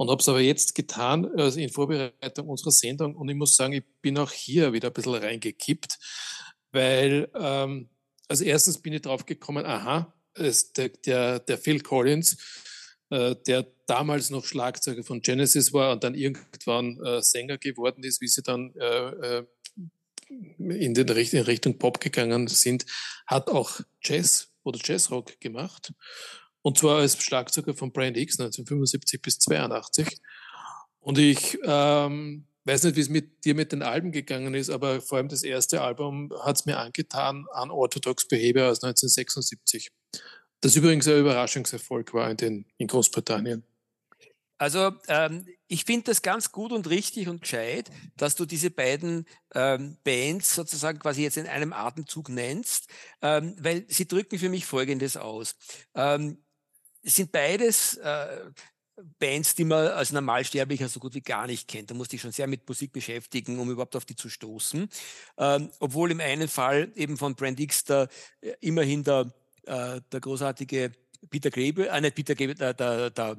und 0.00 0.08
habe 0.08 0.22
es 0.22 0.28
aber 0.30 0.40
jetzt 0.40 0.74
getan 0.74 1.30
also 1.36 1.60
in 1.60 1.68
Vorbereitung 1.68 2.48
unserer 2.48 2.70
Sendung 2.70 3.14
und 3.14 3.28
ich 3.28 3.36
muss 3.36 3.54
sagen, 3.54 3.74
ich 3.74 3.84
bin 4.00 4.16
auch 4.16 4.30
hier 4.32 4.72
wieder 4.72 4.88
ein 4.88 4.94
bisschen 4.94 5.14
reingekippt, 5.14 5.98
weil 6.72 7.30
ähm, 7.34 7.90
also 8.26 8.44
erstens 8.44 8.80
bin 8.80 8.94
ich 8.94 9.02
drauf 9.02 9.26
gekommen, 9.26 9.66
aha, 9.66 10.10
es, 10.32 10.72
der, 10.72 10.88
der, 10.88 11.40
der 11.40 11.58
Phil 11.58 11.80
Collins, 11.80 12.38
äh, 13.10 13.36
der 13.46 13.66
damals 13.86 14.30
noch 14.30 14.46
Schlagzeuger 14.46 15.04
von 15.04 15.20
Genesis 15.20 15.74
war 15.74 15.92
und 15.92 16.02
dann 16.02 16.14
irgendwann 16.14 16.98
äh, 17.04 17.20
Sänger 17.20 17.58
geworden 17.58 18.02
ist, 18.02 18.22
wie 18.22 18.28
sie 18.28 18.42
dann 18.42 18.72
äh, 18.76 19.08
äh 19.08 19.46
in, 20.58 20.94
den, 20.94 21.08
in 21.08 21.42
Richtung 21.42 21.76
Pop 21.76 22.00
gegangen 22.00 22.46
sind, 22.46 22.86
hat 23.26 23.50
auch 23.50 23.80
Jazz 24.02 24.48
oder 24.62 24.78
Jazzrock 24.82 25.38
gemacht. 25.40 25.92
Und 26.62 26.78
zwar 26.78 26.98
als 26.98 27.22
Schlagzeuger 27.22 27.74
von 27.74 27.92
Brand 27.92 28.16
X 28.16 28.38
1975 28.38 29.22
bis 29.22 29.38
82. 29.38 30.20
Und 31.00 31.18
ich 31.18 31.58
ähm, 31.64 32.46
weiß 32.64 32.84
nicht, 32.84 32.96
wie 32.96 33.00
es 33.00 33.08
mit 33.08 33.44
dir 33.44 33.54
mit 33.54 33.72
den 33.72 33.82
Alben 33.82 34.12
gegangen 34.12 34.54
ist, 34.54 34.70
aber 34.70 35.00
vor 35.00 35.18
allem 35.18 35.28
das 35.28 35.42
erste 35.42 35.80
Album 35.80 36.32
hat 36.42 36.56
es 36.56 36.66
mir 36.66 36.78
angetan 36.78 37.46
an 37.52 37.70
Orthodox 37.70 38.28
Behavior 38.28 38.70
aus 38.70 38.82
1976. 38.82 39.90
Das 40.60 40.76
übrigens 40.76 41.08
ein 41.08 41.20
Überraschungserfolg 41.20 42.12
war 42.12 42.30
in, 42.30 42.36
den, 42.36 42.66
in 42.76 42.86
Großbritannien. 42.86 43.64
Also 44.58 44.92
ähm, 45.08 45.46
ich 45.68 45.86
finde 45.86 46.10
das 46.10 46.20
ganz 46.20 46.52
gut 46.52 46.70
und 46.72 46.90
richtig 46.90 47.28
und 47.28 47.40
gescheit, 47.40 47.90
dass 48.18 48.34
du 48.34 48.44
diese 48.44 48.70
beiden 48.70 49.26
ähm, 49.54 49.96
Bands 50.04 50.54
sozusagen 50.54 50.98
quasi 50.98 51.22
jetzt 51.22 51.38
in 51.38 51.46
einem 51.46 51.72
Atemzug 51.72 52.28
nennst, 52.28 52.88
ähm, 53.22 53.56
weil 53.58 53.86
sie 53.88 54.06
drücken 54.06 54.38
für 54.38 54.50
mich 54.50 54.66
Folgendes 54.66 55.16
aus. 55.16 55.56
Ähm, 55.94 56.44
es 57.02 57.16
sind 57.16 57.32
beides 57.32 57.96
äh, 57.96 58.50
Bands, 59.18 59.54
die 59.54 59.64
man 59.64 59.88
als 59.88 60.12
Normalsterblicher 60.12 60.88
so 60.88 61.00
gut 61.00 61.14
wie 61.14 61.20
gar 61.20 61.46
nicht 61.46 61.68
kennt. 61.68 61.90
Da 61.90 61.94
musste 61.94 62.16
ich 62.16 62.22
schon 62.22 62.32
sehr 62.32 62.46
mit 62.46 62.68
Musik 62.68 62.92
beschäftigen, 62.92 63.58
um 63.58 63.70
überhaupt 63.70 63.96
auf 63.96 64.04
die 64.04 64.16
zu 64.16 64.28
stoßen. 64.28 64.88
Ähm, 65.38 65.70
obwohl 65.78 66.10
im 66.10 66.20
einen 66.20 66.48
Fall 66.48 66.92
eben 66.94 67.16
von 67.16 67.34
Brand 67.34 67.58
X 67.60 67.84
da 67.84 68.08
äh, 68.40 68.52
immerhin 68.60 69.04
der, 69.04 69.32
äh, 69.66 70.00
der 70.12 70.20
großartige 70.20 70.92
Peter 71.30 71.50
Grebe, 71.50 71.88
äh, 71.88 72.00
nicht 72.00 72.14
Peter 72.14 72.34
Grebe, 72.34 72.54
der, 72.54 72.74
der, 72.74 73.10
der 73.10 73.36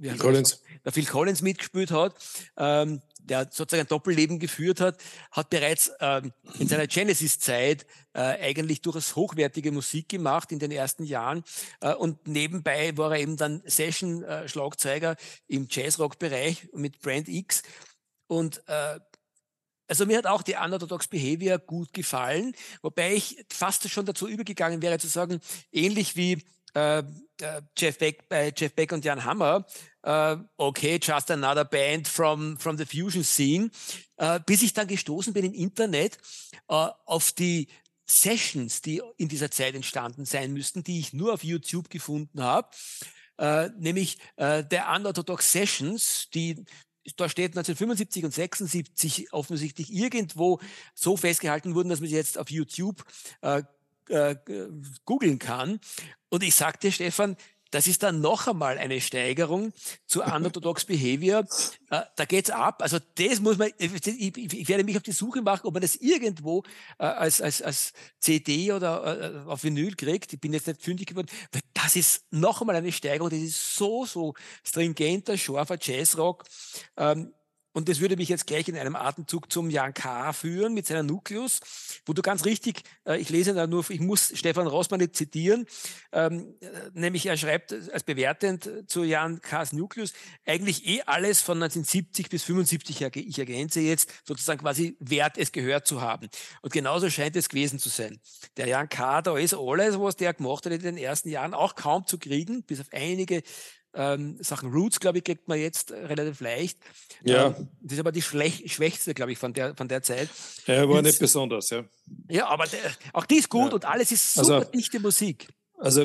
Phil 0.00 0.18
Collins. 0.18 0.62
der 0.84 0.92
Phil 0.92 1.06
Collins 1.06 1.42
mitgespielt 1.42 1.90
hat, 1.90 2.14
ähm, 2.56 3.00
der 3.24 3.48
sozusagen 3.50 3.86
ein 3.86 3.88
Doppelleben 3.88 4.38
geführt 4.38 4.80
hat, 4.80 4.98
hat 5.30 5.50
bereits 5.50 5.90
ähm, 6.00 6.32
in 6.58 6.68
seiner 6.68 6.86
Genesis-Zeit 6.86 7.86
äh, 8.12 8.20
eigentlich 8.20 8.82
durchaus 8.82 9.16
hochwertige 9.16 9.72
Musik 9.72 10.08
gemacht 10.08 10.52
in 10.52 10.58
den 10.58 10.70
ersten 10.70 11.04
Jahren. 11.04 11.44
Äh, 11.80 11.94
und 11.94 12.26
nebenbei 12.26 12.96
war 12.96 13.12
er 13.12 13.20
eben 13.20 13.36
dann 13.36 13.62
Session-Schlagzeuger 13.64 15.16
im 15.46 15.66
Jazzrock-Bereich 15.70 16.68
mit 16.74 17.00
Brand 17.00 17.28
X. 17.28 17.62
Und 18.26 18.62
äh, 18.66 18.98
also 19.88 20.06
mir 20.06 20.16
hat 20.16 20.26
auch 20.26 20.42
die 20.42 20.54
Unorthodox 20.54 21.08
Behavior 21.08 21.58
gut 21.58 21.92
gefallen, 21.92 22.54
wobei 22.80 23.14
ich 23.14 23.44
fast 23.50 23.88
schon 23.90 24.06
dazu 24.06 24.26
übergegangen 24.26 24.80
wäre 24.80 24.98
zu 24.98 25.08
sagen, 25.08 25.40
ähnlich 25.70 26.16
wie 26.16 26.42
äh, 26.74 26.98
äh, 26.98 27.62
Jeff 27.76 27.98
Beck 27.98 28.28
bei 28.28 28.52
Jeff 28.56 28.74
Beck 28.74 28.92
und 28.92 29.04
Jan 29.04 29.24
Hammer, 29.24 29.66
äh, 30.02 30.36
okay, 30.56 30.98
just 31.02 31.30
another 31.30 31.64
band 31.64 32.08
from, 32.08 32.58
from 32.58 32.76
the 32.78 32.86
fusion 32.86 33.24
scene, 33.24 33.70
äh, 34.16 34.40
bis 34.44 34.62
ich 34.62 34.72
dann 34.72 34.86
gestoßen 34.86 35.32
bin 35.32 35.44
im 35.44 35.54
Internet 35.54 36.18
äh, 36.68 36.88
auf 37.04 37.32
die 37.32 37.68
Sessions, 38.06 38.82
die 38.82 39.00
in 39.16 39.28
dieser 39.28 39.50
Zeit 39.50 39.74
entstanden 39.74 40.24
sein 40.24 40.52
müssten, 40.52 40.84
die 40.84 41.00
ich 41.00 41.12
nur 41.12 41.32
auf 41.32 41.44
YouTube 41.44 41.88
gefunden 41.88 42.42
habe, 42.42 42.68
äh, 43.38 43.68
nämlich 43.78 44.18
äh, 44.36 44.64
der 44.64 44.90
Unorthodox 44.90 45.52
Sessions, 45.52 46.28
die 46.34 46.64
da 47.16 47.28
steht 47.28 47.56
1975 47.56 48.24
und 48.24 48.32
76 48.32 49.32
offensichtlich 49.32 49.92
irgendwo 49.92 50.60
so 50.94 51.16
festgehalten 51.16 51.74
wurden, 51.74 51.88
dass 51.88 51.98
man 51.98 52.08
sie 52.08 52.14
jetzt 52.14 52.38
auf 52.38 52.48
YouTube 52.50 53.04
äh, 53.40 53.64
äh, 54.08 54.36
googeln 55.04 55.38
kann. 55.38 55.80
Und 56.28 56.42
ich 56.42 56.54
sagte, 56.54 56.90
Stefan, 56.92 57.36
das 57.72 57.86
ist 57.86 58.02
dann 58.02 58.20
noch 58.20 58.46
einmal 58.46 58.76
eine 58.76 59.00
Steigerung 59.00 59.72
zu 60.06 60.22
Unorthodox 60.22 60.84
Behavior. 60.86 61.46
Äh, 61.90 62.02
da 62.16 62.24
geht's 62.26 62.50
ab. 62.50 62.82
Also 62.82 62.98
das 63.14 63.40
muss 63.40 63.56
man, 63.56 63.70
ich, 63.78 64.06
ich, 64.36 64.68
werde 64.68 64.84
mich 64.84 64.96
auf 64.96 65.02
die 65.02 65.12
Suche 65.12 65.40
machen, 65.40 65.66
ob 65.66 65.72
man 65.72 65.80
das 65.80 65.96
irgendwo 65.96 66.64
äh, 66.98 67.04
als, 67.04 67.40
als, 67.40 67.62
als 67.62 67.94
CD 68.20 68.72
oder 68.72 69.44
äh, 69.46 69.48
auf 69.48 69.64
Vinyl 69.64 69.96
kriegt. 69.96 70.34
Ich 70.34 70.40
bin 70.40 70.52
jetzt 70.52 70.66
nicht 70.66 70.82
fündig 70.82 71.08
geworden, 71.08 71.28
weil 71.50 71.62
das 71.72 71.96
ist 71.96 72.26
noch 72.30 72.60
einmal 72.60 72.76
eine 72.76 72.92
Steigerung. 72.92 73.30
Das 73.30 73.38
ist 73.38 73.74
so, 73.74 74.04
so 74.04 74.34
stringenter, 74.62 75.38
scharfer 75.38 75.78
Jazzrock. 75.80 76.44
Ähm, 76.98 77.32
und 77.72 77.88
das 77.88 78.00
würde 78.00 78.16
mich 78.16 78.28
jetzt 78.28 78.46
gleich 78.46 78.68
in 78.68 78.76
einem 78.76 78.96
Atemzug 78.96 79.50
zum 79.50 79.70
Jan 79.70 79.94
K. 79.94 80.32
führen 80.32 80.74
mit 80.74 80.86
seiner 80.86 81.02
Nukleus, 81.02 81.60
wo 82.06 82.12
du 82.12 82.22
ganz 82.22 82.44
richtig, 82.44 82.82
äh, 83.06 83.18
ich 83.18 83.30
lese 83.30 83.54
da 83.54 83.66
nur, 83.66 83.88
ich 83.90 84.00
muss 84.00 84.32
Stefan 84.34 84.66
Rossmann 84.66 85.00
nicht 85.00 85.16
zitieren, 85.16 85.66
ähm, 86.12 86.54
nämlich 86.92 87.26
er 87.26 87.36
schreibt 87.36 87.72
als 87.72 88.02
bewertend 88.02 88.70
zu 88.86 89.04
Jan 89.04 89.40
K.'s 89.40 89.72
Nukleus 89.72 90.12
eigentlich 90.46 90.86
eh 90.86 91.02
alles 91.02 91.40
von 91.40 91.62
1970 91.62 92.28
bis 92.28 92.42
75, 92.44 93.00
ich 93.14 93.38
ergänze 93.38 93.80
jetzt, 93.80 94.10
sozusagen 94.24 94.60
quasi 94.60 94.96
wert, 95.00 95.38
es 95.38 95.52
gehört 95.52 95.86
zu 95.86 96.00
haben. 96.00 96.28
Und 96.60 96.72
genauso 96.72 97.10
scheint 97.10 97.36
es 97.36 97.48
gewesen 97.48 97.78
zu 97.78 97.88
sein. 97.88 98.20
Der 98.56 98.66
Jan 98.68 98.88
K., 98.88 99.22
da 99.22 99.36
ist 99.38 99.54
alles, 99.54 99.98
was 99.98 100.16
der 100.16 100.34
gemacht 100.34 100.66
hat 100.66 100.72
in 100.72 100.82
den 100.82 100.96
ersten 100.96 101.28
Jahren, 101.28 101.54
auch 101.54 101.74
kaum 101.74 102.06
zu 102.06 102.18
kriegen, 102.18 102.62
bis 102.64 102.80
auf 102.80 102.88
einige 102.92 103.42
ähm, 103.94 104.36
Sachen 104.40 104.72
Roots, 104.72 105.00
glaube 105.00 105.18
ich, 105.18 105.24
kriegt 105.24 105.48
man 105.48 105.58
jetzt 105.58 105.90
äh, 105.90 106.06
relativ 106.06 106.40
leicht. 106.40 106.78
Ja. 107.24 107.48
Ähm, 107.48 107.68
das 107.80 107.94
ist 107.94 108.00
aber 108.00 108.12
die 108.12 108.22
schwächste, 108.22 109.14
glaube 109.14 109.32
ich, 109.32 109.38
von 109.38 109.52
der, 109.52 109.74
von 109.74 109.88
der 109.88 110.02
Zeit. 110.02 110.28
Ja, 110.66 110.88
war 110.88 111.02
nicht 111.02 111.18
besonders, 111.18 111.70
ja. 111.70 111.84
Ja, 112.28 112.48
aber 112.48 112.66
der, 112.66 112.80
auch 113.12 113.26
die 113.26 113.36
ist 113.36 113.48
gut 113.48 113.68
ja. 113.68 113.74
und 113.74 113.84
alles 113.84 114.10
ist 114.12 114.34
super 114.34 114.56
also, 114.56 114.70
dichte 114.70 115.00
Musik. 115.00 115.48
Also 115.78 116.02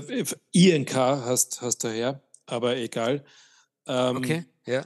INK 0.51 0.95
hast, 0.95 1.61
hast 1.61 1.83
du 1.83 1.89
her, 1.89 2.21
aber 2.45 2.75
egal. 2.77 3.23
Ähm, 3.85 4.17
okay, 4.17 4.45
ja. 4.65 4.85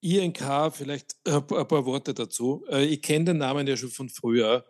INK, 0.00 0.74
vielleicht 0.74 1.16
ein 1.24 1.46
paar 1.46 1.86
Worte 1.86 2.12
dazu. 2.12 2.64
Äh, 2.68 2.84
ich 2.86 3.00
kenne 3.00 3.26
den 3.26 3.38
Namen 3.38 3.66
ja 3.66 3.76
schon 3.76 3.90
von 3.90 4.08
früher. 4.08 4.66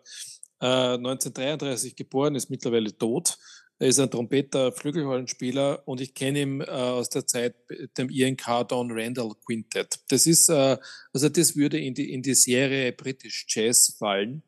1933 0.60 1.90
äh, 1.90 1.94
geboren, 1.96 2.36
ist 2.36 2.48
mittlerweile 2.48 2.96
tot. 2.96 3.36
Er 3.82 3.88
ist 3.88 3.98
ein 3.98 4.12
Trompeter, 4.12 4.70
Flügelhornspieler 4.70 5.82
und 5.88 6.00
ich 6.00 6.14
kenne 6.14 6.42
ihn 6.42 6.60
äh, 6.60 6.66
aus 6.66 7.08
der 7.08 7.26
Zeit 7.26 7.56
dem 7.98 8.10
Ian 8.10 8.36
Carr 8.36 8.64
Don 8.64 8.92
Randall 8.92 9.32
Quintet. 9.44 9.98
Das 10.08 10.24
ist, 10.24 10.48
äh, 10.50 10.78
also 11.12 11.28
das 11.28 11.56
würde 11.56 11.80
in 11.80 11.92
die, 11.92 12.12
in 12.12 12.22
die 12.22 12.34
Serie 12.34 12.92
British 12.92 13.44
Jazz 13.48 13.96
fallen. 13.98 14.44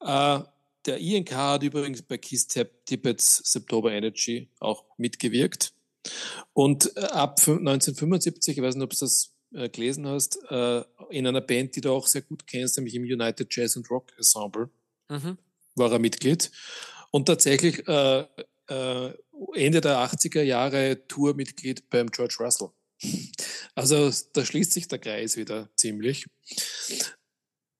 Äh, 0.00 0.40
der 0.86 0.98
Ian 0.98 1.26
Carr 1.26 1.56
hat 1.56 1.62
übrigens 1.62 2.00
bei 2.00 2.16
Keith 2.16 2.46
Tippets 2.86 3.42
September 3.44 3.92
Energy 3.92 4.48
auch 4.60 4.82
mitgewirkt. 4.96 5.74
Und 6.54 6.96
äh, 6.96 7.00
ab 7.00 7.40
1975, 7.40 8.56
ich 8.56 8.62
weiß 8.62 8.76
nicht, 8.76 8.84
ob 8.84 8.90
du 8.92 8.96
das 8.98 9.34
äh, 9.52 9.68
gelesen 9.68 10.06
hast, 10.06 10.38
äh, 10.48 10.84
in 11.10 11.26
einer 11.26 11.42
Band, 11.42 11.76
die 11.76 11.82
du 11.82 11.90
auch 11.92 12.06
sehr 12.06 12.22
gut 12.22 12.46
kennst, 12.46 12.78
nämlich 12.78 12.94
im 12.94 13.02
United 13.02 13.54
Jazz 13.54 13.76
and 13.76 13.90
Rock 13.90 14.10
Ensemble, 14.16 14.70
mhm. 15.10 15.36
war 15.74 15.92
er 15.92 15.98
Mitglied. 15.98 16.50
Und 17.10 17.26
tatsächlich 17.26 17.86
äh, 17.88 18.26
äh, 18.68 19.14
Ende 19.54 19.80
der 19.80 19.98
80er 19.98 20.42
Jahre 20.42 21.06
Tourmitglied 21.06 21.88
beim 21.90 22.10
George 22.10 22.36
Russell. 22.40 22.70
Also 23.74 24.10
da 24.32 24.44
schließt 24.44 24.72
sich 24.72 24.88
der 24.88 24.98
Kreis 24.98 25.36
wieder 25.36 25.68
ziemlich. 25.76 26.26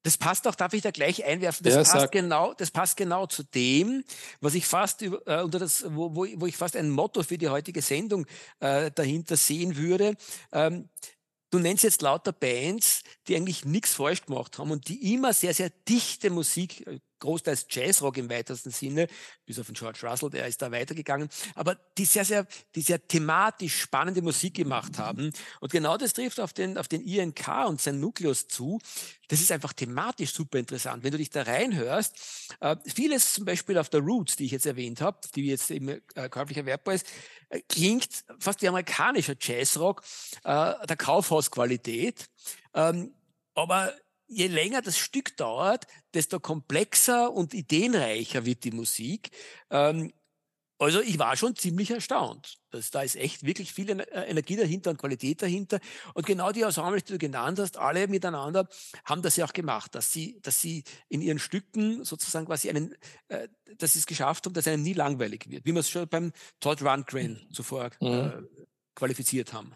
Das 0.04 0.16
passt 0.16 0.46
auch, 0.46 0.54
darf 0.54 0.72
ich 0.72 0.82
da 0.82 0.90
gleich 0.90 1.24
einwerfen? 1.24 1.64
Das, 1.64 1.74
ja, 1.74 1.80
passt, 1.80 1.92
sag. 1.92 2.12
genau, 2.12 2.54
das 2.54 2.70
passt 2.70 2.96
genau 2.96 3.26
zu 3.26 3.42
dem, 3.42 4.04
was 4.40 4.54
ich 4.54 4.64
fast 4.64 5.02
äh, 5.02 5.08
unter 5.08 5.58
das, 5.58 5.84
wo, 5.88 6.14
wo, 6.14 6.26
wo 6.36 6.46
ich 6.46 6.56
fast 6.56 6.76
ein 6.76 6.88
Motto 6.88 7.22
für 7.22 7.36
die 7.36 7.48
heutige 7.48 7.82
Sendung 7.82 8.24
äh, 8.60 8.90
dahinter 8.92 9.36
sehen 9.36 9.76
würde. 9.76 10.16
Ähm, 10.52 10.88
Du 11.50 11.58
nennst 11.58 11.82
jetzt 11.82 12.02
lauter 12.02 12.32
Bands, 12.32 13.02
die 13.26 13.34
eigentlich 13.34 13.64
nichts 13.64 13.94
falsch 13.94 14.26
gemacht 14.26 14.58
haben 14.58 14.70
und 14.70 14.88
die 14.88 15.14
immer 15.14 15.32
sehr, 15.32 15.54
sehr 15.54 15.70
dichte 15.88 16.28
Musik, 16.28 16.86
äh, 16.86 17.00
großteils 17.18 17.66
Jazzrock 17.70 18.16
im 18.16 18.30
weitesten 18.30 18.70
Sinne, 18.70 19.08
bis 19.46 19.58
auf 19.58 19.66
den 19.66 19.74
George 19.74 20.00
Russell, 20.02 20.30
der 20.30 20.46
ist 20.46 20.62
da 20.62 20.70
weitergegangen, 20.70 21.28
aber 21.54 21.76
die 21.96 22.04
sehr, 22.04 22.24
sehr, 22.24 22.46
die 22.74 22.82
sehr 22.82 23.06
thematisch 23.06 23.80
spannende 23.80 24.22
Musik 24.22 24.54
gemacht 24.54 24.98
haben. 24.98 25.32
Und 25.60 25.72
genau 25.72 25.96
das 25.96 26.12
trifft 26.12 26.40
auf 26.40 26.52
den, 26.52 26.78
auf 26.78 26.88
den 26.88 27.02
INK 27.02 27.48
und 27.66 27.80
sein 27.80 28.00
Nukleus 28.00 28.48
zu. 28.48 28.78
Das 29.28 29.40
ist 29.40 29.52
einfach 29.52 29.72
thematisch 29.72 30.32
super 30.32 30.58
interessant. 30.58 31.04
Wenn 31.04 31.12
du 31.12 31.18
dich 31.18 31.30
da 31.30 31.42
reinhörst, 31.42 32.14
äh, 32.60 32.76
vieles 32.86 33.34
zum 33.34 33.44
Beispiel 33.44 33.78
auf 33.78 33.88
der 33.88 34.00
Roots, 34.00 34.36
die 34.36 34.46
ich 34.46 34.52
jetzt 34.52 34.66
erwähnt 34.66 35.00
habe, 35.00 35.18
die 35.34 35.46
jetzt 35.46 35.70
eben 35.70 35.88
äh, 36.14 36.28
käuflich 36.28 36.58
erwerbbar 36.58 36.94
ist, 36.94 37.06
äh, 37.50 37.60
klingt 37.68 38.24
fast 38.38 38.62
wie 38.62 38.68
amerikanischer 38.68 39.34
Jazzrock, 39.38 40.02
äh, 40.44 40.74
der 40.86 40.96
Kaufhausqualität. 40.96 42.28
Ähm, 42.74 43.14
aber 43.54 43.92
je 44.28 44.46
länger 44.46 44.82
das 44.82 44.98
Stück 44.98 45.36
dauert, 45.36 45.86
desto 46.14 46.38
komplexer 46.38 47.32
und 47.32 47.54
ideenreicher 47.54 48.44
wird 48.44 48.64
die 48.64 48.70
Musik. 48.70 49.30
Ähm, 49.70 50.12
also 50.80 51.00
ich 51.00 51.18
war 51.18 51.36
schon 51.36 51.56
ziemlich 51.56 51.90
erstaunt. 51.90 52.58
Das, 52.70 52.90
da 52.90 53.02
ist 53.02 53.16
echt 53.16 53.44
wirklich 53.44 53.72
viel 53.72 53.90
äh, 53.90 54.04
Energie 54.30 54.54
dahinter 54.54 54.90
und 54.90 54.98
Qualität 54.98 55.42
dahinter. 55.42 55.80
Und 56.14 56.24
genau 56.24 56.52
die 56.52 56.62
Ensembles, 56.62 57.04
die 57.04 57.14
du 57.14 57.18
genannt 57.18 57.58
hast, 57.58 57.78
alle 57.78 58.06
miteinander 58.06 58.68
haben 59.04 59.22
das 59.22 59.36
ja 59.36 59.44
auch 59.44 59.52
gemacht, 59.52 59.94
dass 59.96 60.12
sie, 60.12 60.38
dass 60.42 60.60
sie 60.60 60.84
in 61.08 61.20
ihren 61.20 61.40
Stücken 61.40 62.04
sozusagen 62.04 62.46
quasi 62.46 62.70
einen, 62.70 62.94
äh, 63.26 63.48
dass 63.76 63.94
sie 63.94 63.98
es 63.98 64.06
geschafft 64.06 64.46
haben, 64.46 64.52
dass 64.52 64.68
einem 64.68 64.82
nie 64.82 64.92
langweilig 64.92 65.46
wird, 65.48 65.64
wie 65.64 65.72
wir 65.72 65.80
es 65.80 65.90
schon 65.90 66.06
beim 66.06 66.32
Todd 66.60 66.80
Rundgren 66.82 67.48
zuvor 67.52 67.90
mhm. 68.00 68.08
äh, 68.08 68.32
qualifiziert 68.94 69.52
haben. 69.52 69.74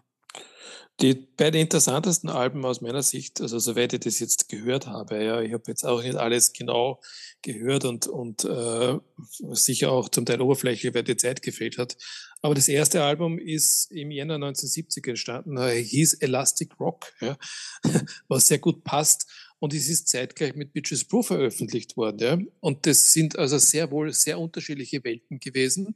Die 1.01 1.15
beiden 1.15 1.59
interessantesten 1.59 2.29
Alben 2.29 2.63
aus 2.65 2.81
meiner 2.81 3.01
Sicht, 3.01 3.41
also 3.41 3.57
soweit 3.57 3.93
ich 3.93 4.01
das 4.01 4.19
jetzt 4.19 4.47
gehört 4.47 4.85
habe, 4.85 5.23
ja, 5.23 5.41
ich 5.41 5.51
habe 5.51 5.63
jetzt 5.67 5.83
auch 5.83 6.03
nicht 6.03 6.15
alles 6.15 6.53
genau 6.53 7.01
gehört 7.41 7.83
und, 7.83 8.05
und 8.05 8.45
äh, 8.45 8.99
sicher 9.51 9.91
auch 9.91 10.09
zum 10.09 10.25
Teil 10.25 10.39
oberflächlich, 10.39 10.93
weil 10.93 11.03
die 11.03 11.17
Zeit 11.17 11.41
gefehlt 11.41 11.79
hat. 11.79 11.97
Aber 12.43 12.53
das 12.53 12.67
erste 12.67 13.03
Album 13.03 13.39
ist 13.39 13.91
im 13.91 14.11
Jänner 14.11 14.35
1970 14.35 15.07
entstanden, 15.07 15.57
äh, 15.57 15.83
hieß 15.83 16.15
Elastic 16.15 16.79
Rock, 16.79 17.11
ja, 17.21 17.37
was 18.27 18.47
sehr 18.47 18.59
gut 18.59 18.83
passt. 18.83 19.27
Und 19.59 19.73
es 19.73 19.87
ist 19.87 20.09
zeitgleich 20.09 20.55
mit 20.55 20.73
Bitches 20.73 21.05
Brew 21.05 21.23
veröffentlicht 21.23 21.95
worden. 21.95 22.19
Ja. 22.19 22.37
Und 22.59 22.85
das 22.85 23.13
sind 23.13 23.39
also 23.39 23.57
sehr 23.57 23.91
wohl 23.91 24.11
sehr 24.11 24.37
unterschiedliche 24.37 25.03
Welten 25.05 25.39
gewesen. 25.39 25.95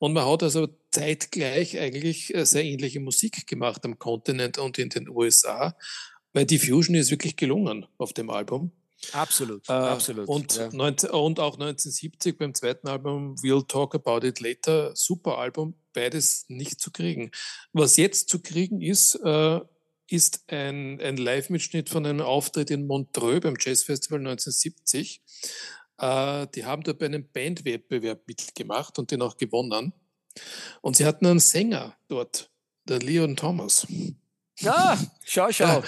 Und 0.00 0.14
man 0.14 0.24
hat 0.24 0.42
also 0.42 0.66
zeitgleich 0.90 1.78
eigentlich 1.78 2.34
äh, 2.34 2.46
sehr 2.46 2.64
ähnliche 2.64 3.00
Musik 3.00 3.46
gemacht 3.46 3.84
am 3.84 3.98
Kontinent 3.98 4.56
und 4.56 4.78
in 4.78 4.88
den 4.88 5.08
USA, 5.08 5.76
weil 6.32 6.46
die 6.46 6.58
Fusion 6.58 6.96
ist 6.96 7.10
wirklich 7.10 7.36
gelungen 7.36 7.86
auf 7.98 8.14
dem 8.14 8.30
Album. 8.30 8.72
Absolut, 9.12 9.68
äh, 9.68 9.72
absolut. 9.72 10.26
Und, 10.26 10.56
ja. 10.56 10.70
19, 10.72 11.10
und 11.10 11.38
auch 11.38 11.54
1970 11.54 12.38
beim 12.38 12.54
zweiten 12.54 12.88
Album 12.88 13.34
We'll 13.36 13.66
Talk 13.68 13.94
About 13.94 14.26
It 14.26 14.40
Later, 14.40 14.96
super 14.96 15.36
Album, 15.36 15.74
beides 15.92 16.46
nicht 16.48 16.80
zu 16.80 16.90
kriegen. 16.90 17.30
Was 17.74 17.98
jetzt 17.98 18.30
zu 18.30 18.40
kriegen 18.40 18.80
ist, 18.80 19.16
äh, 19.22 19.60
ist 20.08 20.44
ein, 20.48 20.98
ein 21.00 21.18
Live-Mitschnitt 21.18 21.90
von 21.90 22.06
einem 22.06 22.22
Auftritt 22.22 22.70
in 22.70 22.86
Montreux 22.86 23.40
beim 23.40 23.56
Jazz 23.58 23.84
Festival 23.84 24.20
1970. 24.20 25.22
Äh, 26.00 26.46
die 26.54 26.64
haben 26.64 26.82
da 26.82 26.92
bei 26.92 27.06
einem 27.06 27.28
Bandwettbewerb 27.30 28.26
mitgemacht 28.26 28.98
und 28.98 29.10
den 29.10 29.22
auch 29.22 29.36
gewonnen. 29.36 29.92
Und 30.80 30.96
sie 30.96 31.04
hatten 31.04 31.26
einen 31.26 31.40
Sänger 31.40 31.94
dort, 32.08 32.50
der 32.88 33.00
Leon 33.00 33.36
Thomas. 33.36 33.86
Ja, 34.58 34.98
schau, 35.24 35.50
schau. 35.50 35.82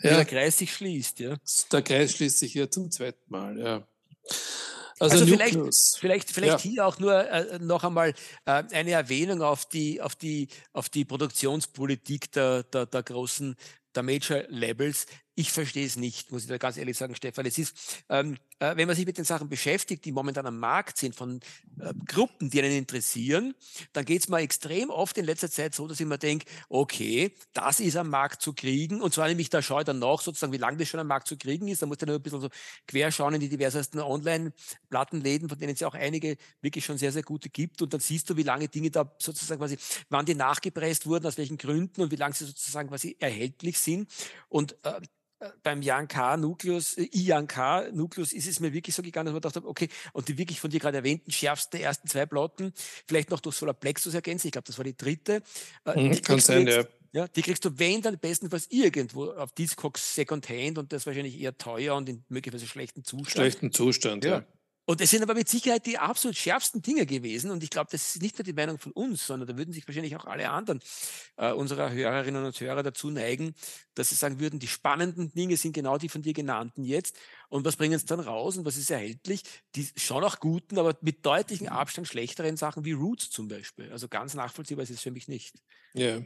Ja, 0.00 0.14
der 0.16 0.24
Kreis 0.24 0.58
sich 0.58 0.72
schließt, 0.72 1.18
ja. 1.18 1.36
Der 1.72 1.82
Kreis 1.82 2.12
schließt 2.12 2.38
sich 2.38 2.52
hier 2.52 2.70
zum 2.70 2.90
zweiten 2.90 3.30
Mal, 3.30 3.58
ja. 3.58 3.86
Also, 5.00 5.18
also 5.18 5.26
vielleicht, 5.26 5.58
vielleicht, 5.98 6.30
vielleicht 6.30 6.64
ja. 6.64 6.70
hier 6.70 6.86
auch 6.86 6.98
nur 6.98 7.28
äh, 7.28 7.58
noch 7.60 7.84
einmal 7.84 8.14
äh, 8.46 8.64
eine 8.72 8.92
Erwähnung 8.92 9.42
auf 9.42 9.66
die, 9.66 10.00
auf 10.00 10.16
die, 10.16 10.48
auf 10.72 10.88
die 10.88 11.04
Produktionspolitik 11.04 12.32
der, 12.32 12.64
der, 12.64 12.86
der 12.86 13.02
großen, 13.02 13.54
der 13.94 14.02
Major 14.02 14.42
Labels. 14.48 15.06
Ich 15.38 15.52
verstehe 15.52 15.86
es 15.86 15.94
nicht, 15.94 16.32
muss 16.32 16.42
ich 16.42 16.48
da 16.48 16.58
ganz 16.58 16.78
ehrlich 16.78 16.98
sagen, 16.98 17.14
Stefan. 17.14 17.46
Es 17.46 17.58
ist, 17.58 18.02
ähm, 18.08 18.38
äh, 18.58 18.74
wenn 18.74 18.88
man 18.88 18.96
sich 18.96 19.06
mit 19.06 19.18
den 19.18 19.24
Sachen 19.24 19.48
beschäftigt, 19.48 20.04
die 20.04 20.10
momentan 20.10 20.46
am 20.46 20.58
Markt 20.58 20.98
sind, 20.98 21.14
von 21.14 21.38
äh, 21.78 21.94
Gruppen, 22.08 22.50
die 22.50 22.60
einen 22.60 22.76
interessieren, 22.76 23.54
dann 23.92 24.04
geht 24.04 24.22
es 24.22 24.28
mir 24.28 24.38
extrem 24.38 24.90
oft 24.90 25.16
in 25.16 25.24
letzter 25.24 25.48
Zeit 25.48 25.76
so, 25.76 25.86
dass 25.86 26.00
ich 26.00 26.06
mir 26.06 26.18
denke, 26.18 26.46
okay, 26.68 27.32
das 27.52 27.78
ist 27.78 27.94
am 27.96 28.10
Markt 28.10 28.42
zu 28.42 28.52
kriegen. 28.52 29.00
Und 29.00 29.14
zwar 29.14 29.28
nämlich, 29.28 29.48
da 29.48 29.62
schaue 29.62 29.82
ich 29.82 29.84
dann 29.84 30.00
nach, 30.00 30.20
sozusagen, 30.20 30.52
wie 30.52 30.56
lange 30.56 30.76
das 30.76 30.88
schon 30.88 30.98
am 30.98 31.06
Markt 31.06 31.28
zu 31.28 31.36
kriegen 31.36 31.68
ist. 31.68 31.82
Da 31.82 31.86
muss 31.86 31.98
ich 32.00 32.06
nur 32.08 32.16
ein 32.16 32.22
bisschen 32.22 32.40
so 32.40 32.48
querschauen 32.88 33.34
in 33.34 33.40
die 33.40 33.48
diversesten 33.48 34.00
Online-Plattenläden, 34.00 35.48
von 35.48 35.56
denen 35.56 35.74
es 35.74 35.78
ja 35.78 35.86
auch 35.86 35.94
einige 35.94 36.36
wirklich 36.62 36.84
schon 36.84 36.98
sehr, 36.98 37.12
sehr 37.12 37.22
gute 37.22 37.48
gibt. 37.48 37.80
Und 37.80 37.92
dann 37.92 38.00
siehst 38.00 38.28
du, 38.28 38.36
wie 38.36 38.42
lange 38.42 38.66
Dinge 38.66 38.90
da 38.90 39.08
sozusagen 39.20 39.60
quasi, 39.60 39.78
wann 40.08 40.26
die 40.26 40.34
nachgepresst 40.34 41.06
wurden, 41.06 41.26
aus 41.26 41.38
welchen 41.38 41.58
Gründen 41.58 42.00
und 42.00 42.10
wie 42.10 42.16
lange 42.16 42.34
sie 42.34 42.44
sozusagen 42.44 42.88
quasi 42.88 43.16
erhältlich 43.20 43.78
sind. 43.78 44.10
Und 44.48 44.76
äh, 44.84 45.00
beim 45.62 45.82
Jan 45.82 46.08
K. 46.08 46.36
Nukleus, 46.36 46.96
äh, 46.96 47.08
Ian 47.12 47.46
K. 47.46 47.90
Nukleus 47.92 48.32
ist 48.32 48.46
es 48.46 48.60
mir 48.60 48.72
wirklich 48.72 48.94
so 48.94 49.02
gegangen, 49.02 49.26
dass 49.26 49.32
man 49.32 49.42
dachte, 49.42 49.66
okay, 49.66 49.88
und 50.12 50.28
die 50.28 50.38
wirklich 50.38 50.60
von 50.60 50.70
dir 50.70 50.80
gerade 50.80 50.98
erwähnten 50.98 51.30
schärfsten 51.30 51.80
ersten 51.80 52.08
zwei 52.08 52.26
Platten, 52.26 52.72
vielleicht 53.06 53.30
noch 53.30 53.40
durch 53.40 53.56
Solar 53.56 53.74
Plexus 53.74 54.14
ergänzen, 54.14 54.48
ich 54.48 54.52
glaube, 54.52 54.66
das 54.66 54.78
war 54.78 54.84
die 54.84 54.96
dritte. 54.96 55.42
Äh, 55.84 56.00
mhm, 56.00 56.22
kann 56.22 56.40
sein, 56.40 56.66
jetzt, 56.66 56.88
ja. 57.12 57.22
ja. 57.22 57.28
Die 57.28 57.42
kriegst 57.42 57.64
du, 57.64 57.78
wenn 57.78 58.02
dann 58.02 58.18
bestenfalls 58.18 58.66
irgendwo 58.70 59.30
auf 59.32 59.52
Discogs 59.52 60.14
Secondhand 60.14 60.78
und 60.78 60.92
das 60.92 61.06
wahrscheinlich 61.06 61.38
eher 61.38 61.56
teuer 61.56 61.94
und 61.94 62.08
in 62.08 62.24
möglicherweise 62.28 62.66
schlechten 62.66 63.04
Zustand. 63.04 63.30
Schlechten 63.30 63.72
Zustand, 63.72 64.24
ja. 64.24 64.38
ja. 64.38 64.44
Und 64.88 65.02
es 65.02 65.10
sind 65.10 65.22
aber 65.22 65.34
mit 65.34 65.50
Sicherheit 65.50 65.84
die 65.84 65.98
absolut 65.98 66.34
schärfsten 66.34 66.80
Dinge 66.80 67.04
gewesen. 67.04 67.50
Und 67.50 67.62
ich 67.62 67.68
glaube, 67.68 67.90
das 67.92 68.14
ist 68.14 68.22
nicht 68.22 68.38
nur 68.38 68.44
die 68.44 68.54
Meinung 68.54 68.78
von 68.78 68.90
uns, 68.92 69.26
sondern 69.26 69.46
da 69.46 69.54
würden 69.58 69.74
sich 69.74 69.86
wahrscheinlich 69.86 70.16
auch 70.16 70.24
alle 70.24 70.48
anderen 70.48 70.80
äh, 71.36 71.52
unserer 71.52 71.92
Hörerinnen 71.92 72.42
und 72.42 72.58
Hörer 72.58 72.82
dazu 72.82 73.10
neigen, 73.10 73.54
dass 73.94 74.08
sie 74.08 74.14
sagen 74.14 74.40
würden, 74.40 74.58
die 74.58 74.66
spannenden 74.66 75.30
Dinge 75.34 75.58
sind 75.58 75.74
genau 75.74 75.98
die 75.98 76.08
von 76.08 76.22
dir 76.22 76.32
genannten 76.32 76.84
jetzt. 76.84 77.18
Und 77.50 77.66
was 77.66 77.76
bringen 77.76 77.92
es 77.92 78.06
dann 78.06 78.18
raus 78.18 78.56
und 78.56 78.64
was 78.64 78.78
ist 78.78 78.90
erhältlich? 78.90 79.42
Die 79.74 79.86
schon 79.94 80.24
auch 80.24 80.40
guten, 80.40 80.78
aber 80.78 80.96
mit 81.02 81.26
deutlichem 81.26 81.68
Abstand 81.68 82.08
schlechteren 82.08 82.56
Sachen 82.56 82.86
wie 82.86 82.92
Roots 82.92 83.28
zum 83.28 83.46
Beispiel. 83.46 83.92
Also 83.92 84.08
ganz 84.08 84.32
nachvollziehbar 84.32 84.84
ist 84.84 84.90
es 84.90 85.02
für 85.02 85.10
mich 85.10 85.28
nicht. 85.28 85.54
Ja. 85.92 86.22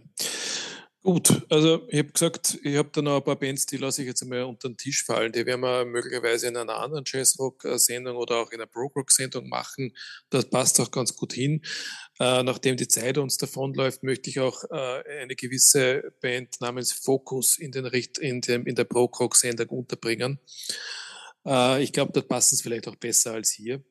Gut, 1.05 1.43
also 1.51 1.85
ich 1.89 1.99
habe 1.99 2.13
gesagt, 2.13 2.61
ich 2.63 2.77
habe 2.77 2.91
da 2.93 3.03
noch 3.03 3.17
ein 3.17 3.25
paar 3.25 3.35
Bands, 3.35 3.67
die 3.67 3.77
lasse 3.77 4.03
ich 4.03 4.09
jetzt 4.09 4.23
einmal 4.23 4.45
unter 4.45 4.69
den 4.69 4.77
Tisch 4.77 5.05
fallen. 5.05 5.33
Die 5.33 5.45
werden 5.45 5.63
wir 5.63 5.85
möglicherweise 5.85 6.47
in 6.47 6.57
einer 6.57 6.77
anderen 6.77 7.03
Jazzrock-Sendung 7.05 8.17
oder 8.17 8.37
auch 8.37 8.53
in 8.53 8.61
einer 8.61 8.69
Prog-Rock-Sendung 8.69 9.49
machen. 9.49 9.97
Das 10.31 10.49
passt 10.49 10.79
auch 10.79 10.93
ganz 10.93 11.17
gut 11.17 11.33
hin. 11.33 11.61
Äh, 12.21 12.45
nachdem 12.45 12.77
die 12.77 12.87
Zeit 12.87 13.19
uns 13.19 13.37
davonläuft, 13.37 14.05
möchte 14.05 14.31
ich 14.31 14.39
auch 14.39 14.63
äh, 14.71 15.03
eine 15.23 15.35
gewisse 15.35 16.13
Band 16.21 16.61
namens 16.61 16.93
Focus 16.93 17.59
in, 17.59 17.73
den 17.73 17.87
Richt 17.87 18.19
in, 18.19 18.41
dem, 18.41 18.65
in 18.65 18.77
der 18.77 18.85
Prog-Rock-Sendung 18.85 19.71
unterbringen. 19.71 20.39
Äh, 21.45 21.83
ich 21.83 21.93
glaube, 21.93 22.13
dort 22.13 22.29
passen 22.29 22.55
es 22.55 22.63
vielleicht 22.63 22.87
auch 22.87 22.97
besser 22.97 23.33
als 23.33 23.51
hier. 23.51 23.83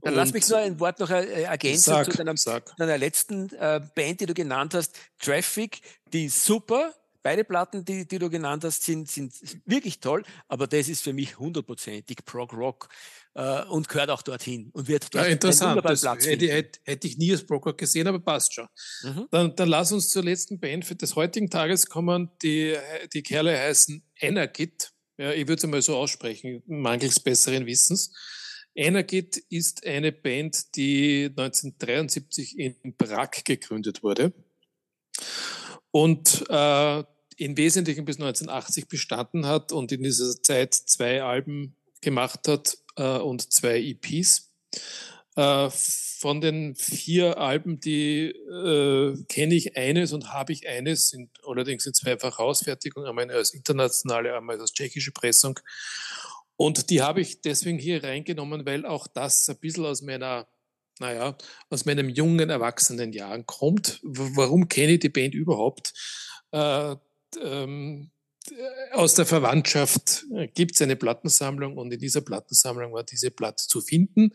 Dann 0.00 0.14
lass 0.14 0.32
mich 0.32 0.48
nur 0.48 0.58
ein 0.58 0.80
Wort 0.80 0.98
noch 0.98 1.10
äh, 1.10 1.42
ergänzen 1.42 1.82
sag, 1.82 2.10
zu 2.10 2.16
deiner, 2.16 2.34
deiner 2.76 2.98
letzten 2.98 3.50
äh, 3.54 3.80
Band, 3.94 4.20
die 4.20 4.26
du 4.26 4.34
genannt 4.34 4.74
hast, 4.74 4.96
Traffic, 5.18 5.80
die 6.12 6.26
ist 6.26 6.44
super. 6.44 6.94
Beide 7.22 7.44
Platten, 7.44 7.84
die, 7.84 8.04
die 8.04 8.18
du 8.18 8.28
genannt 8.28 8.64
hast, 8.64 8.82
sind, 8.82 9.08
sind 9.08 9.32
wirklich 9.64 10.00
toll, 10.00 10.24
aber 10.48 10.66
das 10.66 10.88
ist 10.88 11.04
für 11.04 11.12
mich 11.12 11.38
hundertprozentig 11.38 12.24
Prog 12.24 12.52
Rock 12.52 12.88
äh, 13.34 13.62
und 13.66 13.88
gehört 13.88 14.10
auch 14.10 14.22
dorthin 14.22 14.70
und 14.72 14.88
wird 14.88 15.14
dort 15.14 15.26
ja, 15.26 15.30
interessant. 15.30 15.80
Das 15.84 16.02
hätte, 16.04 16.48
hätte, 16.48 16.80
hätte, 16.82 17.06
ich 17.06 17.18
nie 17.18 17.30
als 17.30 17.46
Prog 17.46 17.64
Rock 17.64 17.78
gesehen, 17.78 18.08
aber 18.08 18.18
passt 18.18 18.54
schon. 18.54 18.66
Mhm. 19.04 19.28
Dann, 19.30 19.54
dann 19.54 19.68
lass 19.68 19.92
uns 19.92 20.10
zur 20.10 20.24
letzten 20.24 20.58
Band 20.58 20.84
für 20.84 20.96
des 20.96 21.14
heutigen 21.14 21.48
Tages 21.48 21.86
kommen. 21.86 22.28
Die, 22.42 22.76
die 23.12 23.22
Kerle 23.22 23.56
heißen 23.56 24.02
Energit. 24.20 24.90
Ja, 25.16 25.30
ich 25.30 25.46
würde 25.46 25.64
es 25.64 25.66
mal 25.70 25.80
so 25.80 25.96
aussprechen, 25.96 26.64
mangels 26.66 27.20
besseren 27.20 27.66
Wissens. 27.66 28.12
Energit 28.74 29.36
ist 29.50 29.86
eine 29.86 30.12
Band, 30.12 30.76
die 30.76 31.26
1973 31.26 32.58
in 32.58 32.96
Prag 32.96 33.30
gegründet 33.44 34.02
wurde 34.02 34.32
und 35.90 36.44
äh, 36.48 37.04
im 37.36 37.56
Wesentlichen 37.56 38.04
bis 38.04 38.16
1980 38.16 38.88
bestanden 38.88 39.46
hat 39.46 39.72
und 39.72 39.92
in 39.92 40.02
dieser 40.02 40.42
Zeit 40.42 40.74
zwei 40.74 41.22
Alben 41.22 41.76
gemacht 42.00 42.48
hat 42.48 42.78
äh, 42.96 43.18
und 43.18 43.52
zwei 43.52 43.80
EPs. 43.80 44.50
Äh, 45.36 45.70
von 45.70 46.40
den 46.40 46.76
vier 46.76 47.38
Alben, 47.38 47.80
die 47.80 48.26
äh, 48.28 49.24
kenne 49.28 49.54
ich 49.54 49.76
eines 49.76 50.12
und 50.12 50.32
habe 50.32 50.52
ich 50.52 50.68
eines, 50.68 51.08
sind 51.08 51.30
allerdings 51.44 51.84
in 51.86 51.94
zweifach 51.94 52.38
Ausfertigung, 52.38 53.06
einmal 53.06 53.28
als 53.30 53.52
internationale, 53.52 54.36
einmal 54.36 54.60
als 54.60 54.72
tschechische 54.72 55.10
Pressung. 55.10 55.58
Und 56.62 56.90
die 56.90 57.02
habe 57.02 57.20
ich 57.20 57.40
deswegen 57.40 57.76
hier 57.76 58.04
reingenommen, 58.04 58.64
weil 58.64 58.86
auch 58.86 59.08
das 59.08 59.48
ein 59.48 59.56
bisschen 59.56 59.84
aus 59.84 60.00
meiner, 60.00 60.46
naja, 61.00 61.36
aus 61.70 61.86
meinem 61.86 62.08
jungen 62.08 62.50
Erwachsenen 62.50 63.12
Jahren 63.12 63.46
kommt. 63.46 63.98
Warum 64.04 64.68
kenne 64.68 64.92
ich 64.92 65.00
die 65.00 65.08
Band 65.08 65.34
überhaupt? 65.34 65.92
Äh, 66.52 66.94
ähm, 67.40 68.12
aus 68.92 69.14
der 69.14 69.26
Verwandtschaft 69.26 70.24
gibt 70.54 70.76
es 70.76 70.82
eine 70.82 70.94
Plattensammlung 70.94 71.76
und 71.76 71.92
in 71.92 71.98
dieser 71.98 72.20
Plattensammlung 72.20 72.92
war 72.92 73.02
diese 73.02 73.32
Platte 73.32 73.66
zu 73.66 73.80
finden. 73.80 74.30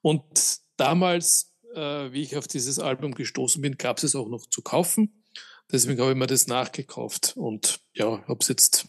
Und 0.00 0.58
damals, 0.76 1.56
äh, 1.74 2.12
wie 2.12 2.22
ich 2.22 2.36
auf 2.36 2.46
dieses 2.46 2.78
Album 2.78 3.16
gestoßen 3.16 3.60
bin, 3.60 3.76
gab 3.76 3.98
es 3.98 4.04
es 4.04 4.14
auch 4.14 4.28
noch 4.28 4.46
zu 4.46 4.62
kaufen. 4.62 5.24
Deswegen 5.72 6.00
habe 6.00 6.12
ich 6.12 6.16
mir 6.16 6.28
das 6.28 6.46
nachgekauft 6.46 7.32
und 7.36 7.80
ja, 7.94 8.24
habe 8.28 8.38
es 8.42 8.46
jetzt, 8.46 8.86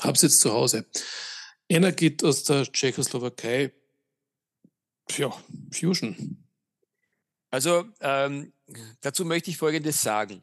hab's 0.00 0.22
jetzt 0.22 0.40
zu 0.40 0.52
Hause. 0.52 0.86
Einer 1.70 1.92
geht 1.92 2.24
aus 2.24 2.44
der 2.44 2.70
Tschechoslowakei. 2.70 3.72
Ja, 5.16 5.32
Fusion. 5.70 6.44
Also 7.50 7.84
ähm, 8.00 8.52
dazu 9.00 9.24
möchte 9.24 9.50
ich 9.50 9.56
Folgendes 9.56 10.02
sagen. 10.02 10.42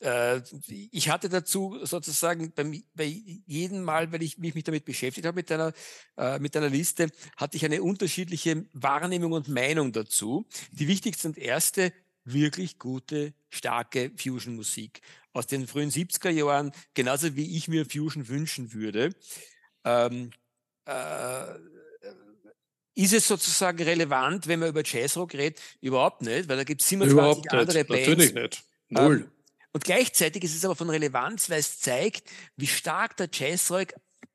Äh, 0.00 0.42
ich 0.90 1.08
hatte 1.08 1.28
dazu 1.28 1.78
sozusagen 1.82 2.52
bei, 2.52 2.82
bei 2.94 3.04
jedem 3.04 3.82
Mal, 3.82 4.12
wenn 4.12 4.22
ich, 4.22 4.38
mich 4.38 4.64
damit 4.64 4.84
beschäftigt 4.84 5.26
habe 5.26 5.36
mit 5.36 5.50
deiner, 5.50 5.72
äh, 6.16 6.38
mit 6.38 6.54
deiner 6.54 6.68
Liste, 6.68 7.08
hatte 7.36 7.56
ich 7.56 7.64
eine 7.64 7.82
unterschiedliche 7.82 8.66
Wahrnehmung 8.72 9.32
und 9.32 9.48
Meinung 9.48 9.92
dazu. 9.92 10.46
Die 10.72 10.88
wichtigste 10.88 11.28
und 11.28 11.38
erste, 11.38 11.92
wirklich 12.24 12.78
gute, 12.78 13.34
starke 13.50 14.10
Fusion-Musik 14.16 15.00
aus 15.32 15.46
den 15.46 15.66
frühen 15.66 15.90
70er 15.90 16.30
Jahren, 16.30 16.72
genauso 16.94 17.36
wie 17.36 17.56
ich 17.56 17.68
mir 17.68 17.86
Fusion 17.86 18.28
wünschen 18.28 18.72
würde. 18.72 19.14
Ähm, 19.84 20.30
äh, 20.86 21.44
ist 22.96 23.12
es 23.12 23.26
sozusagen 23.26 23.82
relevant, 23.82 24.46
wenn 24.46 24.60
man 24.60 24.68
über 24.68 24.82
Jazzrock 24.84 25.34
redet? 25.34 25.60
Überhaupt 25.80 26.22
nicht, 26.22 26.48
weil 26.48 26.56
da 26.56 26.64
gibt 26.64 26.80
es 26.80 26.88
27 26.88 27.50
andere 27.50 27.78
nicht. 27.78 27.88
Bands. 27.88 28.08
Natürlich 28.08 28.34
nicht. 28.34 28.64
Null. 28.88 29.16
Ähm, 29.16 29.30
und 29.72 29.82
gleichzeitig 29.82 30.44
ist 30.44 30.54
es 30.54 30.64
aber 30.64 30.76
von 30.76 30.88
Relevanz, 30.88 31.50
weil 31.50 31.58
es 31.58 31.80
zeigt, 31.80 32.30
wie 32.56 32.68
stark 32.68 33.16
der 33.16 33.28
Jazzrock, 33.32 33.94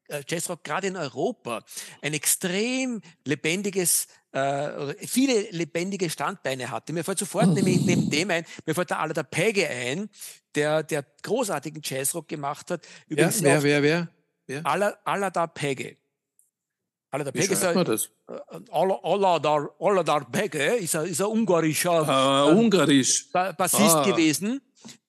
äh, 0.09 0.21
Jazzrock 0.27 0.65
gerade 0.65 0.87
in 0.87 0.97
Europa 0.97 1.63
ein 2.01 2.13
extrem 2.13 3.01
lebendiges 3.23 4.07
äh, 4.31 4.93
viele 5.07 5.49
lebendige 5.51 6.09
Standbeine 6.09 6.69
hatte. 6.69 6.93
Mir 6.93 7.03
fällt 7.03 7.19
sofort 7.19 7.47
neben, 7.47 7.65
neben 7.85 8.09
dem 8.09 8.29
ein, 8.29 8.45
mir 8.65 8.75
fällt 8.75 8.91
da 8.91 9.07
der 9.07 9.23
Pegge 9.23 9.67
ein, 9.67 10.09
der, 10.53 10.83
der 10.83 11.05
großartigen 11.23 11.81
Jazzrock 11.83 12.27
gemacht 12.27 12.69
hat. 12.69 12.85
Übrigens 13.07 13.39
ja, 13.39 13.45
wer, 13.45 13.63
wer, 13.63 13.83
wer? 13.83 14.09
wer? 14.45 14.97
Alada 15.05 15.47
Pegge. 17.09 17.23
Aladar 17.25 17.31
Bege 17.31 17.53
ist 17.53 17.63
ein, 17.63 17.85
das? 17.85 18.09
Aladar, 18.71 19.69
Aladar 19.79 20.29
Bege 20.29 20.75
ist 20.75 20.95
ein, 20.95 21.07
ist 21.07 21.21
ein 21.21 21.27
ungarischer 21.27 22.07
ah, 22.07 22.49
äh, 22.49 22.53
Ungarisch. 22.53 23.29
Bassist 23.31 23.95
ah. 23.95 24.03
gewesen, 24.03 24.61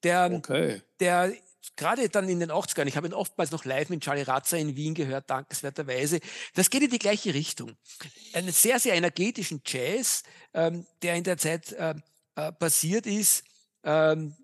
der, 0.03 0.31
okay. 0.33 0.83
der 0.99 1.33
gerade 1.77 2.09
dann 2.09 2.29
in 2.29 2.41
den 2.41 2.51
80ern, 2.51 2.87
ich 2.87 2.97
habe 2.97 3.07
ihn 3.07 3.15
oftmals 3.15 3.51
noch 3.51 3.65
live 3.65 3.89
mit 3.89 4.03
Charlie 4.03 4.23
Ratzer 4.23 4.59
in 4.59 4.77
Wien 4.77 4.95
gehört, 4.95 5.31
dankenswerterweise, 5.31 6.21
das 6.55 6.69
geht 6.71 6.83
in 6.83 6.91
die 6.91 6.99
gleiche 6.99 7.33
Richtung. 7.33 7.73
Einen 8.35 8.53
sehr, 8.53 8.79
sehr 8.79 8.95
energetischen 8.95 9.63
Jazz, 9.65 10.23
ähm, 10.53 10.87
der 11.03 11.15
in 11.15 11.25
der 11.25 11.39
Zeit 11.39 11.73
äh, 11.73 11.95
äh, 12.37 12.53
passiert 12.53 13.07
ist, 13.07 13.45
ähm, 13.85 14.35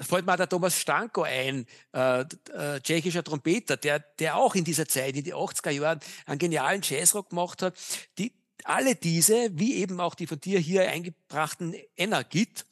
fällt 0.00 0.26
mir 0.26 0.36
der 0.36 0.48
Thomas 0.48 0.78
Stanko 0.78 1.22
ein, 1.22 1.66
äh, 1.92 2.20
äh, 2.20 2.80
tschechischer 2.80 3.22
Trompeter, 3.22 3.76
der, 3.76 4.00
der 4.00 4.36
auch 4.36 4.54
in 4.54 4.64
dieser 4.64 4.86
Zeit, 4.86 5.16
in 5.16 5.24
die 5.24 5.34
80er 5.34 5.70
Jahren, 5.70 6.00
einen 6.26 6.38
genialen 6.38 6.82
Jazzrock 6.82 7.30
gemacht 7.30 7.62
hat. 7.62 7.74
Die, 8.18 8.32
alle 8.64 8.94
diese, 8.94 9.50
wie 9.52 9.76
eben 9.76 10.00
auch 10.00 10.14
die 10.14 10.26
von 10.26 10.40
dir 10.40 10.58
hier 10.58 10.88
eingebrachten 10.88 11.74
Energit, 11.96 12.66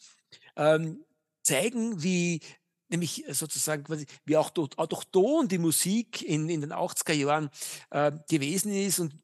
ähm, 0.57 1.05
zeigen, 1.43 2.03
wie 2.03 2.41
nämlich 2.89 3.25
sozusagen 3.29 3.85
quasi, 3.85 4.07
wie 4.25 4.37
auch 4.37 4.51
auch 4.77 4.87
durch 4.87 5.05
Ton 5.05 5.49
die 5.49 5.59
Musik 5.59 6.23
in, 6.23 6.49
in 6.49 6.61
den 6.61 6.73
80er 6.73 7.13
Jahren 7.13 7.51
äh, 7.91 8.13
gewesen 8.29 8.73
ist 8.73 8.99
und 8.99 9.15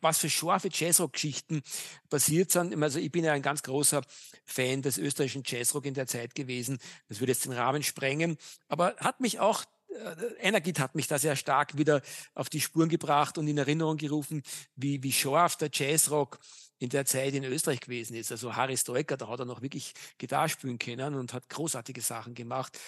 was 0.00 0.18
für 0.18 0.30
scharfe 0.30 0.68
Jazzrock-Geschichten 0.72 1.62
passiert 2.08 2.50
sind. 2.50 2.80
Also 2.82 2.98
ich 2.98 3.10
bin 3.10 3.24
ja 3.24 3.32
ein 3.32 3.42
ganz 3.42 3.62
großer 3.62 4.02
Fan 4.44 4.82
des 4.82 4.98
österreichischen 4.98 5.42
Jazzrock 5.44 5.86
in 5.86 5.94
der 5.94 6.06
Zeit 6.06 6.34
gewesen. 6.34 6.78
Das 7.08 7.20
würde 7.20 7.32
jetzt 7.32 7.44
den 7.44 7.52
Rahmen 7.52 7.82
sprengen, 7.82 8.38
aber 8.68 8.94
hat 8.98 9.20
mich 9.20 9.40
auch 9.40 9.64
äh, 9.90 10.46
Energit 10.46 10.78
hat 10.78 10.94
mich 10.94 11.06
da 11.06 11.18
sehr 11.18 11.36
stark 11.36 11.76
wieder 11.76 12.02
auf 12.34 12.48
die 12.48 12.60
Spuren 12.60 12.88
gebracht 12.88 13.38
und 13.38 13.46
in 13.48 13.58
Erinnerung 13.58 13.96
gerufen, 13.96 14.42
wie, 14.76 15.02
wie 15.02 15.12
scharf 15.12 15.56
der 15.56 15.70
Jazzrock 15.72 16.38
in 16.78 16.88
der 16.88 17.04
Zeit 17.04 17.34
in 17.34 17.44
Österreich 17.44 17.80
gewesen 17.80 18.16
ist. 18.16 18.32
Also 18.32 18.56
Harry 18.56 18.76
Stoiker, 18.76 19.16
da 19.16 19.28
hat 19.28 19.38
er 19.38 19.44
noch 19.44 19.62
wirklich 19.62 19.94
Gitarre 20.18 20.48
spielen 20.48 20.78
können 20.78 21.14
und 21.14 21.32
hat 21.32 21.48
großartige 21.48 22.00
Sachen 22.00 22.34
gemacht. 22.34 22.78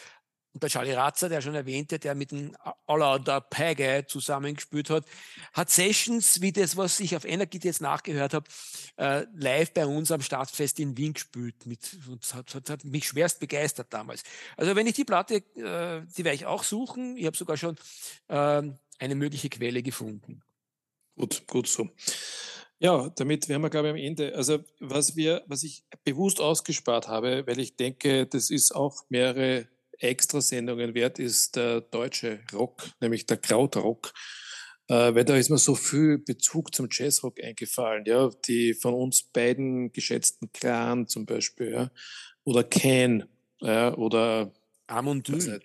Und 0.55 0.63
der 0.63 0.71
Charlie 0.71 0.95
Ratzer, 0.95 1.29
der 1.29 1.41
schon 1.41 1.57
erwähnte, 1.57 1.99
der 1.99 2.15
mit 2.15 2.31
dem 2.31 2.57
Allauder 2.87 3.41
Pege 3.41 4.05
zusammengespielt 4.07 4.89
hat, 4.89 5.05
hat 5.53 5.69
Sessions 5.69 6.41
wie 6.41 6.53
das, 6.53 6.77
was 6.77 7.01
ich 7.01 7.17
auf 7.17 7.25
Energy 7.25 7.59
jetzt 7.61 7.81
nachgehört 7.81 8.35
habe, 8.35 8.47
äh, 8.97 9.27
live 9.35 9.73
bei 9.73 9.85
uns 9.85 10.13
am 10.13 10.23
Stadtfest 10.23 10.79
in 10.79 10.97
Wien 10.97 11.13
gespielt. 11.13 11.67
Mit, 11.67 11.99
und 12.09 12.25
hat, 12.33 12.55
hat, 12.55 12.71
hat 12.71 12.85
mich 12.85 13.09
schwerst 13.09 13.41
begeistert 13.41 13.89
damals. 13.91 14.23
Also 14.57 14.77
wenn 14.77 14.87
ich 14.87 14.95
die 14.95 15.05
Platte, 15.05 15.37
äh, 15.57 16.03
die 16.17 16.25
werde 16.25 16.37
ich 16.37 16.47
auch 16.47 16.63
suchen. 16.63 17.17
Ich 17.17 17.27
habe 17.27 17.37
sogar 17.37 17.57
schon 17.57 17.77
äh, 18.29 18.63
eine 19.01 19.15
mögliche 19.17 19.49
Quelle 19.49 19.83
gefunden. 19.83 20.41
Gut, 21.17 21.47
gut 21.49 21.67
so. 21.67 21.91
Ja, 22.79 23.09
damit 23.17 23.49
wären 23.49 23.63
wir, 23.63 23.71
glaube 23.71 23.89
ich, 23.89 23.93
am 23.93 23.99
Ende. 23.99 24.35
Also, 24.35 24.59
was 24.79 25.17
wir, 25.17 25.43
was 25.47 25.63
ich 25.63 25.85
bewusst 26.05 26.41
ausgespart 26.41 27.09
habe, 27.09 27.45
weil 27.47 27.59
ich 27.59 27.77
denke, 27.77 28.27
das 28.27 28.51
ist 28.51 28.75
auch 28.75 29.03
mehrere 29.09 29.69
Extrasendungen 29.99 30.95
wert, 30.95 31.19
ist 31.19 31.57
der 31.57 31.81
deutsche 31.81 32.41
Rock, 32.53 32.85
nämlich 33.01 33.27
der 33.27 33.37
Krautrock. 33.37 34.13
Äh, 34.89 35.15
weil 35.15 35.25
da 35.25 35.37
ist 35.37 35.49
mir 35.49 35.59
so 35.59 35.75
viel 35.75 36.19
Bezug 36.19 36.75
zum 36.75 36.89
Jazzrock 36.91 37.43
eingefallen, 37.43 38.05
ja, 38.07 38.31
die 38.47 38.75
von 38.75 38.93
uns 38.93 39.23
beiden 39.23 39.93
geschätzten 39.93 40.53
Kran 40.53 41.07
zum 41.09 41.25
Beispiel, 41.25 41.73
ja, 41.73 41.91
oder 42.45 42.65
Can, 42.65 43.25
ja, 43.61 43.95
oder 43.95 44.53
Amondyl. 44.87 45.61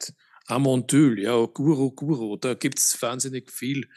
Amondyl, 0.46 1.20
ja, 1.20 1.46
Guru 1.46 1.92
Guru, 1.92 2.38
da 2.38 2.54
gibt's 2.54 3.02
wahnsinnig 3.02 3.52
viel 3.52 3.90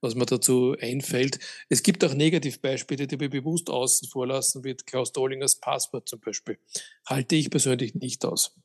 was 0.00 0.14
mir 0.14 0.26
dazu 0.26 0.76
einfällt. 0.80 1.38
Es 1.68 1.82
gibt 1.82 2.04
auch 2.04 2.14
Negativbeispiele, 2.14 3.06
die 3.06 3.20
wir 3.20 3.30
bewusst 3.30 3.70
außen 3.70 4.08
vorlassen, 4.08 4.64
wie 4.64 4.74
Klaus 4.74 5.12
Dollingers 5.12 5.56
Passwort 5.56 6.08
zum 6.08 6.20
Beispiel. 6.20 6.58
Halte 7.06 7.36
ich 7.36 7.50
persönlich 7.50 7.94
nicht 7.94 8.24
aus. 8.24 8.56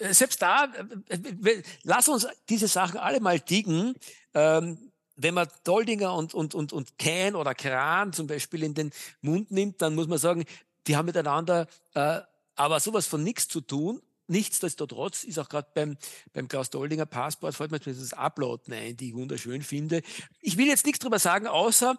Äh, 0.00 0.14
selbst 0.14 0.42
da, 0.42 0.64
äh, 1.08 1.14
äh, 1.14 1.62
lass 1.82 2.08
uns 2.08 2.26
diese 2.48 2.68
Sachen 2.68 2.98
alle 2.98 3.20
mal 3.20 3.38
diggen. 3.38 3.94
Ähm, 4.34 4.78
wenn 5.16 5.34
man 5.34 5.48
Doldinger 5.64 6.14
und, 6.14 6.32
und, 6.32 6.54
und, 6.54 6.72
und 6.72 6.98
Can 6.98 7.34
oder 7.36 7.54
Kran 7.54 8.12
zum 8.12 8.26
Beispiel 8.26 8.62
in 8.62 8.74
den 8.74 8.90
Mund 9.20 9.50
nimmt, 9.50 9.82
dann 9.82 9.94
muss 9.94 10.08
man 10.08 10.18
sagen, 10.18 10.44
die 10.86 10.96
haben 10.96 11.06
miteinander 11.06 11.66
äh, 11.94 12.20
aber 12.56 12.80
sowas 12.80 13.06
von 13.06 13.22
nichts 13.22 13.48
zu 13.48 13.60
tun. 13.60 14.02
Nichtsdestotrotz 14.26 15.24
ist 15.24 15.38
auch 15.38 15.48
gerade 15.48 15.68
beim, 15.74 15.96
beim 16.32 16.46
Klaus 16.46 16.70
Doldinger 16.70 17.06
Passport, 17.06 17.54
fällt 17.54 17.70
mir 17.70 17.80
das 17.80 18.12
Uploaden 18.12 18.72
ein, 18.72 18.96
die 18.96 19.08
ich 19.08 19.14
wunderschön 19.14 19.62
finde. 19.62 20.02
Ich 20.40 20.56
will 20.56 20.68
jetzt 20.68 20.86
nichts 20.86 21.00
drüber 21.00 21.18
sagen, 21.18 21.48
außer 21.48 21.98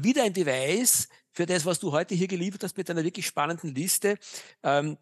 wieder 0.00 0.24
ein 0.24 0.32
Beweis 0.32 1.08
für 1.32 1.46
das, 1.46 1.64
was 1.64 1.78
du 1.78 1.92
heute 1.92 2.14
hier 2.14 2.28
geliefert 2.28 2.64
hast 2.64 2.76
mit 2.76 2.90
einer 2.90 3.02
wirklich 3.02 3.26
spannenden 3.26 3.74
Liste. 3.74 4.18
Ähm, 4.62 4.98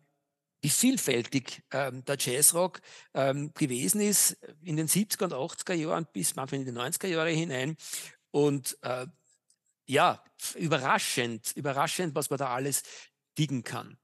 wie 0.60 0.68
vielfältig 0.68 1.62
ähm, 1.70 2.04
der 2.04 2.16
Jazzrock 2.18 2.80
ähm, 3.14 3.52
gewesen 3.54 4.00
ist 4.00 4.36
in 4.62 4.76
den 4.76 4.88
70er 4.88 5.24
und 5.24 5.32
80er 5.32 5.74
Jahren 5.74 6.06
bis 6.12 6.36
manchmal 6.36 6.60
in 6.60 6.66
die 6.66 6.72
90er 6.72 7.06
Jahre 7.06 7.30
hinein. 7.30 7.76
Und 8.30 8.76
äh, 8.82 9.06
ja, 9.86 10.22
überraschend, 10.56 11.52
überraschend, 11.54 12.14
was 12.14 12.30
man 12.30 12.38
da 12.38 12.48
alles 12.48 12.82
diegen 13.38 13.62
kann. 13.62 13.96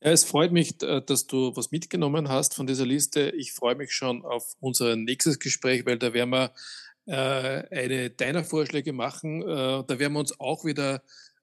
Ja, 0.00 0.10
es 0.10 0.24
freut 0.24 0.50
mich, 0.50 0.78
dass 0.78 1.26
du 1.26 1.54
was 1.54 1.70
mitgenommen 1.70 2.28
hast 2.28 2.54
von 2.54 2.66
dieser 2.66 2.86
Liste. 2.86 3.30
Ich 3.30 3.52
freue 3.52 3.76
mich 3.76 3.92
schon 3.92 4.24
auf 4.24 4.54
unser 4.58 4.96
nächstes 4.96 5.38
Gespräch, 5.38 5.86
weil 5.86 5.98
da 5.98 6.12
werden 6.12 6.30
wir 6.30 6.52
äh, 7.06 7.12
eine 7.14 8.10
deiner 8.10 8.44
Vorschläge 8.44 8.92
machen. 8.92 9.42
Äh, 9.42 9.46
da 9.46 9.98
werden 9.98 10.12
wir 10.14 10.20
uns 10.20 10.38
auch 10.40 10.64
wieder 10.64 11.02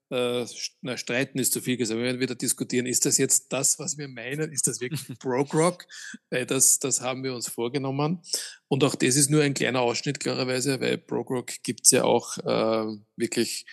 äh, 0.10 0.46
na, 0.82 0.98
streiten 0.98 1.40
ist 1.40 1.54
zu 1.54 1.62
viel 1.62 1.78
gesagt. 1.78 1.98
Wir 1.98 2.06
werden 2.06 2.20
wieder 2.20 2.36
diskutieren, 2.36 2.86
ist 2.86 3.06
das 3.06 3.18
jetzt 3.18 3.52
das, 3.54 3.80
was 3.80 3.98
wir 3.98 4.08
meinen? 4.08 4.52
Ist 4.52 4.68
das 4.68 4.82
wirklich 4.82 5.02
Broke 5.20 5.58
Rock? 5.58 5.86
Weil 6.30 6.46
das, 6.46 6.80
das 6.80 7.02
haben 7.02 7.24
wir 7.24 7.34
uns 7.34 7.48
vorgenommen. 7.48 8.22
Und 8.68 8.84
auch 8.84 8.96
das 8.96 9.16
ist 9.16 9.30
nur 9.30 9.44
ein 9.44 9.54
kleiner 9.54 9.82
Ausschnitt, 9.82 10.20
klarerweise, 10.20 10.80
weil 10.82 10.98
Broke 10.98 11.34
Rock 11.34 11.52
gibt 11.64 11.82
es 11.86 11.92
ja 11.92 12.04
auch 12.04 12.38
äh, 12.40 12.98
wirklich 13.16 13.66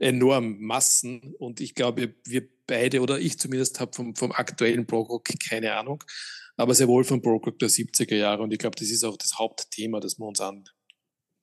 enorm 0.00 0.58
Massen. 0.60 1.34
Und 1.38 1.60
ich 1.60 1.74
glaube, 1.74 2.14
wir 2.24 2.48
beide, 2.66 3.00
oder 3.00 3.18
ich 3.18 3.38
zumindest, 3.38 3.80
habe 3.80 3.92
vom, 3.94 4.14
vom 4.14 4.32
aktuellen 4.32 4.86
Broke 4.86 5.12
Rock 5.12 5.28
keine 5.48 5.74
Ahnung, 5.74 6.02
aber 6.56 6.74
sehr 6.74 6.88
wohl 6.88 7.04
vom 7.04 7.20
Broke 7.20 7.50
Rock 7.50 7.58
der 7.58 7.70
70er 7.70 8.16
Jahre. 8.16 8.42
Und 8.42 8.52
ich 8.52 8.58
glaube, 8.58 8.76
das 8.76 8.90
ist 8.90 9.04
auch 9.04 9.16
das 9.16 9.38
Hauptthema, 9.38 10.00
das 10.00 10.18
wir 10.18 10.26
uns 10.26 10.40
an, 10.40 10.64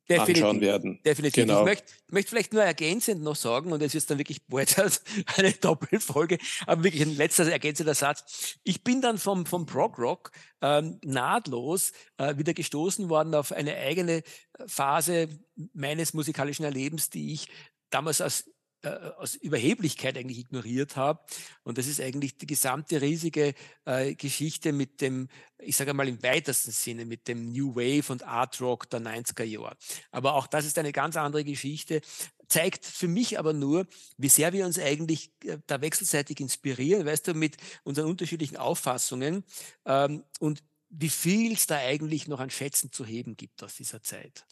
Definitiv, 0.09 0.43
anschauen 0.43 0.61
werden. 0.61 0.99
Definitiv. 1.05 1.45
Genau. 1.45 1.59
Ich, 1.59 1.65
möchte, 1.65 1.93
möchte 2.09 2.29
vielleicht 2.29 2.53
nur 2.53 2.63
ergänzend 2.63 3.23
noch 3.23 3.35
sagen, 3.35 3.71
und 3.71 3.81
es 3.81 3.95
ist 3.95 4.11
dann 4.11 4.17
wirklich 4.17 4.45
bald 4.47 4.75
eine 5.37 5.53
Doppelfolge, 5.53 6.37
aber 6.67 6.83
wirklich 6.83 7.03
ein 7.03 7.15
letzter 7.15 7.49
ergänzender 7.49 7.95
Satz. 7.95 8.57
Ich 8.63 8.83
bin 8.83 9.01
dann 9.01 9.17
vom, 9.17 9.45
vom 9.45 9.65
Prog 9.65 9.97
Rock 9.97 10.31
ähm, 10.61 10.99
nahtlos 11.03 11.93
äh, 12.17 12.37
wieder 12.37 12.53
gestoßen 12.53 13.09
worden 13.09 13.33
auf 13.33 13.51
eine 13.51 13.77
eigene 13.77 14.23
Phase 14.67 15.29
meines 15.73 16.13
musikalischen 16.13 16.65
Erlebens, 16.65 17.09
die 17.09 17.33
ich 17.33 17.47
damals 17.89 18.19
als 18.19 18.49
äh, 18.83 19.11
aus 19.17 19.35
Überheblichkeit 19.35 20.17
eigentlich 20.17 20.39
ignoriert 20.39 20.95
habe. 20.95 21.21
Und 21.63 21.77
das 21.77 21.87
ist 21.87 22.01
eigentlich 22.01 22.37
die 22.37 22.45
gesamte 22.45 23.01
riesige 23.01 23.53
äh, 23.85 24.13
Geschichte 24.15 24.73
mit 24.73 25.01
dem, 25.01 25.29
ich 25.57 25.75
sage 25.75 25.93
mal 25.93 26.07
im 26.07 26.21
weitesten 26.21 26.71
Sinne, 26.71 27.05
mit 27.05 27.27
dem 27.27 27.51
New 27.51 27.75
Wave 27.75 28.11
und 28.11 28.23
Art 28.23 28.59
Rock 28.61 28.89
der 28.89 28.99
90er 28.99 29.43
Jahre. 29.43 29.77
Aber 30.11 30.33
auch 30.35 30.47
das 30.47 30.65
ist 30.65 30.77
eine 30.77 30.91
ganz 30.91 31.15
andere 31.15 31.43
Geschichte, 31.43 32.01
zeigt 32.47 32.85
für 32.85 33.07
mich 33.07 33.39
aber 33.39 33.53
nur, 33.53 33.87
wie 34.17 34.29
sehr 34.29 34.53
wir 34.53 34.65
uns 34.65 34.77
eigentlich 34.77 35.31
äh, 35.43 35.57
da 35.65 35.81
wechselseitig 35.81 36.39
inspirieren, 36.39 37.05
weißt 37.05 37.27
du, 37.27 37.33
mit 37.33 37.57
unseren 37.83 38.07
unterschiedlichen 38.07 38.57
Auffassungen 38.57 39.43
ähm, 39.85 40.23
und 40.39 40.63
wie 40.89 41.09
viel 41.09 41.53
es 41.53 41.65
da 41.65 41.77
eigentlich 41.77 42.27
noch 42.27 42.39
an 42.39 42.51
Schätzen 42.51 42.91
zu 42.91 43.05
heben 43.05 43.35
gibt 43.35 43.63
aus 43.63 43.75
dieser 43.75 44.03
Zeit. 44.03 44.45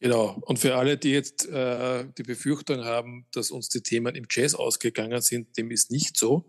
Genau. 0.00 0.40
Und 0.46 0.58
für 0.58 0.76
alle, 0.76 0.96
die 0.96 1.10
jetzt 1.10 1.46
äh, 1.48 2.06
die 2.16 2.22
Befürchtung 2.22 2.84
haben, 2.84 3.26
dass 3.32 3.50
uns 3.50 3.68
die 3.68 3.82
Themen 3.82 4.14
im 4.14 4.26
Jazz 4.30 4.54
ausgegangen 4.54 5.20
sind, 5.20 5.56
dem 5.56 5.70
ist 5.70 5.90
nicht 5.90 6.16
so. 6.16 6.48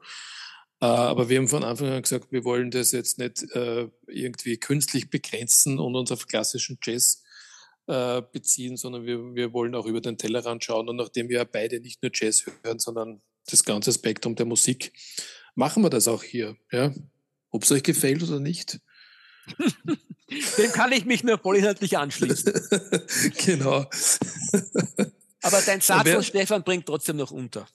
Äh, 0.82 0.86
aber 0.86 1.30
wir 1.30 1.38
haben 1.39 1.47
von 1.47 1.64
Anfang 1.64 1.89
an 1.89 2.02
gesagt, 2.02 2.32
wir 2.32 2.43
wollen 2.43 2.72
das 2.72 2.91
jetzt 2.91 3.18
nicht 3.18 3.43
äh, 3.56 3.89
irgendwie 4.08 4.58
künstlich 4.58 5.10
begrenzen 5.10 5.80
und 5.80 5.95
uns 5.95 6.12
auf 6.12 6.28
klassischen 6.28 6.78
Jazz 6.84 7.24
äh, 7.88 8.22
beziehen, 8.32 8.78
sondern 8.78 9.06
wir, 9.06 9.34
wir 9.34 9.52
wollen 9.52 9.74
auch 9.74 9.88
über 9.88 10.00
den 10.00 10.18
Tellerrand 10.18 10.64
schauen. 10.64 10.88
Und 10.88 10.97
nachdem 10.97 11.28
wir 11.28 11.43
beide 11.45 11.80
nicht 11.80 12.04
nur 12.04 12.12
Jazz 12.14 12.45
hören, 12.64 12.78
sondern 12.78 13.22
das 13.47 13.64
ganze 13.64 13.91
Spektrum 13.91 14.36
der 14.36 14.45
Musik, 14.45 14.93
machen 15.56 15.82
wir 15.82 15.89
das 15.89 16.08
auch 16.08 16.22
hier. 16.22 16.56
Ja? 16.72 16.93
Ob 17.50 17.64
es 17.64 17.72
euch 17.72 17.82
gefällt 17.82 18.22
oder 18.22 18.39
nicht. 18.39 18.80
Dem 20.58 20.72
kann 20.72 20.91
ich 20.91 21.06
mich 21.06 21.24
nur 21.24 21.39
vollinhaltlich 21.39 21.97
anschließen. 21.97 22.54
genau. 23.45 23.88
Aber 25.41 25.62
dein 25.66 25.82
Satz 25.82 26.08
von 26.10 26.24
Stefan 26.24 26.64
bringt 26.64 26.86
trotzdem 26.86 27.18
noch 27.18 27.32
unter. 27.32 27.68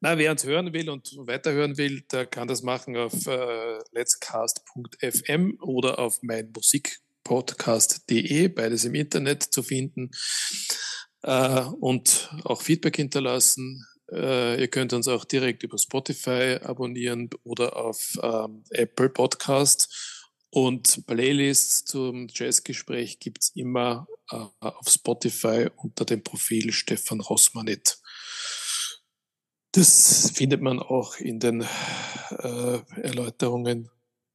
Na, 0.00 0.16
wer 0.16 0.30
uns 0.30 0.44
hören 0.44 0.72
will 0.72 0.88
und 0.88 1.14
weiterhören 1.18 1.76
will, 1.76 2.00
der 2.10 2.24
kann 2.24 2.48
das 2.48 2.62
machen 2.62 2.96
auf 2.96 3.26
äh, 3.26 3.80
letscast.fm 3.92 5.58
oder 5.60 5.98
auf 5.98 6.22
meinmusikpodcast.de, 6.22 8.48
beides 8.48 8.84
im 8.84 8.94
Internet 8.94 9.42
zu 9.42 9.62
finden. 9.62 10.10
Äh, 11.22 11.64
und 11.80 12.30
auch 12.44 12.62
Feedback 12.62 12.96
hinterlassen. 12.96 13.86
Äh, 14.10 14.58
ihr 14.58 14.68
könnt 14.68 14.94
uns 14.94 15.06
auch 15.06 15.26
direkt 15.26 15.64
über 15.64 15.76
Spotify 15.76 16.56
abonnieren 16.62 17.28
oder 17.44 17.76
auf 17.76 18.18
ähm, 18.22 18.64
Apple 18.70 19.10
Podcast 19.10 20.19
und 20.50 21.06
Playlists 21.06 21.84
zum 21.84 22.26
Jazzgespräch 22.28 23.20
gibt 23.20 23.42
es 23.42 23.50
immer 23.54 24.08
äh, 24.30 24.36
auf 24.60 24.88
Spotify 24.88 25.68
unter 25.76 26.04
dem 26.04 26.22
Profil 26.22 26.72
Stefan 26.72 27.20
Rossmanit. 27.20 27.98
Das 29.72 30.32
findet 30.34 30.60
man 30.60 30.80
auch 30.80 31.16
in 31.16 31.38
den 31.38 31.62
äh, 31.62 32.78
Erläuterungen 33.00 33.88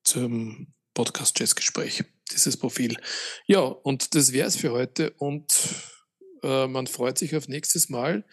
zum 0.06 0.74
Podcast 0.94 1.38
Jazzgespräch, 1.38 2.06
dieses 2.32 2.56
Profil. 2.56 2.98
Ja, 3.46 3.60
und 3.60 4.16
das 4.16 4.32
wäre 4.32 4.48
es 4.48 4.56
für 4.56 4.72
heute 4.72 5.12
und 5.18 5.54
äh, 6.42 6.68
man 6.68 6.88
freut 6.88 7.18
sich 7.18 7.36
auf 7.36 7.50
nächstes 7.50 7.90
Mal. 7.90 8.26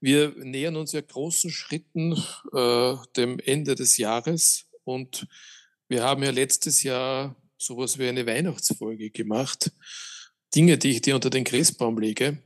Wir 0.00 0.32
nähern 0.36 0.76
uns 0.76 0.92
ja 0.92 1.00
großen 1.00 1.50
Schritten 1.50 2.12
äh, 2.52 2.94
dem 3.16 3.40
Ende 3.40 3.74
des 3.74 3.96
Jahres 3.96 4.66
und 4.84 5.26
wir 5.88 6.02
haben 6.02 6.22
ja 6.22 6.30
letztes 6.30 6.82
Jahr 6.82 7.36
sowas 7.56 7.98
wie 7.98 8.08
eine 8.08 8.26
Weihnachtsfolge 8.26 9.10
gemacht. 9.10 9.72
Dinge, 10.54 10.78
die 10.78 10.90
ich 10.90 11.02
dir 11.02 11.14
unter 11.14 11.30
den 11.30 11.44
Christbaum 11.44 11.98
lege. 11.98 12.38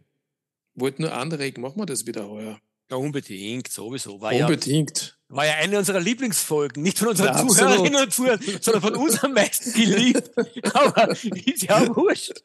Wollte 0.74 1.03
nur 1.03 1.12
anregen, 1.12 1.62
machen 1.62 1.78
wir 1.78 1.86
das 1.86 2.07
wieder 2.07 2.28
heuer. 2.28 2.61
Ja, 2.91 2.97
unbedingt, 2.97 3.68
sowieso. 3.68 4.20
War 4.20 4.32
unbedingt. 4.32 5.18
Ja, 5.28 5.36
war 5.36 5.47
ja 5.47 5.55
eine 5.55 5.78
unserer 5.78 6.01
Lieblingsfolgen. 6.01 6.82
Nicht 6.82 6.99
von 6.99 7.09
unseren 7.09 7.34
ja, 7.34 7.47
Zuhörerinnen 7.47 8.03
und 8.03 8.12
Zuhörern, 8.12 8.41
sondern 8.61 8.82
von 8.82 8.97
uns 8.97 9.22
am 9.22 9.34
meisten 9.34 9.72
geliebt. 9.72 10.30
Aber 10.74 11.11
ist 11.11 11.62
ja 11.64 11.95
wurscht. 11.95 12.41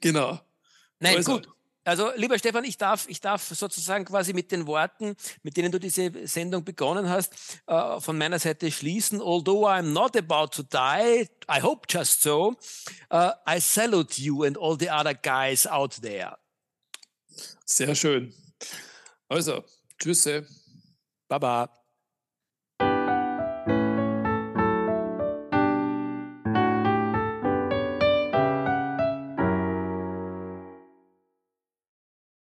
genau. 0.00 0.38
Nein, 1.00 1.16
also. 1.16 1.36
gut. 1.36 1.48
Also, 1.88 2.10
lieber 2.16 2.38
Stefan, 2.38 2.64
ich 2.64 2.76
darf, 2.76 3.08
ich 3.08 3.22
darf 3.22 3.42
sozusagen 3.42 4.04
quasi 4.04 4.34
mit 4.34 4.52
den 4.52 4.66
Worten, 4.66 5.16
mit 5.42 5.56
denen 5.56 5.72
du 5.72 5.80
diese 5.80 6.26
Sendung 6.26 6.62
begonnen 6.62 7.08
hast, 7.08 7.32
äh, 7.66 7.98
von 7.98 8.18
meiner 8.18 8.38
Seite 8.38 8.70
schließen. 8.70 9.22
Although 9.22 9.66
I'm 9.66 9.92
not 9.94 10.14
about 10.14 10.48
to 10.48 10.62
die, 10.64 11.30
I 11.50 11.62
hope 11.62 11.86
just 11.88 12.20
so, 12.20 12.56
uh, 13.10 13.30
I 13.48 13.58
salute 13.58 14.20
you 14.20 14.44
and 14.44 14.58
all 14.58 14.76
the 14.78 14.90
other 14.90 15.14
guys 15.14 15.66
out 15.66 16.02
there. 16.02 16.36
Sehr 17.64 17.94
schön. 17.94 18.34
Also, 19.30 19.64
tschüss. 19.98 20.28
Baba. 21.26 21.77